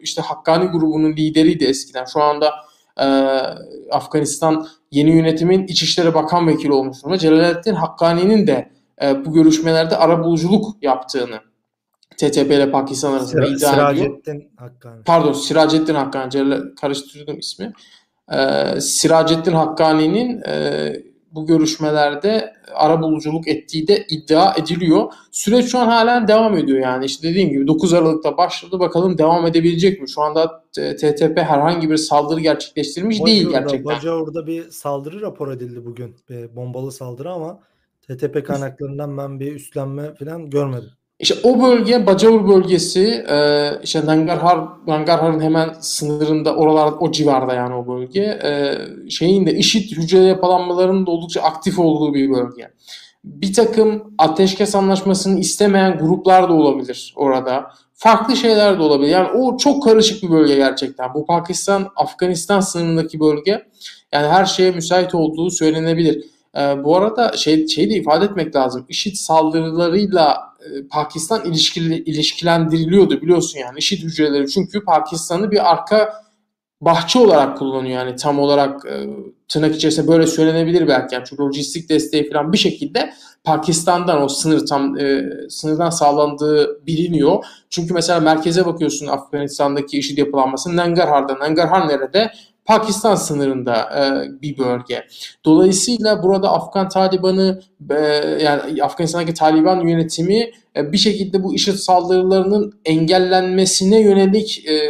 işte 0.00 0.22
Hakkani 0.22 0.66
grubunun 0.66 1.12
lideriydi 1.12 1.64
eskiden. 1.64 2.04
Şu 2.04 2.22
anda 2.22 2.52
e, 3.00 3.04
Afganistan 3.90 4.66
yeni 4.90 5.10
yönetimin 5.10 5.66
İçişleri 5.66 6.14
Bakan 6.14 6.46
Vekili 6.46 6.72
olmuş 6.72 7.02
durumda. 7.02 7.18
Celaleddin 7.18 7.74
Hakkani'nin 7.74 8.46
de 8.46 8.72
bu 9.24 9.32
görüşmelerde 9.32 9.96
ara 9.96 10.24
buluculuk 10.24 10.82
yaptığını 10.82 11.40
TTP 12.16 12.50
ile 12.50 12.70
Pakistan 12.70 13.12
arasında 13.12 13.46
Sira, 13.46 13.56
iddia 13.56 13.72
Siracettin 13.72 14.36
ediyor. 14.36 14.50
Hakkani. 14.56 15.04
Pardon 15.04 15.32
Siracettin 15.32 15.94
Hakkani. 15.94 16.74
Karıştırdım 16.80 17.38
ismi. 17.38 17.72
Ee, 18.32 18.80
Siracettin 18.80 19.52
Hakkani'nin 19.52 20.42
e, 20.46 20.92
bu 21.34 21.46
görüşmelerde 21.46 22.54
ara 22.74 23.02
buluculuk 23.02 23.48
ettiği 23.48 23.88
de 23.88 24.06
iddia 24.10 24.54
ediliyor. 24.54 25.12
Süreç 25.30 25.66
şu 25.66 25.78
an 25.78 25.86
halen 25.86 26.28
devam 26.28 26.56
ediyor 26.56 26.78
yani. 26.78 27.04
İşte 27.04 27.28
dediğim 27.28 27.50
gibi 27.50 27.66
9 27.66 27.94
Aralık'ta 27.94 28.36
başladı. 28.36 28.80
Bakalım 28.80 29.18
devam 29.18 29.46
edebilecek 29.46 30.00
mi? 30.00 30.10
Şu 30.10 30.22
anda 30.22 30.64
TTP 30.72 31.38
herhangi 31.38 31.90
bir 31.90 31.96
saldırı 31.96 32.40
gerçekleştirmiş 32.40 33.20
Bacaur'da, 33.20 33.26
değil 33.26 33.50
gerçekten. 33.50 33.84
Bacaur'da 33.84 34.46
bir 34.46 34.70
saldırı 34.70 35.20
rapor 35.20 35.52
edildi 35.52 35.84
bugün. 35.84 36.16
Bir 36.30 36.56
bombalı 36.56 36.92
saldırı 36.92 37.30
ama 37.30 37.60
TTP 38.02 38.46
kaynaklarından 38.46 39.18
ben 39.18 39.40
bir 39.40 39.54
üstlenme 39.54 40.14
falan 40.14 40.50
görmedim. 40.50 40.90
İşte 41.22 41.34
o 41.42 41.62
bölge 41.62 42.06
Bacaur 42.06 42.48
bölgesi 42.48 43.24
e, 43.28 43.68
işte 43.82 44.06
Nangarhar 44.06 44.60
Nangarhar'ın 44.86 45.40
hemen 45.40 45.74
sınırında 45.80 46.56
oralar 46.56 46.92
o 47.00 47.12
civarda 47.12 47.54
yani 47.54 47.74
o 47.74 47.86
bölge. 47.86 48.20
E, 48.20 48.78
şeyin 49.10 49.46
de 49.46 49.54
IŞİD 49.54 49.96
hücre 49.96 50.18
yapılanmalarının 50.18 51.06
da 51.06 51.10
oldukça 51.10 51.40
aktif 51.42 51.78
olduğu 51.78 52.14
bir 52.14 52.30
bölge. 52.30 52.70
Bir 53.24 53.52
takım 53.52 54.14
ateşkes 54.18 54.74
anlaşmasını 54.74 55.40
istemeyen 55.40 55.98
gruplar 55.98 56.48
da 56.48 56.52
olabilir 56.52 57.14
orada. 57.16 57.70
Farklı 57.94 58.36
şeyler 58.36 58.78
de 58.78 58.82
olabilir. 58.82 59.10
Yani 59.10 59.28
o 59.28 59.56
çok 59.56 59.82
karışık 59.82 60.22
bir 60.22 60.30
bölge 60.30 60.54
gerçekten. 60.54 61.14
Bu 61.14 61.26
Pakistan 61.26 61.88
Afganistan 61.96 62.60
sınırındaki 62.60 63.20
bölge 63.20 63.66
yani 64.12 64.26
her 64.26 64.44
şeye 64.44 64.70
müsait 64.70 65.14
olduğu 65.14 65.50
söylenebilir. 65.50 66.31
E, 66.58 66.84
bu 66.84 66.96
arada 66.96 67.32
şey, 67.36 67.68
şeyi 67.68 67.90
de 67.90 67.94
ifade 67.94 68.24
etmek 68.24 68.56
lazım. 68.56 68.86
IŞİD 68.88 69.14
saldırılarıyla 69.14 70.52
e, 70.60 70.88
Pakistan 70.88 71.44
ilişkili, 71.44 72.02
ilişkilendiriliyordu 72.02 73.22
biliyorsun 73.22 73.58
yani 73.58 73.78
IŞİD 73.78 74.02
hücreleri. 74.04 74.48
Çünkü 74.48 74.84
Pakistan'ı 74.84 75.50
bir 75.50 75.70
arka 75.72 76.22
bahçe 76.80 77.18
olarak 77.18 77.58
kullanıyor 77.58 77.98
yani 77.98 78.16
tam 78.16 78.38
olarak 78.38 78.86
e, 78.86 79.06
tırnak 79.48 79.76
içerisinde 79.76 80.08
böyle 80.08 80.26
söylenebilir 80.26 80.88
belki. 80.88 81.14
Yani 81.14 81.24
çünkü 81.28 81.42
lojistik 81.42 81.88
desteği 81.88 82.30
falan 82.30 82.52
bir 82.52 82.58
şekilde 82.58 83.12
Pakistan'dan 83.44 84.22
o 84.22 84.28
sınır 84.28 84.66
tam 84.66 84.98
e, 84.98 85.24
sınırdan 85.48 85.90
sağlandığı 85.90 86.86
biliniyor. 86.86 87.44
Çünkü 87.70 87.94
mesela 87.94 88.20
merkeze 88.20 88.66
bakıyorsun 88.66 89.06
Afganistan'daki 89.06 89.98
IŞİD 89.98 90.18
yapılanması 90.18 90.76
Nangarhar'da. 90.76 91.38
Nangarhar 91.38 91.88
nerede? 91.88 92.32
Pakistan 92.64 93.14
sınırında 93.14 93.76
e, 93.76 94.28
bir 94.42 94.58
bölge. 94.58 95.06
Dolayısıyla 95.44 96.22
burada 96.22 96.52
Afgan 96.52 96.88
Taliban'ı 96.88 97.60
e, 97.90 97.94
yani 98.42 98.82
Afganistan'daki 98.82 99.34
Taliban 99.34 99.88
yönetimi 99.88 100.50
e, 100.76 100.92
bir 100.92 100.98
şekilde 100.98 101.42
bu 101.42 101.54
IŞİD 101.54 101.74
saldırılarının 101.74 102.72
engellenmesine 102.84 104.00
yönelik 104.00 104.68
e, 104.68 104.80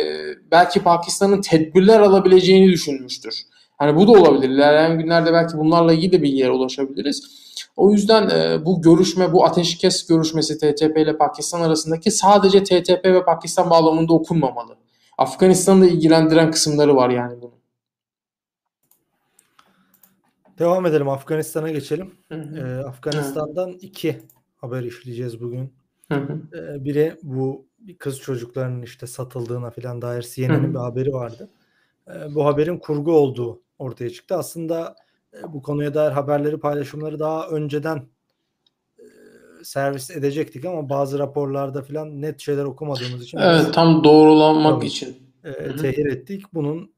belki 0.51 0.83
Pakistan'ın 0.83 1.41
tedbirler 1.41 2.01
alabileceğini 2.01 2.73
düşünmüştür. 2.73 3.43
Hani 3.79 3.97
bu 3.97 4.07
da 4.07 4.13
olabilir. 4.13 4.49
İlerleyen 4.49 4.99
günlerde 4.99 5.33
belki 5.33 5.59
bunlarla 5.59 5.93
ilgili 5.93 6.13
de 6.13 6.23
bilgilere 6.23 6.51
ulaşabiliriz. 6.51 7.43
O 7.77 7.91
yüzden 7.91 8.31
e, 8.31 8.65
bu 8.65 8.83
görüşme, 8.83 9.33
bu 9.33 9.45
ateşkes 9.45 10.07
görüşmesi 10.07 10.59
TTP 10.59 10.99
ile 10.99 11.17
Pakistan 11.17 11.61
arasındaki 11.61 12.11
sadece 12.11 12.65
TTP 12.65 13.05
ve 13.05 13.25
Pakistan 13.25 13.71
bağlamında 13.71 14.13
okunmamalı. 14.13 14.77
Afganistan'ı 15.19 15.87
ilgilendiren 15.87 16.51
kısımları 16.51 16.97
var 16.97 17.11
yani 17.11 17.41
bunun. 17.41 17.62
Devam 20.63 20.87
edelim 20.87 21.09
Afganistan'a 21.09 21.71
geçelim. 21.71 22.15
Hı 22.33 22.35
hı. 22.35 22.59
Ee, 22.59 22.85
Afganistan'dan 22.85 23.69
hı. 23.69 23.73
iki 23.73 24.23
haber 24.57 24.83
işleyeceğiz 24.83 25.41
bugün. 25.41 25.73
Hı 26.13 26.15
hı. 26.15 26.41
Ee, 26.57 26.85
biri 26.85 27.17
bu 27.23 27.67
kız 27.99 28.21
çocuklarının 28.21 28.83
işte 28.83 29.07
satıldığına 29.07 29.71
falan 29.71 30.03
dair 30.03 30.23
CNN'in 30.23 30.75
bir 30.75 30.79
haberi 30.79 31.13
vardı. 31.13 31.49
Ee, 32.09 32.35
bu 32.35 32.45
haberin 32.45 32.79
kurgu 32.79 33.13
olduğu 33.13 33.63
ortaya 33.79 34.11
çıktı. 34.11 34.37
Aslında 34.37 34.97
e, 35.35 35.53
bu 35.53 35.63
konuya 35.63 35.95
dair 35.95 36.13
haberleri 36.13 36.61
paylaşımları 36.61 37.19
daha 37.19 37.49
önceden 37.49 38.07
e, 38.99 39.05
servis 39.63 40.11
edecektik 40.11 40.65
ama 40.65 40.89
bazı 40.89 41.19
raporlarda 41.19 41.83
falan 41.83 42.23
net 42.23 42.41
şeyler 42.41 42.65
okumadığımız 42.65 43.23
için 43.23 43.39
evet 43.39 43.75
tam 43.75 44.05
doğrulanmak 44.05 44.85
için 44.85 45.17
e, 45.45 45.77
tehir 45.77 46.07
ettik. 46.07 46.55
Bunun 46.55 46.93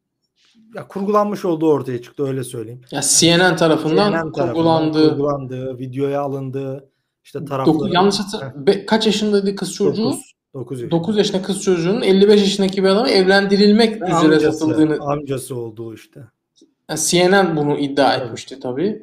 ya 0.74 0.88
kurgulanmış 0.88 1.44
olduğu 1.44 1.70
ortaya 1.70 2.02
çıktı 2.02 2.26
öyle 2.26 2.44
söyleyeyim. 2.44 2.80
Ya 2.90 3.00
CNN 3.02 3.56
tarafından 3.56 4.12
CNN 4.12 4.32
kurgulandığı, 4.32 5.10
kurgulandığı, 5.10 5.78
videoya 5.78 6.20
alındığı 6.22 6.90
işte 7.24 7.44
tarafları. 7.44 7.78
Doku, 7.78 7.88
yanlış 7.88 8.18
hatırlamıyorum. 8.20 8.86
Kaç 8.86 9.06
yaşındaydı 9.06 9.56
kız 9.56 9.74
çocuğu? 9.74 10.04
9. 10.04 10.34
9 10.54 10.80
yaşında. 10.80 11.00
9 11.00 11.18
yaşında 11.18 11.42
kız 11.42 11.62
çocuğunun 11.62 12.02
55 12.02 12.40
yaşındaki 12.40 12.84
bir 12.84 12.88
adamı 12.88 13.08
evlendirilmek 13.08 14.02
Ve 14.02 14.06
üzere 14.06 14.16
amcası, 14.16 14.58
satıldığını 14.58 14.98
amcası 15.00 15.56
olduğu 15.56 15.94
işte. 15.94 16.20
Yani 16.90 17.00
CNN 17.00 17.56
bunu 17.56 17.78
iddia 17.78 18.14
evet. 18.14 18.26
etmişti 18.26 18.60
tabii. 18.60 19.02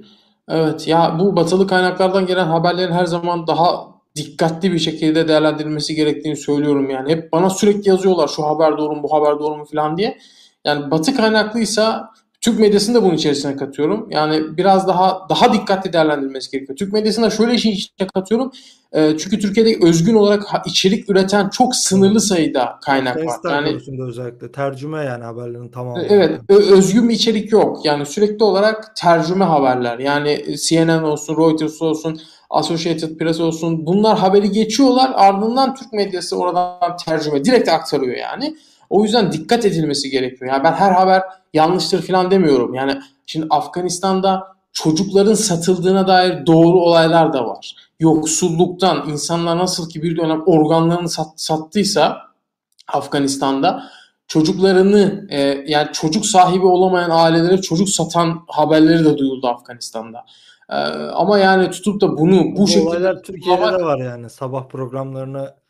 Evet 0.49 0.87
ya 0.87 1.17
bu 1.19 1.35
batılı 1.35 1.67
kaynaklardan 1.67 2.25
gelen 2.25 2.47
haberlerin 2.47 2.91
her 2.91 3.05
zaman 3.05 3.47
daha 3.47 3.91
dikkatli 4.15 4.71
bir 4.71 4.79
şekilde 4.79 5.27
değerlendirilmesi 5.27 5.95
gerektiğini 5.95 6.35
söylüyorum 6.35 6.89
yani. 6.89 7.11
Hep 7.11 7.31
bana 7.31 7.49
sürekli 7.49 7.89
yazıyorlar 7.89 8.27
şu 8.27 8.43
haber 8.43 8.77
doğru 8.77 8.95
mu 8.95 9.03
bu 9.03 9.13
haber 9.13 9.39
doğru 9.39 9.57
mu 9.57 9.65
falan 9.65 9.97
diye. 9.97 10.17
Yani 10.65 10.91
Batı 10.91 11.15
kaynaklıysa 11.15 12.11
Türk 12.41 12.59
medyasını 12.59 12.95
da 12.95 13.03
bunun 13.03 13.13
içerisine 13.13 13.55
katıyorum. 13.55 14.07
Yani 14.11 14.57
biraz 14.57 14.87
daha 14.87 15.29
daha 15.29 15.53
dikkatli 15.53 15.93
değerlendirilmesi 15.93 16.51
gerekiyor. 16.51 16.77
Türk 16.77 16.93
medyasına 16.93 17.29
şöyle 17.29 17.53
işin 17.53 17.71
içine 17.71 18.07
katıyorum. 18.07 18.51
E, 18.93 19.17
çünkü 19.17 19.39
Türkiye'de 19.39 19.87
özgün 19.87 20.15
olarak 20.15 20.43
içerik 20.65 21.09
üreten 21.09 21.49
çok 21.49 21.75
sınırlı 21.75 22.21
sayıda 22.21 22.79
kaynak 22.85 23.17
var. 23.17 23.39
Yani 23.51 23.77
özellikle 24.07 24.51
tercüme 24.51 25.03
yani 25.03 25.23
haberlerin 25.23 25.69
tamamı. 25.69 26.01
Evet, 26.09 26.41
özgün 26.49 27.09
bir 27.09 27.13
içerik 27.13 27.51
yok. 27.51 27.85
Yani 27.85 28.05
sürekli 28.05 28.43
olarak 28.43 28.95
tercüme 28.95 29.45
haberler. 29.45 29.99
Yani 29.99 30.45
CNN 30.67 31.03
olsun, 31.03 31.37
Reuters 31.37 31.81
olsun, 31.81 32.21
Associated 32.49 33.17
Press 33.17 33.39
olsun 33.39 33.85
bunlar 33.85 34.17
haberi 34.17 34.51
geçiyorlar. 34.51 35.11
Ardından 35.15 35.75
Türk 35.75 35.93
medyası 35.93 36.37
oradan 36.37 36.97
tercüme 37.05 37.45
direkt 37.45 37.69
aktarıyor 37.69 38.17
yani. 38.17 38.55
O 38.91 39.03
yüzden 39.03 39.31
dikkat 39.31 39.65
edilmesi 39.65 40.09
gerekiyor. 40.09 40.51
Yani 40.51 40.63
ben 40.63 40.73
her 40.73 40.91
haber 40.91 41.23
yanlıştır 41.53 42.01
falan 42.01 42.31
demiyorum. 42.31 42.73
Yani 42.73 42.99
şimdi 43.25 43.47
Afganistan'da 43.49 44.47
çocukların 44.73 45.33
satıldığına 45.33 46.07
dair 46.07 46.45
doğru 46.45 46.79
olaylar 46.79 47.33
da 47.33 47.45
var. 47.45 47.75
Yoksulluktan 47.99 49.09
insanlar 49.09 49.57
nasıl 49.57 49.89
ki 49.89 50.03
bir 50.03 50.17
dönem 50.17 50.43
organlarını 50.45 51.09
sat, 51.09 51.27
sattıysa 51.35 52.17
Afganistan'da 52.87 53.83
çocuklarını 54.27 55.27
e, 55.29 55.39
yani 55.67 55.87
çocuk 55.93 56.25
sahibi 56.25 56.65
olamayan 56.65 57.09
ailelere 57.09 57.61
çocuk 57.61 57.89
satan 57.89 58.39
haberleri 58.47 59.05
de 59.05 59.17
duyuldu 59.17 59.47
Afganistan'da. 59.47 60.25
E, 60.69 60.75
ama 61.13 61.39
yani 61.39 61.69
tutup 61.69 62.01
da 62.01 62.17
bunu 62.17 62.43
bu, 62.43 62.57
bu 62.57 62.67
şekilde 62.67 62.89
olaylar 62.89 63.23
Türkiye'de 63.23 63.61
de 63.61 63.83
var 63.83 63.99
yani 63.99 64.29
sabah 64.29 64.67
programlarına 64.67 65.60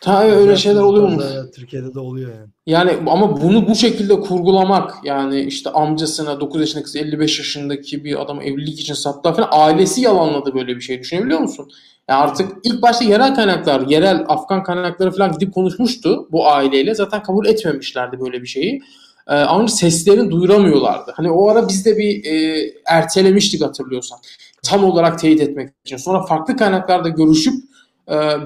Tabii 0.00 0.32
öyle 0.32 0.56
şeyler 0.56 0.80
oluyor 0.80 1.08
mu? 1.08 1.22
Türkiye'de 1.54 1.94
de 1.94 2.00
oluyor 2.00 2.30
yani. 2.30 2.48
Yani 2.66 2.92
ama 3.06 3.42
bunu 3.42 3.68
bu 3.68 3.74
şekilde 3.74 4.20
kurgulamak 4.20 4.94
yani 5.04 5.40
işte 5.40 5.70
amcasına 5.70 6.40
9 6.40 6.60
yaşındaki 6.60 6.84
kız 6.84 6.96
55 6.96 7.38
yaşındaki 7.38 8.04
bir 8.04 8.22
adam 8.22 8.40
evlilik 8.40 8.80
için 8.80 8.94
sattılar 8.94 9.36
falan 9.36 9.48
ailesi 9.52 10.00
yalanladı 10.00 10.54
böyle 10.54 10.76
bir 10.76 10.80
şey 10.80 11.00
düşünebiliyor 11.00 11.40
musun? 11.40 11.68
Yani 12.08 12.20
artık 12.20 12.52
ilk 12.64 12.82
başta 12.82 13.04
yerel 13.04 13.34
kaynaklar, 13.34 13.80
yerel 13.86 14.24
Afgan 14.28 14.62
kaynakları 14.62 15.10
falan 15.10 15.32
gidip 15.32 15.54
konuşmuştu 15.54 16.28
bu 16.32 16.48
aileyle. 16.48 16.94
Zaten 16.94 17.22
kabul 17.22 17.46
etmemişlerdi 17.46 18.20
böyle 18.20 18.42
bir 18.42 18.46
şeyi. 18.46 18.80
Ee, 19.28 19.34
ama 19.34 19.68
seslerini 19.68 20.30
duyuramıyorlardı. 20.30 21.12
Hani 21.16 21.30
o 21.30 21.48
ara 21.48 21.68
biz 21.68 21.86
de 21.86 21.96
bir 21.96 22.24
e, 22.24 22.66
ertelemiştik 22.86 23.62
hatırlıyorsan. 23.62 24.18
Tam 24.62 24.84
olarak 24.84 25.18
teyit 25.18 25.40
etmek 25.40 25.70
için. 25.84 25.96
Sonra 25.96 26.26
farklı 26.26 26.56
kaynaklarda 26.56 27.08
görüşüp 27.08 27.54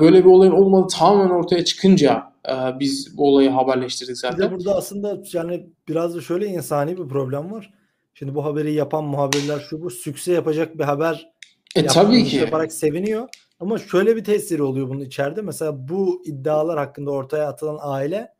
böyle 0.00 0.24
bir 0.24 0.30
olayın 0.30 0.52
olmadığı 0.52 0.88
tamamen 0.88 1.30
ortaya 1.30 1.64
çıkınca 1.64 2.32
e, 2.48 2.52
biz 2.80 3.18
bu 3.18 3.28
olayı 3.28 3.50
haberleştirdik 3.50 4.18
zaten. 4.18 4.38
Bir 4.38 4.44
de 4.44 4.50
burada 4.52 4.76
aslında 4.76 5.22
yani 5.32 5.66
biraz 5.88 6.14
da 6.14 6.20
şöyle 6.20 6.46
insani 6.46 6.98
bir 6.98 7.08
problem 7.08 7.52
var. 7.52 7.74
Şimdi 8.14 8.34
bu 8.34 8.44
haberi 8.44 8.72
yapan 8.72 9.04
muhabirler 9.04 9.58
şu 9.70 9.82
bu 9.82 9.90
sükse 9.90 10.32
yapacak 10.32 10.78
bir 10.78 10.84
haber 10.84 11.30
e, 11.76 11.86
tabii 11.86 12.24
ki. 12.24 12.36
yaparak 12.36 12.72
seviniyor. 12.72 13.28
Ama 13.60 13.78
şöyle 13.78 14.16
bir 14.16 14.24
tesiri 14.24 14.62
oluyor 14.62 14.88
bunun 14.88 15.00
içeride. 15.00 15.42
Mesela 15.42 15.88
bu 15.88 16.22
iddialar 16.24 16.78
hakkında 16.78 17.10
ortaya 17.10 17.48
atılan 17.48 17.78
aile 17.80 18.32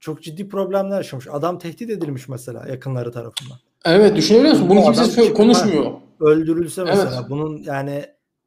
çok 0.00 0.22
ciddi 0.22 0.48
problemler 0.48 0.96
yaşamış. 0.96 1.26
Adam 1.30 1.58
tehdit 1.58 1.90
edilmiş 1.90 2.28
mesela 2.28 2.68
yakınları 2.68 3.12
tarafından. 3.12 3.58
Evet 3.84 4.16
düşünebiliyor 4.16 4.54
musun? 4.54 4.68
Bunu 4.68 4.92
kimse 4.92 5.32
konuşmuyor. 5.34 5.92
Öldürülse 6.20 6.84
mesela 6.84 7.14
evet. 7.18 7.30
bunun 7.30 7.62
yani 7.62 8.04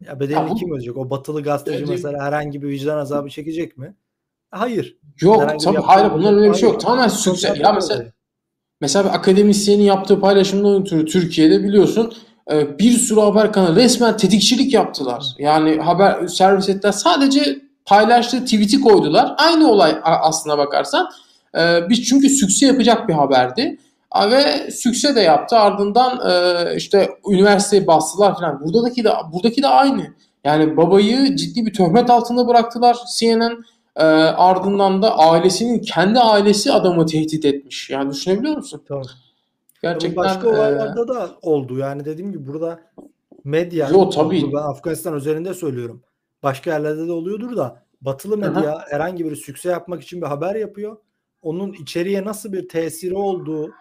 ya 0.08 0.20
bedelini 0.20 0.50
ya 0.50 0.56
kim 0.56 0.72
ödeyecek? 0.72 0.98
O 0.98 1.10
batılı 1.10 1.44
gazeteci 1.44 1.78
Ödeyim. 1.78 1.92
mesela 1.92 2.24
herhangi 2.24 2.62
bir 2.62 2.68
vicdan 2.68 2.98
azabı 2.98 3.30
çekecek 3.30 3.78
mi? 3.78 3.96
Hayır. 4.52 4.98
Yok 5.22 5.60
tabii 5.64 5.78
hayır 5.78 6.12
bunların 6.14 6.40
öyle 6.40 6.50
bir 6.50 6.58
şey 6.58 6.70
yok. 6.70 6.82
Tamamen 6.82 7.08
sükse. 7.08 7.54
Ya 7.60 7.74
mesela 7.74 8.06
mesela 8.82 9.06
bir 9.06 9.16
akademisyenin 9.16 9.84
yaptığı 9.84 10.20
paylaşımdan 10.20 10.82
ötürü 10.82 11.06
Türkiye'de 11.06 11.64
biliyorsun 11.64 12.14
e, 12.52 12.80
bir 12.80 12.92
sürü 12.92 13.20
haber 13.20 13.54
kanalı 13.54 13.76
resmen 13.76 14.18
tetikçilik 14.18 14.74
yaptılar. 14.74 15.26
Yani 15.38 15.78
haber 15.78 16.28
servis 16.28 16.70
ettiler. 16.70 16.92
Sadece 16.92 17.60
paylaştığı 17.86 18.46
tweet'i 18.46 18.82
koydular. 18.82 19.36
Aynı 19.38 19.72
olay 19.72 19.96
aslına 20.04 20.58
bakarsan. 20.58 21.10
E, 21.58 21.90
biz 21.90 22.04
çünkü 22.04 22.30
sükse 22.30 22.66
yapacak 22.66 23.10
bir 23.10 23.14
haberdi. 23.14 23.78
Ve 24.16 24.72
sükse 24.72 25.16
de 25.16 25.22
yaptı. 25.22 25.56
Ardından 25.58 26.32
e, 26.32 26.76
işte 26.76 27.10
üniversiteye 27.30 27.88
bastılar 27.88 28.36
falan. 28.36 28.62
Buradaki 28.62 29.04
de 29.04 29.12
buradaki 29.34 29.64
de 29.64 29.68
aynı. 29.68 30.14
Yani 30.44 30.78
babayı 30.78 31.36
ciddi 31.36 31.66
bir 31.66 31.74
töhmet 31.74 32.10
altında 32.10 32.48
bıraktılar 32.48 32.98
CNN. 33.18 33.64
E, 33.96 34.04
ardından 34.04 35.02
da 35.02 35.18
ailesinin 35.18 35.80
kendi 35.80 36.20
ailesi 36.20 36.72
adamı 36.72 37.06
tehdit 37.06 37.46
etmiş. 37.46 37.90
Yani 37.90 38.12
düşünebiliyor 38.12 38.56
musun? 38.56 38.82
Tamam. 38.88 39.04
Gerçekten 39.82 40.16
başka 40.16 40.48
e, 40.48 40.52
olaylarda 40.52 41.08
da 41.08 41.30
oldu. 41.42 41.78
Yani 41.78 42.06
dediğim 42.06 42.32
gibi 42.32 42.48
burada 42.48 42.80
medya 43.44 43.90
Yo, 43.90 44.10
tabii. 44.10 44.54
ben 44.54 44.58
Afganistan 44.58 45.14
özelinde 45.14 45.54
söylüyorum. 45.54 46.02
Başka 46.44 46.72
yerlerde 46.72 47.08
de 47.08 47.12
oluyordur 47.12 47.58
da 47.58 47.84
batılı 48.02 48.38
medya 48.38 48.76
Aha. 48.76 48.86
herhangi 48.90 49.26
bir 49.26 49.36
sükse 49.36 49.70
yapmak 49.70 50.04
için 50.04 50.22
bir 50.22 50.28
haber 50.28 50.56
yapıyor. 50.56 50.98
Onun 51.42 51.74
içeriye 51.74 52.26
nasıl 52.26 52.54
bir 52.54 52.70
tesiri 52.70 53.16
olduğu, 53.16 53.72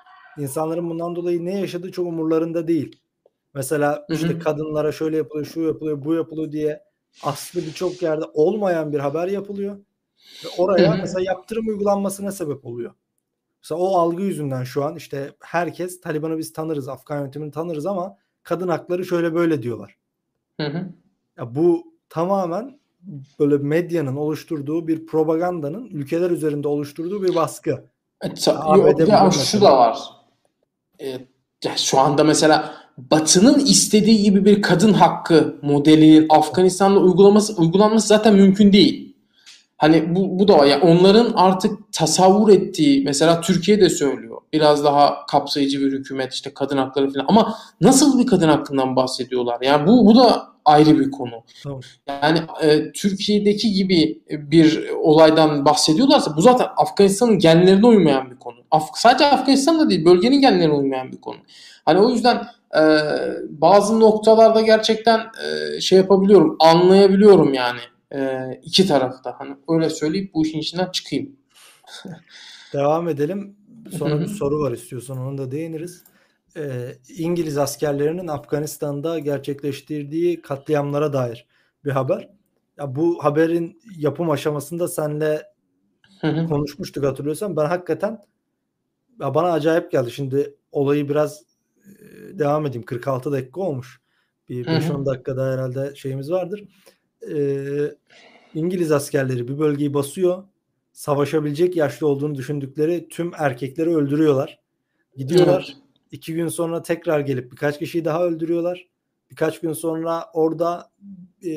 insanların 0.40 0.90
bundan 0.90 1.16
dolayı 1.16 1.44
ne 1.44 1.60
yaşadığı 1.60 1.92
çok 1.92 2.06
umurlarında 2.06 2.68
değil. 2.68 3.00
Mesela 3.54 4.06
işte 4.10 4.38
kadınlara 4.38 4.92
şöyle 4.92 5.16
yapılıyor, 5.16 5.46
şu 5.46 5.60
yapılıyor, 5.60 6.04
bu 6.04 6.14
yapılıyor 6.14 6.52
diye 6.52 6.82
aslı 7.22 7.60
birçok 7.60 8.02
yerde 8.02 8.24
olmayan 8.34 8.92
bir 8.92 8.98
haber 8.98 9.28
yapılıyor. 9.28 9.76
Ve 10.44 10.48
oraya 10.58 10.94
mesela 10.94 11.20
yaptırım 11.20 11.68
uygulanmasına 11.68 12.32
sebep 12.32 12.66
oluyor. 12.66 12.92
Mesela 13.62 13.80
o 13.80 13.96
algı 13.98 14.22
yüzünden 14.22 14.64
şu 14.64 14.84
an 14.84 14.96
işte 14.96 15.32
herkes 15.40 16.00
Taliban'ı 16.00 16.38
biz 16.38 16.52
tanırız, 16.52 16.88
Afgan 16.88 17.20
yönetimini 17.20 17.50
tanırız 17.50 17.86
ama 17.86 18.16
kadın 18.42 18.68
hakları 18.68 19.04
şöyle 19.04 19.34
böyle 19.34 19.62
diyorlar. 19.62 19.96
Hı 20.60 20.66
hı. 20.66 20.86
Ya 21.38 21.54
bu 21.54 21.94
tamamen 22.08 22.80
böyle 23.38 23.58
medyanın 23.58 24.16
oluşturduğu 24.16 24.88
bir 24.88 25.06
propagandanın 25.06 25.86
ülkeler 25.86 26.30
üzerinde 26.30 26.68
oluşturduğu 26.68 27.22
bir 27.22 27.34
baskı. 27.34 27.84
E, 28.22 28.34
ta, 28.34 28.76
yok, 28.76 29.34
şu 29.34 29.60
da 29.60 29.78
var. 29.78 29.98
E, 31.00 31.18
şu 31.76 31.98
anda 32.00 32.24
mesela 32.24 32.74
Batı'nın 32.98 33.58
istediği 33.58 34.22
gibi 34.22 34.44
bir 34.44 34.62
kadın 34.62 34.92
hakkı 34.92 35.58
modeli 35.62 36.26
Afganistan'da 36.28 37.00
uygulaması 37.00 37.54
uygulanması 37.56 38.06
zaten 38.06 38.34
mümkün 38.34 38.72
değil. 38.72 39.16
Hani 39.76 40.14
bu, 40.14 40.38
bu 40.38 40.48
da 40.48 40.58
var. 40.58 40.66
Yani 40.66 40.84
onların 40.84 41.32
artık 41.34 41.92
tasavvur 41.92 42.48
ettiği 42.48 43.04
mesela 43.04 43.40
Türkiye 43.40 43.80
de 43.80 43.88
söylüyor. 43.88 44.40
Biraz 44.52 44.84
daha 44.84 45.26
kapsayıcı 45.26 45.80
bir 45.80 45.92
hükümet 45.92 46.32
işte 46.34 46.54
kadın 46.54 46.76
hakları 46.76 47.12
falan. 47.12 47.26
Ama 47.28 47.54
nasıl 47.80 48.18
bir 48.18 48.26
kadın 48.26 48.48
hakkından 48.48 48.96
bahsediyorlar? 48.96 49.58
Yani 49.62 49.86
bu, 49.86 50.06
bu 50.06 50.16
da 50.16 50.48
ayrı 50.70 50.98
bir 50.98 51.10
konu. 51.10 51.44
Tamam. 51.62 51.80
Yani 52.08 52.40
e, 52.62 52.92
Türkiye'deki 52.92 53.72
gibi 53.72 54.22
bir 54.30 54.88
olaydan 54.90 55.64
bahsediyorlarsa 55.64 56.36
bu 56.36 56.42
zaten 56.42 56.66
Afganistan'ın 56.76 57.38
genlerine 57.38 57.86
uymayan 57.86 58.30
bir 58.30 58.36
konu. 58.36 58.56
Af 58.70 58.88
sadece 58.94 59.26
Afganistan'da 59.26 59.90
değil 59.90 60.04
bölgenin 60.04 60.40
genlerine 60.40 60.72
uymayan 60.72 61.12
bir 61.12 61.20
konu. 61.20 61.38
Hani 61.84 62.00
o 62.00 62.10
yüzden 62.10 62.46
e, 62.76 62.82
bazı 63.48 64.00
noktalarda 64.00 64.60
gerçekten 64.60 65.20
e, 65.20 65.80
şey 65.80 65.98
yapabiliyorum, 65.98 66.56
anlayabiliyorum 66.60 67.54
yani 67.54 67.80
e, 68.14 68.50
iki 68.62 68.86
tarafta. 68.86 69.34
Hani 69.38 69.56
öyle 69.68 69.90
söyleyip 69.90 70.34
bu 70.34 70.46
işin 70.46 70.58
içinden 70.58 70.90
çıkayım. 70.90 71.36
Devam 72.72 73.08
edelim. 73.08 73.56
Sonra 73.98 74.20
bir 74.20 74.26
soru 74.26 74.60
var 74.60 74.72
istiyorsan 74.72 75.18
onu 75.18 75.38
da 75.38 75.50
değiniriz. 75.50 76.04
Ee, 76.56 76.94
İngiliz 77.18 77.58
askerlerinin 77.58 78.26
Afganistan'da 78.26 79.18
gerçekleştirdiği 79.18 80.42
katliamlara 80.42 81.12
dair 81.12 81.46
bir 81.84 81.90
haber. 81.90 82.30
Ya 82.78 82.96
bu 82.96 83.24
haberin 83.24 83.80
yapım 83.96 84.30
aşamasında 84.30 84.88
senle 84.88 85.42
konuşmuştuk 86.48 87.04
hatırlıyorsan. 87.04 87.56
Ben 87.56 87.66
hakikaten 87.66 88.18
ya 89.20 89.34
bana 89.34 89.52
acayip 89.52 89.90
geldi. 89.90 90.10
Şimdi 90.10 90.54
olayı 90.72 91.08
biraz 91.08 91.42
e, 91.86 92.38
devam 92.38 92.66
edeyim. 92.66 92.86
46 92.86 93.32
dakika 93.32 93.60
olmuş. 93.60 94.00
Bir 94.48 94.66
5-10 94.66 95.06
dakikada 95.06 95.52
herhalde 95.52 95.94
şeyimiz 95.94 96.30
vardır 96.30 96.64
e, 97.28 97.94
İngiliz 98.54 98.92
askerleri 98.92 99.48
bir 99.48 99.58
bölgeyi 99.58 99.94
basıyor. 99.94 100.44
Savaşabilecek 100.92 101.76
yaşlı 101.76 102.06
olduğunu 102.06 102.34
düşündükleri 102.34 103.08
tüm 103.08 103.32
erkekleri 103.38 103.96
öldürüyorlar. 103.96 104.60
Gidiyorlar. 105.16 105.64
Evet. 105.68 105.89
İki 106.10 106.34
gün 106.34 106.48
sonra 106.48 106.82
tekrar 106.82 107.20
gelip 107.20 107.52
birkaç 107.52 107.78
kişiyi 107.78 108.04
daha 108.04 108.24
öldürüyorlar. 108.24 108.88
Birkaç 109.30 109.60
gün 109.60 109.72
sonra 109.72 110.24
orada 110.32 110.90
e, 111.44 111.52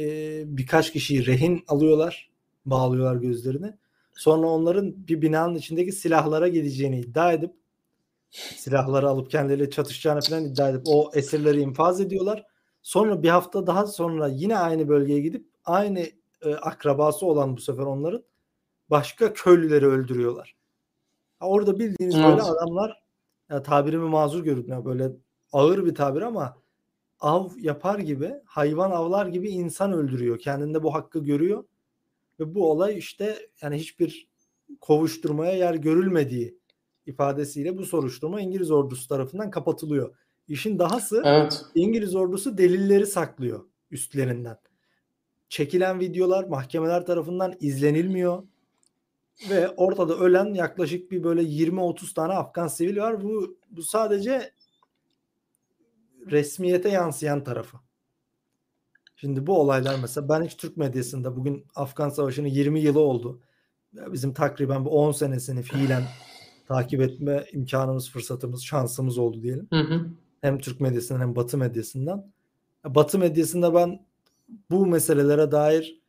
birkaç 0.57 0.93
kişiyi 0.93 1.25
rehin 1.25 1.63
alıyorlar. 1.67 2.29
Bağlıyorlar 2.65 3.15
gözlerini. 3.15 3.73
Sonra 4.15 4.47
onların 4.47 5.07
bir 5.07 5.21
binanın 5.21 5.55
içindeki 5.55 5.91
silahlara 5.91 6.47
gideceğini 6.47 6.99
iddia 6.99 7.33
edip 7.33 7.53
silahları 8.33 9.09
alıp 9.09 9.31
kendileriyle 9.31 9.69
çatışacağını 9.69 10.21
falan 10.21 10.45
iddia 10.45 10.69
edip 10.69 10.81
o 10.85 11.11
esirleri 11.13 11.61
infaz 11.61 12.01
ediyorlar. 12.01 12.45
Sonra 12.81 13.23
bir 13.23 13.29
hafta 13.29 13.67
daha 13.67 13.87
sonra 13.87 14.27
yine 14.27 14.57
aynı 14.57 14.87
bölgeye 14.87 15.19
gidip 15.19 15.47
aynı 15.65 15.99
e, 16.41 16.55
akrabası 16.55 17.25
olan 17.25 17.57
bu 17.57 17.61
sefer 17.61 17.83
onların 17.83 18.23
başka 18.89 19.33
köylüleri 19.33 19.87
öldürüyorlar. 19.87 20.55
Ha, 21.39 21.47
orada 21.47 21.79
bildiğiniz 21.79 22.15
evet. 22.15 22.25
böyle 22.25 22.41
adamlar 22.41 23.02
ya 23.49 23.63
tabirimi 23.63 24.09
mazur 24.09 24.43
görün 24.43 24.67
ya 24.67 24.85
böyle 24.85 25.11
ağır 25.51 25.85
bir 25.85 25.95
tabir 25.95 26.21
ama 26.21 26.57
av 27.19 27.49
yapar 27.57 27.99
gibi 27.99 28.33
hayvan 28.45 28.91
avlar 28.91 29.25
gibi 29.25 29.49
insan 29.49 29.93
öldürüyor. 29.93 30.39
Kendinde 30.39 30.83
bu 30.83 30.93
hakkı 30.93 31.19
görüyor. 31.19 31.63
Ve 32.39 32.55
bu 32.55 32.71
olay 32.71 32.97
işte 32.97 33.49
yani 33.61 33.77
hiçbir 33.77 34.27
kovuşturmaya 34.81 35.53
yer 35.53 35.75
görülmediği 35.75 36.57
ifadesiyle 37.05 37.77
bu 37.77 37.85
soruşturma 37.85 38.41
İngiliz 38.41 38.71
ordusu 38.71 39.07
tarafından 39.07 39.51
kapatılıyor. 39.51 40.15
İşin 40.47 40.79
dahası 40.79 41.21
evet. 41.25 41.61
İngiliz 41.75 42.15
ordusu 42.15 42.57
delilleri 42.57 43.05
saklıyor 43.05 43.65
üstlerinden 43.91 44.57
çekilen 45.53 45.99
videolar 45.99 46.43
mahkemeler 46.43 47.05
tarafından 47.05 47.53
izlenilmiyor. 47.59 48.43
Ve 49.49 49.69
ortada 49.69 50.17
ölen 50.17 50.53
yaklaşık 50.53 51.11
bir 51.11 51.23
böyle 51.23 51.41
20-30 51.41 52.13
tane 52.13 52.33
Afgan 52.33 52.67
sivil 52.67 52.97
var. 52.97 53.23
Bu, 53.23 53.57
bu 53.71 53.83
sadece 53.83 54.51
resmiyete 56.31 56.89
yansıyan 56.89 57.43
tarafı. 57.43 57.77
Şimdi 59.15 59.47
bu 59.47 59.59
olaylar 59.59 59.99
mesela 60.01 60.29
ben 60.29 60.43
hiç 60.43 60.57
Türk 60.57 60.77
medyasında 60.77 61.35
bugün 61.35 61.65
Afgan 61.75 62.09
Savaşı'nın 62.09 62.47
20 62.47 62.79
yılı 62.79 62.99
oldu. 62.99 63.41
Bizim 63.93 64.33
takriben 64.33 64.85
bu 64.85 64.89
10 64.89 65.11
senesini 65.11 65.61
fiilen 65.61 66.03
takip 66.67 67.01
etme 67.01 67.45
imkanımız, 67.51 68.09
fırsatımız, 68.09 68.63
şansımız 68.63 69.17
oldu 69.17 69.41
diyelim. 69.41 69.67
Hı 69.69 69.79
hı. 69.79 70.05
Hem 70.41 70.59
Türk 70.59 70.81
medyasından 70.81 71.19
hem 71.19 71.35
Batı 71.35 71.57
medyasından. 71.57 72.31
Batı 72.85 73.19
medyasında 73.19 73.73
ben 73.73 74.05
bu 74.71 74.85
meselelere 74.85 75.51
dair 75.51 76.02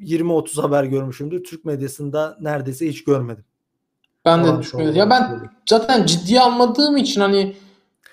20-30 0.00 0.60
haber 0.60 0.84
görmüşümdür. 0.84 1.44
Türk 1.44 1.64
medyasında 1.64 2.36
neredeyse 2.40 2.88
hiç 2.88 3.04
görmedim. 3.04 3.44
Ben 4.24 4.44
de 4.44 4.58
düşünmedim. 4.58 4.94
Ya 4.94 5.10
ben 5.10 5.50
zaten 5.68 6.06
ciddiye 6.06 6.40
almadığım 6.40 6.96
için 6.96 7.20
hani 7.20 7.56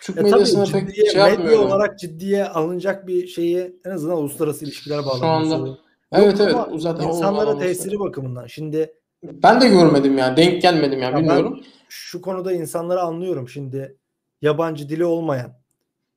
Türk 0.01 0.17
e 0.17 0.21
medyasına 0.21 0.65
pek 0.65 0.87
ciddiye, 0.87 1.11
şey 1.11 1.37
medya 1.37 1.61
olarak 1.61 1.99
ciddiye 1.99 2.45
alınacak 2.45 3.07
bir 3.07 3.27
şeyi 3.27 3.79
en 3.85 3.91
azından 3.91 4.17
uluslararası 4.17 4.65
ilişkiler 4.65 5.05
bağlamında. 5.05 5.77
Evet 6.11 6.41
evet. 6.41 6.55
Zaten 6.77 7.07
insanlara 7.07 7.57
tesiri 7.57 7.99
bakımından. 7.99 8.47
Şimdi 8.47 8.93
ben 9.23 9.61
de 9.61 9.67
görmedim 9.67 10.17
yani. 10.17 10.37
Denk 10.37 10.61
gelmedim 10.61 10.99
yani 10.99 11.13
ya 11.13 11.19
bilmiyorum. 11.19 11.61
Şu 11.89 12.21
konuda 12.21 12.53
insanları 12.53 13.01
anlıyorum. 13.01 13.49
Şimdi 13.49 13.97
yabancı 14.41 14.89
dili 14.89 15.05
olmayan 15.05 15.53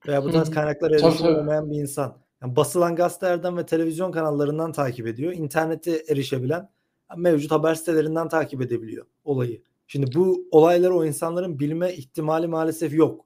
veya 0.06 0.24
bu 0.24 0.30
tarz 0.30 0.50
kaynaklara 0.50 0.94
erişim 0.94 1.26
olmayan 1.26 1.70
bir 1.70 1.76
insan 1.76 2.16
yani 2.42 2.56
basılan 2.56 2.96
gazetelerden 2.96 3.56
ve 3.56 3.66
televizyon 3.66 4.12
kanallarından 4.12 4.72
takip 4.72 5.06
ediyor. 5.06 5.32
İnternete 5.32 6.04
erişebilen 6.08 6.68
mevcut 7.16 7.50
haber 7.50 7.74
sitelerinden 7.74 8.28
takip 8.28 8.62
edebiliyor 8.62 9.06
olayı. 9.24 9.62
Şimdi 9.86 10.14
bu 10.14 10.48
olayları 10.50 10.94
o 10.94 11.04
insanların 11.04 11.58
bilme 11.58 11.94
ihtimali 11.94 12.46
maalesef 12.46 12.94
yok. 12.94 13.24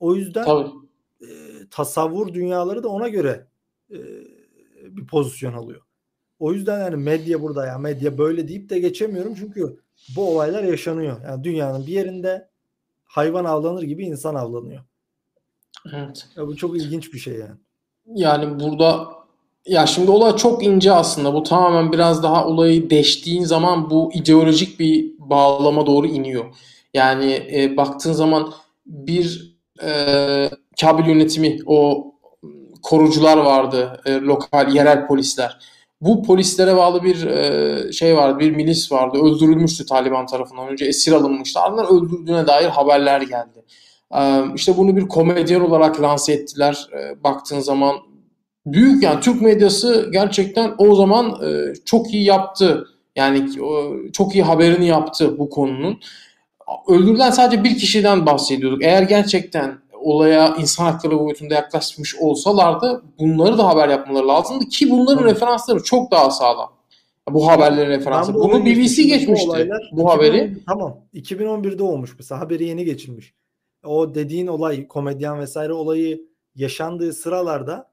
O 0.00 0.14
yüzden 0.14 0.46
e, 1.20 1.28
tasavvur 1.70 2.34
dünyaları 2.34 2.82
da 2.82 2.88
ona 2.88 3.08
göre 3.08 3.46
e, 3.90 3.96
bir 4.82 5.06
pozisyon 5.06 5.52
alıyor. 5.52 5.80
O 6.38 6.52
yüzden 6.52 6.80
yani 6.80 6.96
medya 6.96 7.42
burada 7.42 7.66
ya 7.66 7.78
medya 7.78 8.18
böyle 8.18 8.48
deyip 8.48 8.70
de 8.70 8.78
geçemiyorum 8.78 9.34
çünkü 9.34 9.80
bu 10.16 10.34
olaylar 10.34 10.62
yaşanıyor. 10.62 11.20
Yani 11.24 11.44
dünyanın 11.44 11.86
bir 11.86 11.92
yerinde 11.92 12.48
hayvan 13.04 13.44
avlanır 13.44 13.82
gibi 13.82 14.04
insan 14.04 14.34
avlanıyor. 14.34 14.84
Evet. 15.92 16.28
Ya 16.36 16.46
bu 16.46 16.56
çok 16.56 16.76
ilginç 16.76 17.12
bir 17.12 17.18
şey 17.18 17.34
yani. 17.34 17.58
Yani 18.14 18.60
burada 18.60 19.08
ya 19.66 19.86
şimdi 19.86 20.10
olay 20.10 20.36
çok 20.36 20.64
ince 20.64 20.92
aslında. 20.92 21.34
Bu 21.34 21.42
tamamen 21.42 21.92
biraz 21.92 22.22
daha 22.22 22.46
olayı 22.46 22.90
deştiğin 22.90 23.44
zaman 23.44 23.90
bu 23.90 24.10
ideolojik 24.14 24.80
bir 24.80 25.12
bağlama 25.18 25.86
doğru 25.86 26.06
iniyor. 26.06 26.44
Yani 26.94 27.32
e, 27.54 27.76
baktığın 27.76 28.12
zaman 28.12 28.52
bir 28.86 29.56
e, 29.82 30.50
Kabil 30.80 31.06
yönetimi 31.08 31.58
o 31.66 32.06
korucular 32.82 33.36
vardı, 33.36 34.00
e, 34.06 34.12
lokal 34.14 34.74
yerel 34.74 35.06
polisler. 35.06 35.58
bu 36.00 36.22
polislere 36.22 36.76
bağlı 36.76 37.02
bir 37.02 37.26
e, 37.26 37.92
şey 37.92 38.16
vardı, 38.16 38.38
bir 38.38 38.50
milis 38.50 38.92
vardı. 38.92 39.18
Öldürülmüştü 39.18 39.86
Taliban 39.86 40.26
tarafından. 40.26 40.68
Önce 40.68 40.84
esir 40.84 41.12
alınmıştı. 41.12 41.60
Ardından 41.60 41.86
öldürdüğüne 41.86 42.46
dair 42.46 42.68
haberler 42.68 43.20
geldi. 43.22 43.64
İşte 44.54 44.76
bunu 44.76 44.96
bir 44.96 45.08
komedyen 45.08 45.60
olarak 45.60 46.02
lanse 46.02 46.32
ettiler. 46.32 46.88
Baktığın 47.24 47.60
zaman 47.60 47.96
büyük 48.66 49.02
yani 49.02 49.20
Türk 49.20 49.42
medyası 49.42 50.08
gerçekten 50.12 50.74
o 50.78 50.94
zaman 50.94 51.40
çok 51.84 52.14
iyi 52.14 52.24
yaptı. 52.24 52.86
Yani 53.16 53.48
çok 54.12 54.34
iyi 54.34 54.44
haberini 54.44 54.86
yaptı 54.86 55.38
bu 55.38 55.50
konunun. 55.50 56.00
Öldürülen 56.88 57.30
sadece 57.30 57.64
bir 57.64 57.78
kişiden 57.78 58.26
bahsediyorduk. 58.26 58.82
Eğer 58.82 59.02
gerçekten 59.02 59.78
olaya 60.00 60.56
insan 60.56 60.84
hakları 60.84 61.18
boyutunda 61.18 61.54
yaklaşmış 61.54 62.16
olsalardı 62.16 63.02
bunları 63.18 63.58
da 63.58 63.68
haber 63.68 63.88
yapmaları 63.88 64.28
lazımdı 64.28 64.68
ki 64.68 64.90
bunların 64.90 65.24
evet. 65.24 65.34
referansları 65.34 65.82
çok 65.82 66.10
daha 66.10 66.30
sağlam. 66.30 66.72
Bu 67.30 67.48
haberlerin 67.48 67.90
referansı. 67.90 68.34
Bu 68.34 68.42
Bunu 68.42 68.66
BBC 68.66 69.02
geçmişti. 69.02 69.48
Olaylar, 69.48 69.90
bu 69.92 70.00
2010, 70.00 70.10
haberi. 70.10 70.56
Tamam. 70.66 70.96
2011'de 71.14 71.82
olmuş 71.82 72.14
mesela. 72.18 72.40
Haberi 72.40 72.64
yeni 72.64 72.84
geçilmiş. 72.84 73.34
O 73.84 74.14
dediğin 74.14 74.46
olay, 74.46 74.88
komedyen 74.88 75.40
vesaire 75.40 75.72
olayı 75.72 76.22
yaşandığı 76.54 77.12
sıralarda 77.12 77.90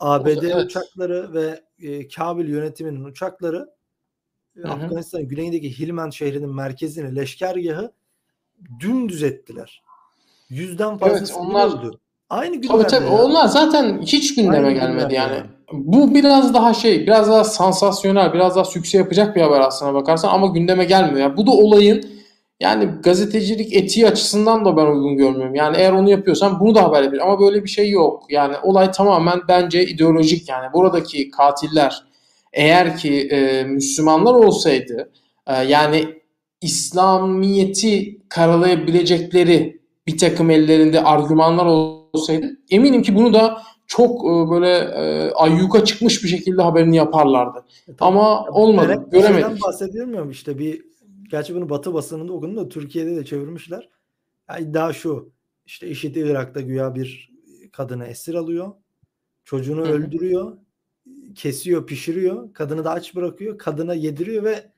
ABD 0.00 0.26
evet. 0.26 0.56
uçakları 0.56 1.34
ve 1.34 1.60
e, 1.82 2.08
Kabil 2.08 2.48
yönetiminin 2.48 3.04
uçakları 3.04 3.70
Hı-hı. 4.56 4.72
Afganistan'ın 4.72 5.28
güneyindeki 5.28 5.78
Hilman 5.78 6.10
şehrinin 6.10 6.54
merkezini, 6.54 7.16
leşkergahı 7.16 7.92
dümdüz 8.80 9.22
ettiler. 9.22 9.82
Yüzden 10.48 10.98
fazla 10.98 11.18
evet, 11.18 11.34
onlar 11.36 11.78
öldü. 11.78 11.98
Aynı 12.30 12.56
gündemde. 12.56 12.82
Tabii 12.82 12.86
tabii. 12.86 13.04
Ya. 13.04 13.22
Onlar 13.22 13.46
zaten 13.46 14.02
hiç 14.02 14.34
gündeme 14.34 14.66
Aynı 14.66 14.78
gelmedi 14.78 15.14
yani. 15.14 15.34
yani. 15.34 15.46
Bu 15.72 16.14
biraz 16.14 16.54
daha 16.54 16.74
şey, 16.74 17.06
biraz 17.06 17.28
daha 17.28 17.44
sansasyonel, 17.44 18.32
biraz 18.32 18.56
daha 18.56 18.64
sükse 18.64 18.98
yapacak 18.98 19.36
bir 19.36 19.40
haber 19.40 19.60
aslına 19.60 19.94
bakarsan 19.94 20.28
ama 20.28 20.46
gündeme 20.46 20.84
gelmiyor. 20.84 21.20
Yani 21.20 21.36
bu 21.36 21.46
da 21.46 21.50
olayın 21.50 22.15
yani 22.60 22.88
gazetecilik 23.02 23.72
etiği 23.76 24.06
açısından 24.06 24.64
da 24.64 24.76
ben 24.76 24.86
uygun 24.86 25.16
görmüyorum. 25.16 25.54
Yani 25.54 25.76
eğer 25.76 25.92
onu 25.92 26.10
yapıyorsan 26.10 26.60
bunu 26.60 26.74
da 26.74 26.82
haber 26.82 27.02
yapıyor. 27.02 27.26
Ama 27.26 27.40
böyle 27.40 27.64
bir 27.64 27.68
şey 27.68 27.90
yok. 27.90 28.24
Yani 28.30 28.56
olay 28.62 28.90
tamamen 28.90 29.40
bence 29.48 29.86
ideolojik 29.86 30.48
yani. 30.48 30.72
Buradaki 30.72 31.30
katiller 31.30 32.02
eğer 32.52 32.96
ki 32.96 33.28
e, 33.30 33.64
Müslümanlar 33.64 34.34
olsaydı 34.34 35.12
e, 35.46 35.54
yani 35.54 36.04
İslamiyeti 36.60 38.18
karalayabilecekleri 38.28 39.80
bir 40.06 40.18
takım 40.18 40.50
ellerinde 40.50 41.02
argümanlar 41.02 41.66
olsaydı 41.66 42.56
eminim 42.70 43.02
ki 43.02 43.14
bunu 43.14 43.34
da 43.34 43.62
çok 43.86 44.24
e, 44.24 44.50
böyle 44.50 44.70
e, 44.78 45.30
ayyuka 45.30 45.84
çıkmış 45.84 46.24
bir 46.24 46.28
şekilde 46.28 46.62
haberini 46.62 46.96
yaparlardı. 46.96 47.64
E, 47.88 47.92
Ama 48.00 48.44
olmadı. 48.44 49.06
Göremedik. 49.10 49.62
bahsedilmiyorum 49.66 50.30
işte 50.30 50.58
bir 50.58 50.95
gerçi 51.30 51.54
bunu 51.54 51.68
Batı 51.68 51.94
basınında 51.94 52.32
okudum 52.32 52.56
da 52.56 52.68
Türkiye'de 52.68 53.16
de 53.16 53.24
çevirmişler. 53.24 53.88
Yani 54.48 54.64
iddia 54.64 54.92
şu. 54.92 55.32
İşte 55.66 55.88
IŞİD 55.88 56.16
Irak'ta 56.16 56.60
güya 56.60 56.94
bir 56.94 57.32
kadını 57.72 58.06
esir 58.06 58.34
alıyor. 58.34 58.72
Çocuğunu 59.44 59.80
Hı-hı. 59.80 59.92
öldürüyor. 59.92 60.56
Kesiyor, 61.34 61.86
pişiriyor. 61.86 62.52
Kadını 62.52 62.84
da 62.84 62.90
aç 62.90 63.14
bırakıyor. 63.14 63.58
Kadına 63.58 63.94
yediriyor 63.94 64.44
ve 64.44 64.72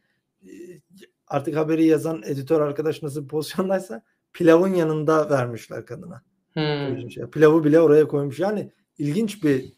artık 1.27 1.57
haberi 1.57 1.85
yazan 1.87 2.23
editör 2.27 2.61
arkadaş 2.61 3.03
nasıl 3.03 3.23
bir 3.23 3.29
pozisyondaysa 3.29 4.03
pilavın 4.33 4.75
yanında 4.75 5.31
vermişler 5.31 5.87
kadına. 5.87 6.23
Hmm. 6.53 7.31
Pilavı 7.31 7.65
bile 7.65 7.81
oraya 7.81 8.09
koymuş. 8.09 8.41
Yani 8.41 8.73
ilginç 8.99 9.45
bir 9.45 9.73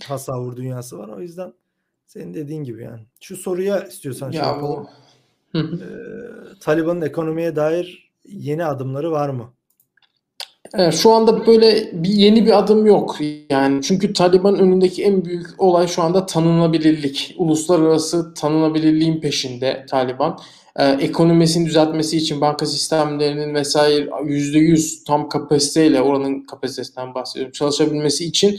tasavvur 0.00 0.56
dünyası 0.56 0.98
var. 0.98 1.08
O 1.08 1.20
yüzden 1.20 1.52
senin 2.06 2.34
dediğin 2.34 2.64
gibi 2.64 2.82
yani. 2.82 3.06
Şu 3.20 3.36
soruya 3.36 3.84
istiyorsan 3.84 4.30
şey 4.30 4.40
yapalım. 4.40 4.86
Ee, 5.54 5.60
Taliban'ın 6.60 7.02
ekonomiye 7.02 7.56
dair 7.56 8.10
yeni 8.24 8.64
adımları 8.64 9.10
var 9.10 9.28
mı? 9.28 9.52
Şu 10.92 11.10
anda 11.10 11.46
böyle 11.46 11.90
bir 11.92 12.08
yeni 12.08 12.46
bir 12.46 12.58
adım 12.58 12.86
yok. 12.86 13.16
Yani 13.50 13.82
çünkü 13.82 14.12
Taliban 14.12 14.58
önündeki 14.58 15.04
en 15.04 15.24
büyük 15.24 15.46
olay 15.58 15.86
şu 15.88 16.02
anda 16.02 16.26
tanınabilirlik. 16.26 17.34
Uluslararası 17.38 18.34
tanınabilirliğin 18.34 19.20
peşinde 19.20 19.86
Taliban 19.90 20.38
e, 20.76 20.88
ekonomisini 20.88 21.66
düzeltmesi 21.66 22.16
için 22.16 22.40
banka 22.40 22.66
sistemlerinin 22.66 23.54
vesaire 23.54 24.04
%100 24.04 25.04
tam 25.04 25.28
kapasiteyle 25.28 26.00
oranın 26.00 26.42
kapasitesinden 26.42 27.14
bahsediyorum 27.14 27.52
çalışabilmesi 27.52 28.24
için 28.24 28.58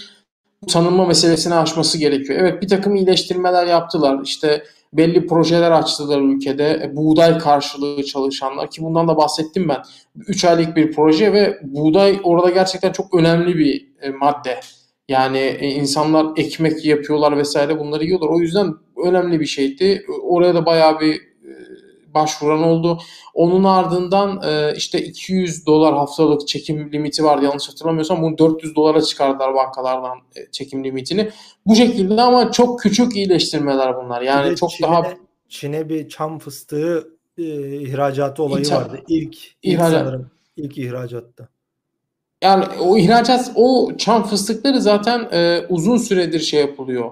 tanınma 0.68 1.06
meselesini 1.06 1.54
aşması 1.56 1.98
gerekiyor. 1.98 2.40
Evet 2.40 2.62
bir 2.62 2.68
takım 2.68 2.96
iyileştirmeler 2.96 3.66
yaptılar. 3.66 4.20
İşte 4.24 4.64
belli 4.94 5.28
projeler 5.28 5.72
açtılar 5.72 6.22
ülkede. 6.22 6.82
E, 6.84 6.96
buğday 6.96 7.38
karşılığı 7.38 8.04
çalışanlar 8.04 8.72
ki 8.72 8.84
bundan 8.84 9.08
da 9.08 9.18
bahsettim 9.18 9.70
ben. 9.70 9.82
3 10.16 10.46
aylık 10.46 10.76
bir 10.76 10.92
proje 10.92 11.34
ve 11.34 11.60
buğday 11.64 12.20
orada 12.24 12.50
gerçekten 12.50 12.92
çok 12.92 13.14
önemli 13.14 13.58
bir 13.58 13.88
e, 14.02 14.10
madde. 14.10 14.60
Yani 15.10 15.38
e, 15.38 15.68
insanlar 15.68 16.28
ekmek 16.38 16.86
yapıyorlar 16.86 17.38
vesaire 17.38 17.80
bunları 17.80 18.04
yiyorlar. 18.04 18.30
O 18.30 18.40
yüzden 18.40 18.74
önemli 19.06 19.40
bir 19.40 19.46
şeydi. 19.46 20.06
Oraya 20.24 20.56
da 20.56 20.66
bayağı 20.66 21.00
bir 21.00 21.31
başvuran 22.14 22.64
oldu. 22.64 23.00
Onun 23.34 23.64
ardından 23.64 24.42
e, 24.44 24.74
işte 24.76 25.04
200 25.04 25.66
dolar 25.66 25.94
haftalık 25.94 26.48
çekim 26.48 26.92
limiti 26.92 27.24
vardı 27.24 27.46
yanlış 27.46 27.70
hatırlamıyorsam 27.70 28.22
bunu 28.22 28.38
400 28.38 28.76
dolara 28.76 29.02
çıkardılar 29.02 29.54
bankalardan 29.56 30.18
e, 30.36 30.52
çekim 30.52 30.84
limitini. 30.84 31.30
Bu 31.66 31.76
şekilde 31.76 32.22
ama 32.22 32.52
çok 32.52 32.80
küçük 32.80 33.16
iyileştirmeler 33.16 33.96
bunlar. 33.98 34.22
Yani 34.22 34.56
çok 34.56 34.70
Çin'e, 34.70 34.88
daha 34.88 35.14
Çin'e 35.50 35.90
bir 35.90 36.10
çam 36.10 36.40
fıstığı 36.40 37.08
e, 37.38 37.44
ihracatı 37.82 38.44
olayı 38.44 38.66
İthal, 38.66 38.78
vardı. 38.78 39.00
İlk, 39.08 39.36
ilk 39.36 39.56
ihracat. 39.64 39.92
sanırım 39.92 40.32
ilk 40.58 40.78
ihracatta. 40.78 41.48
Yani 42.44 42.66
o 42.80 42.98
ihracat 42.98 43.52
o 43.56 43.92
çam 43.98 44.24
fıstıkları 44.24 44.82
zaten 44.82 45.30
e, 45.32 45.66
uzun 45.70 45.98
süredir 45.98 46.40
şey 46.40 46.60
yapılıyor 46.60 47.12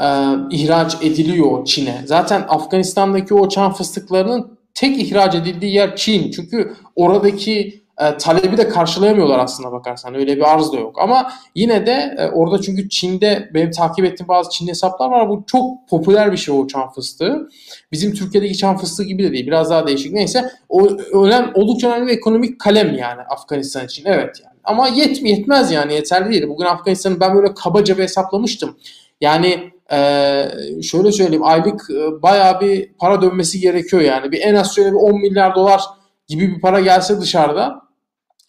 e, 0.00 0.06
ihraç 0.50 0.96
ediliyor 1.02 1.64
Çin'e. 1.64 2.02
Zaten 2.06 2.44
Afganistan'daki 2.48 3.34
o 3.34 3.48
çam 3.48 3.72
fıstıklarının 3.72 4.58
tek 4.74 4.98
ihraç 4.98 5.34
edildiği 5.34 5.74
yer 5.74 5.96
Çin. 5.96 6.30
Çünkü 6.30 6.72
oradaki 6.96 7.82
e, 8.00 8.16
talebi 8.16 8.56
de 8.56 8.68
karşılayamıyorlar 8.68 9.38
aslında 9.38 9.72
bakarsan. 9.72 10.14
Öyle 10.14 10.36
bir 10.36 10.54
arz 10.54 10.72
da 10.72 10.76
yok. 10.76 10.96
Ama 11.00 11.32
yine 11.54 11.86
de 11.86 12.14
e, 12.18 12.26
orada 12.26 12.60
çünkü 12.60 12.88
Çin'de 12.88 13.50
benim 13.54 13.70
takip 13.70 14.04
ettiğim 14.04 14.28
bazı 14.28 14.50
Çin 14.50 14.68
hesaplar 14.68 15.10
var. 15.10 15.28
Bu 15.28 15.44
çok 15.46 15.88
popüler 15.88 16.32
bir 16.32 16.36
şey 16.36 16.54
o 16.54 16.66
çam 16.66 16.92
fıstığı. 16.92 17.48
Bizim 17.92 18.14
Türkiye'deki 18.14 18.56
çam 18.56 18.78
fıstığı 18.78 19.04
gibi 19.04 19.22
de 19.22 19.32
değil. 19.32 19.46
Biraz 19.46 19.70
daha 19.70 19.86
değişik. 19.86 20.12
Neyse 20.12 20.50
o 20.68 20.88
önem, 21.12 21.50
oldukça 21.54 21.88
önemli 21.88 22.06
bir 22.06 22.16
ekonomik 22.16 22.60
kalem 22.60 22.94
yani 22.94 23.22
Afganistan 23.22 23.84
için. 23.84 24.02
Evet 24.06 24.40
yani. 24.44 24.52
Ama 24.64 24.88
yet, 24.88 25.22
yetmez 25.22 25.72
yani 25.72 25.94
yeterli 25.94 26.30
değil. 26.30 26.48
Bugün 26.48 26.64
Afganistan'ı 26.64 27.20
ben 27.20 27.34
böyle 27.34 27.54
kabaca 27.54 27.98
bir 27.98 28.02
hesaplamıştım. 28.02 28.76
Yani 29.22 29.72
ee, 29.92 30.48
şöyle 30.82 31.12
söyleyeyim 31.12 31.44
aylık 31.44 31.90
e, 31.90 32.22
bayağı 32.22 32.60
bir 32.60 32.92
para 32.98 33.22
dönmesi 33.22 33.60
gerekiyor 33.60 34.02
yani. 34.02 34.32
Bir 34.32 34.40
en 34.40 34.54
az 34.54 34.74
şöyle 34.74 34.90
bir 34.90 34.96
10 34.96 35.20
milyar 35.20 35.54
dolar 35.54 35.82
gibi 36.28 36.54
bir 36.56 36.60
para 36.60 36.80
gelse 36.80 37.20
dışarıda 37.20 37.82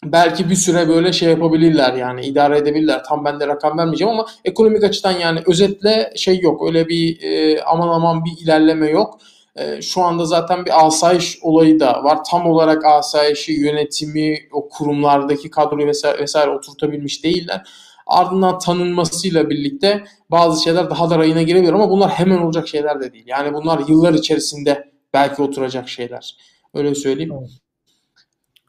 belki 0.04 0.50
bir 0.50 0.54
süre 0.54 0.88
böyle 0.88 1.12
şey 1.12 1.28
yapabilirler 1.30 1.94
yani 1.94 2.26
idare 2.26 2.58
edebilirler. 2.58 3.04
Tam 3.04 3.24
ben 3.24 3.40
de 3.40 3.46
rakam 3.46 3.78
vermeyeceğim 3.78 4.12
ama 4.12 4.26
ekonomik 4.44 4.84
açıdan 4.84 5.12
yani 5.12 5.40
özetle 5.46 6.12
şey 6.16 6.40
yok. 6.40 6.66
Öyle 6.66 6.88
bir 6.88 7.22
e, 7.22 7.62
aman 7.62 7.88
aman 7.88 8.24
bir 8.24 8.44
ilerleme 8.44 8.90
yok. 8.90 9.18
E, 9.56 9.82
şu 9.82 10.02
anda 10.02 10.24
zaten 10.24 10.66
bir 10.66 10.86
asayiş 10.86 11.38
olayı 11.42 11.80
da 11.80 12.04
var. 12.04 12.18
Tam 12.30 12.46
olarak 12.46 12.84
asayişi, 12.84 13.52
yönetimi, 13.52 14.38
o 14.52 14.68
kurumlardaki 14.68 15.50
kadroyu 15.50 15.86
vesaire, 15.86 16.18
vesaire 16.18 16.50
oturtabilmiş 16.50 17.24
değiller. 17.24 17.68
Ardından 18.06 18.58
tanınmasıyla 18.58 19.50
birlikte 19.50 20.04
bazı 20.30 20.62
şeyler 20.64 20.90
daha 20.90 21.10
da 21.10 21.18
rayına 21.18 21.42
girebilir 21.42 21.72
ama 21.72 21.90
bunlar 21.90 22.10
hemen 22.10 22.38
olacak 22.38 22.68
şeyler 22.68 23.00
de 23.00 23.12
değil. 23.12 23.24
Yani 23.26 23.54
bunlar 23.54 23.80
yıllar 23.88 24.14
içerisinde 24.14 24.92
belki 25.14 25.42
oturacak 25.42 25.88
şeyler. 25.88 26.36
Öyle 26.74 26.94
söyleyeyim. 26.94 27.32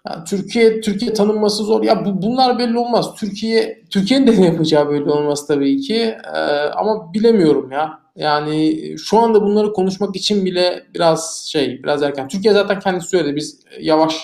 Yani 0.07 0.23
Türkiye 0.23 0.81
Türkiye 0.81 1.13
tanınması 1.13 1.63
zor. 1.63 1.83
Ya 1.83 2.05
bu, 2.05 2.21
bunlar 2.21 2.59
belli 2.59 2.77
olmaz. 2.77 3.15
Türkiye 3.15 3.83
Türkiye'nin 3.89 4.27
de 4.27 4.41
ne 4.41 4.45
yapacağı 4.45 4.89
belli 4.89 5.09
olmaz 5.09 5.47
tabii 5.47 5.81
ki. 5.81 6.17
Ee, 6.35 6.39
ama 6.75 7.13
bilemiyorum 7.13 7.71
ya. 7.71 7.99
Yani 8.15 8.79
şu 8.97 9.19
anda 9.19 9.41
bunları 9.41 9.73
konuşmak 9.73 10.15
için 10.15 10.45
bile 10.45 10.83
biraz 10.93 11.47
şey, 11.51 11.83
biraz 11.83 12.03
erken. 12.03 12.27
Türkiye 12.27 12.53
zaten 12.53 12.79
kendisi 12.79 13.07
söyledi. 13.07 13.35
Biz 13.35 13.59
yavaş 13.79 14.15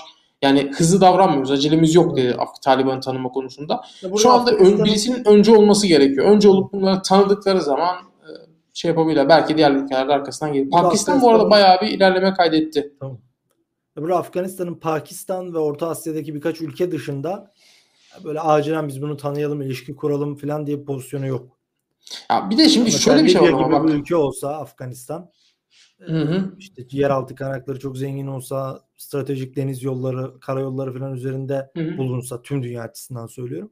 yani 0.42 0.72
hızlı 0.76 1.02
davranmıyoruz. 1.02 1.52
Acelemiz 1.52 1.96
yok 1.96 2.18
dedi 2.18 2.38
Taliban'ı 2.64 3.02
tanıma 3.02 3.30
konusunda. 3.30 3.82
Şu 4.18 4.32
anda 4.32 4.52
ön, 4.52 4.84
birisinin 4.84 5.28
önce 5.28 5.56
olması 5.56 5.88
gerekiyor. 5.88 6.26
Önce 6.26 6.50
olup 6.50 6.74
bunları 6.74 7.02
tanıdıkları 7.02 7.62
zaman 7.62 7.96
e, 7.96 8.30
şey 8.74 8.90
yapabilirler. 8.90 9.30
Belki 9.30 9.58
diğer 9.58 9.72
ülkeler 9.72 10.08
de 10.08 10.14
arkasından 10.14 10.54
gelir. 10.54 10.70
Pakistan 10.70 11.22
bu 11.22 11.30
arada 11.30 11.50
bayağı 11.50 11.82
bir 11.82 11.88
ilerleme 11.88 12.34
kaydetti. 12.34 12.94
Tamam. 13.00 13.18
Burada 13.98 14.18
Afganistan'ın 14.18 14.76
Pakistan 14.76 15.54
ve 15.54 15.58
Orta 15.58 15.90
Asya'daki 15.90 16.36
birkaç 16.36 16.62
ülke 16.62 16.92
dışında 16.92 17.52
böyle 18.24 18.40
acilen 18.40 18.88
biz 18.88 19.02
bunu 19.02 19.18
tanıyalım, 19.18 19.62
ilişki 19.62 19.96
kuralım 19.96 20.36
falan 20.36 20.68
diye 20.68 20.80
bir 20.80 20.86
pozisyonu 20.86 21.28
yok. 21.28 21.58
Ya 22.32 22.50
bir 22.50 22.58
de 22.58 22.70
şimdi 22.70 22.86
Mesela 22.86 23.00
şöyle 23.00 23.24
bir 23.24 23.30
şey 23.30 23.54
var 23.54 23.88
bir 23.88 23.94
ülke 23.94 24.16
olsa 24.16 24.50
Afganistan 24.58 25.32
Hı 26.06 26.22
hı. 26.22 26.52
işte 26.58 26.86
yeraltı 26.92 27.36
kaynakları 27.36 27.80
çok 27.80 27.98
zengin 27.98 28.28
olsa 28.28 28.82
stratejik 28.98 29.56
deniz 29.56 29.84
yolları, 29.84 30.40
karayolları 30.40 31.00
falan 31.00 31.14
üzerinde 31.14 31.72
Hı 31.78 31.84
hı. 31.84 31.98
bulunsa 31.98 32.42
tüm 32.42 32.64
dünya 32.64 32.82
açısından 32.84 33.28
söylüyorum. 33.28 33.72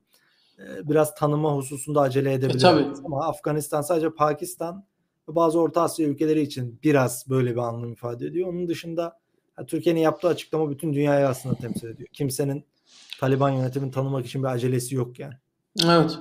e, 0.60 0.90
Biraz 0.90 1.16
tanıma 1.16 1.56
hususunda 1.56 2.02
acele 2.02 2.34
edebilir. 2.34 2.60
tabii. 2.60 2.88
Ama 3.06 3.28
Afganistan 3.28 3.82
sadece 3.82 4.10
Pakistan 4.10 4.86
ve 5.30 5.36
bazı 5.36 5.60
Orta 5.60 5.82
Asya 5.82 6.08
ülkeleri 6.08 6.42
için 6.42 6.80
biraz 6.84 7.30
böyle 7.30 7.52
bir 7.52 7.58
anlam 7.58 7.92
ifade 7.94 8.28
ediyor. 8.28 8.48
Onun 8.50 8.68
dışında 8.68 9.20
Türkiye'nin 9.68 10.00
yaptığı 10.02 10.28
açıklama 10.28 10.70
bütün 10.70 10.94
dünyayı 10.94 11.28
aslında 11.28 11.56
temsil 11.56 11.88
ediyor. 11.88 12.10
Kimsenin 12.14 12.64
Taliban 13.20 13.50
yönetimini 13.50 13.92
tanımak 13.92 14.26
için 14.26 14.44
bir 14.44 14.48
acelesi 14.48 14.96
yok 14.96 15.20
yani. 15.20 15.34
Evet. 15.86 16.20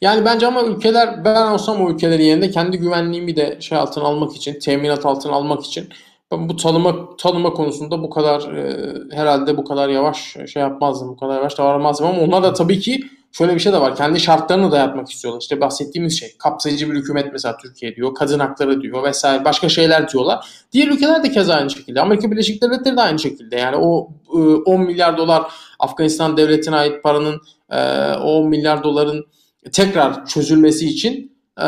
Yani 0.00 0.24
bence 0.24 0.46
ama 0.46 0.62
ülkeler 0.62 1.24
ben 1.24 1.52
olsam 1.52 1.84
o 1.84 1.90
ülkelerin 1.90 2.24
yerinde 2.24 2.50
kendi 2.50 2.78
güvenliğimi 2.78 3.36
de 3.36 3.60
şey 3.60 3.78
altına 3.78 4.04
almak 4.04 4.36
için, 4.36 4.58
teminat 4.58 5.06
altına 5.06 5.32
almak 5.32 5.64
için 5.64 5.88
bu 6.32 6.56
tanıma 6.56 7.16
tanıma 7.16 7.52
konusunda 7.52 8.02
bu 8.02 8.10
kadar 8.10 8.52
e, 8.54 8.94
herhalde 9.16 9.56
bu 9.56 9.64
kadar 9.64 9.88
yavaş 9.88 10.36
şey 10.52 10.62
yapmazdım, 10.62 11.08
bu 11.08 11.16
kadar 11.16 11.34
yavaş 11.34 11.58
davranmazdım 11.58 12.06
ama 12.06 12.20
onlar 12.20 12.42
da 12.42 12.52
tabii 12.52 12.80
ki 12.80 13.00
şöyle 13.32 13.54
bir 13.54 13.60
şey 13.60 13.72
de 13.72 13.80
var. 13.80 13.96
Kendi 13.96 14.20
şartlarını 14.20 14.72
dayatmak 14.72 15.10
istiyorlar. 15.10 15.40
İşte 15.40 15.60
bahsettiğimiz 15.60 16.20
şey 16.20 16.36
kapsayıcı 16.38 16.90
bir 16.90 16.96
hükümet 16.96 17.32
mesela 17.32 17.56
Türkiye 17.56 17.96
diyor, 17.96 18.14
kadın 18.14 18.38
hakları 18.38 18.80
diyor 18.80 19.02
vesaire 19.02 19.44
başka 19.44 19.68
şeyler 19.68 20.08
diyorlar. 20.08 20.48
Diğer 20.72 20.88
ülkeler 20.88 21.24
de 21.24 21.30
keza 21.30 21.54
aynı 21.54 21.70
şekilde. 21.70 22.00
Amerika 22.00 22.30
Birleşik 22.30 22.62
Devletleri 22.62 22.96
de 22.96 23.00
aynı 23.00 23.18
şekilde. 23.18 23.56
Yani 23.56 23.76
o 23.76 24.08
e, 24.34 24.38
10 24.38 24.80
milyar 24.80 25.16
dolar 25.16 25.52
Afganistan 25.78 26.36
devletine 26.36 26.76
ait 26.76 27.02
paranın 27.02 27.40
e, 27.70 27.78
o 28.14 28.32
10 28.32 28.48
milyar 28.48 28.84
doların 28.84 29.26
tekrar 29.72 30.26
çözülmesi 30.26 30.86
için 30.86 31.36
e, 31.58 31.66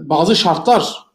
bazı 0.00 0.36
şartlar 0.36 1.08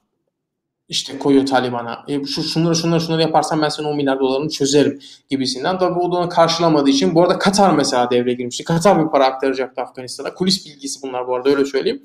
işte 0.89 1.19
koyuyor 1.19 1.45
Taliban'a. 1.45 2.05
E, 2.07 2.25
şu 2.25 2.43
şunları 2.43 2.75
şunları 2.75 3.01
şunları 3.01 3.21
yaparsan 3.21 3.61
ben 3.61 3.69
senin 3.69 3.87
10 3.87 3.95
milyar 3.95 4.19
dolarını 4.19 4.49
çözerim 4.49 4.99
gibisinden. 5.29 5.77
Tabii 5.77 5.99
o 5.99 6.11
da 6.11 6.17
onu 6.17 6.29
karşılamadığı 6.29 6.89
için 6.89 7.15
bu 7.15 7.21
arada 7.21 7.39
Katar 7.39 7.73
mesela 7.73 8.09
devreye 8.09 8.35
girmişti. 8.35 8.63
Katar 8.63 9.05
bir 9.05 9.11
para 9.11 9.25
aktaracaktı 9.25 9.81
Afganistan'a. 9.81 10.33
Kulis 10.33 10.65
bilgisi 10.65 10.99
bunlar 11.03 11.27
bu 11.27 11.35
arada 11.35 11.49
öyle 11.49 11.65
söyleyeyim. 11.65 12.03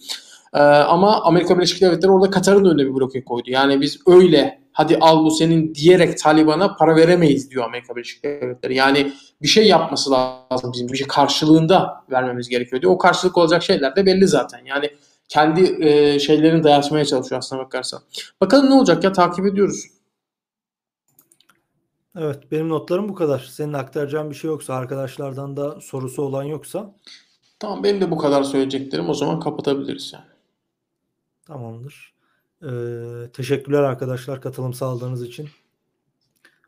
E, 0.54 0.59
ama 0.62 1.22
Amerika 1.22 1.56
Birleşik 1.56 1.80
Devletleri 1.80 2.12
orada 2.12 2.30
Katar'ın 2.30 2.64
önüne 2.64 2.86
bir 2.86 2.94
bloke 2.94 3.24
koydu. 3.24 3.50
Yani 3.50 3.80
biz 3.80 3.98
öyle 4.06 4.61
hadi 4.78 4.98
al 5.00 5.24
bu 5.24 5.30
senin 5.30 5.74
diyerek 5.74 6.18
Taliban'a 6.18 6.76
para 6.76 6.96
veremeyiz 6.96 7.50
diyor 7.50 7.64
Amerika 7.64 7.96
Birleşik 7.96 8.24
Devletleri. 8.24 8.74
Yani 8.74 9.12
bir 9.42 9.48
şey 9.48 9.68
yapması 9.68 10.10
lazım 10.10 10.72
bizim. 10.72 10.88
Bir 10.88 10.98
şey 10.98 11.06
karşılığında 11.06 12.04
vermemiz 12.10 12.48
gerekiyor 12.48 12.82
diyor. 12.82 12.92
O 12.92 12.98
karşılık 12.98 13.38
olacak 13.38 13.62
şeyler 13.62 13.96
de 13.96 14.06
belli 14.06 14.28
zaten. 14.28 14.64
Yani 14.64 14.90
kendi 15.28 15.84
e, 15.84 16.18
şeylerini 16.18 16.64
dayatmaya 16.64 17.04
çalışıyor 17.04 17.38
aslına 17.38 17.60
bakarsan. 17.60 18.00
Bakalım 18.40 18.70
ne 18.70 18.74
olacak 18.74 19.04
ya 19.04 19.12
takip 19.12 19.46
ediyoruz. 19.46 19.84
Evet 22.18 22.52
benim 22.52 22.68
notlarım 22.68 23.08
bu 23.08 23.14
kadar. 23.14 23.38
Senin 23.38 23.72
aktaracağın 23.72 24.30
bir 24.30 24.34
şey 24.34 24.48
yoksa 24.48 24.74
arkadaşlardan 24.74 25.56
da 25.56 25.80
sorusu 25.80 26.22
olan 26.22 26.44
yoksa 26.44 26.94
Tamam 27.58 27.84
benim 27.84 28.00
de 28.00 28.10
bu 28.10 28.18
kadar 28.18 28.42
söyleyeceklerim. 28.42 29.08
O 29.08 29.14
zaman 29.14 29.40
kapatabiliriz 29.40 30.12
yani. 30.14 30.24
tamamdır. 31.46 32.17
Ee, 32.62 33.30
teşekkürler 33.32 33.82
arkadaşlar 33.82 34.40
katılım 34.40 34.74
sağladığınız 34.74 35.22
için. 35.22 35.48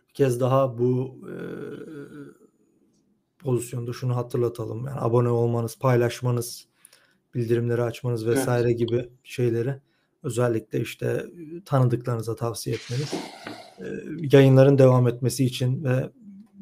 Bir 0.08 0.14
kez 0.14 0.40
daha 0.40 0.78
bu 0.78 1.18
e, 1.28 1.34
pozisyonda 3.38 3.92
şunu 3.92 4.16
hatırlatalım. 4.16 4.86
Yani 4.86 5.00
abone 5.00 5.28
olmanız, 5.28 5.78
paylaşmanız, 5.78 6.66
bildirimleri 7.34 7.82
açmanız 7.82 8.26
vesaire 8.26 8.72
gibi 8.72 9.10
şeyleri 9.24 9.80
özellikle 10.22 10.80
işte 10.80 11.26
tanıdıklarınıza 11.64 12.36
tavsiye 12.36 12.76
etmeniz 12.76 13.14
e, 13.78 13.84
yayınların 14.36 14.78
devam 14.78 15.08
etmesi 15.08 15.44
için 15.44 15.84
ve 15.84 16.10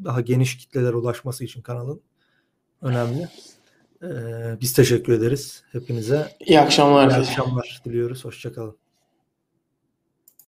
daha 0.04 0.20
geniş 0.20 0.56
kitlelere 0.56 0.96
ulaşması 0.96 1.44
için 1.44 1.62
kanalın 1.62 2.00
önemli. 2.82 3.28
Ee, 4.02 4.60
biz 4.60 4.72
teşekkür 4.72 5.12
ederiz 5.12 5.62
hepinize. 5.72 6.36
İyi 6.40 6.60
akşamlar. 6.60 7.10
İyi 7.10 7.14
akşamlar 7.14 7.82
diliyoruz. 7.84 8.24
Hoşçakalın. 8.24 8.76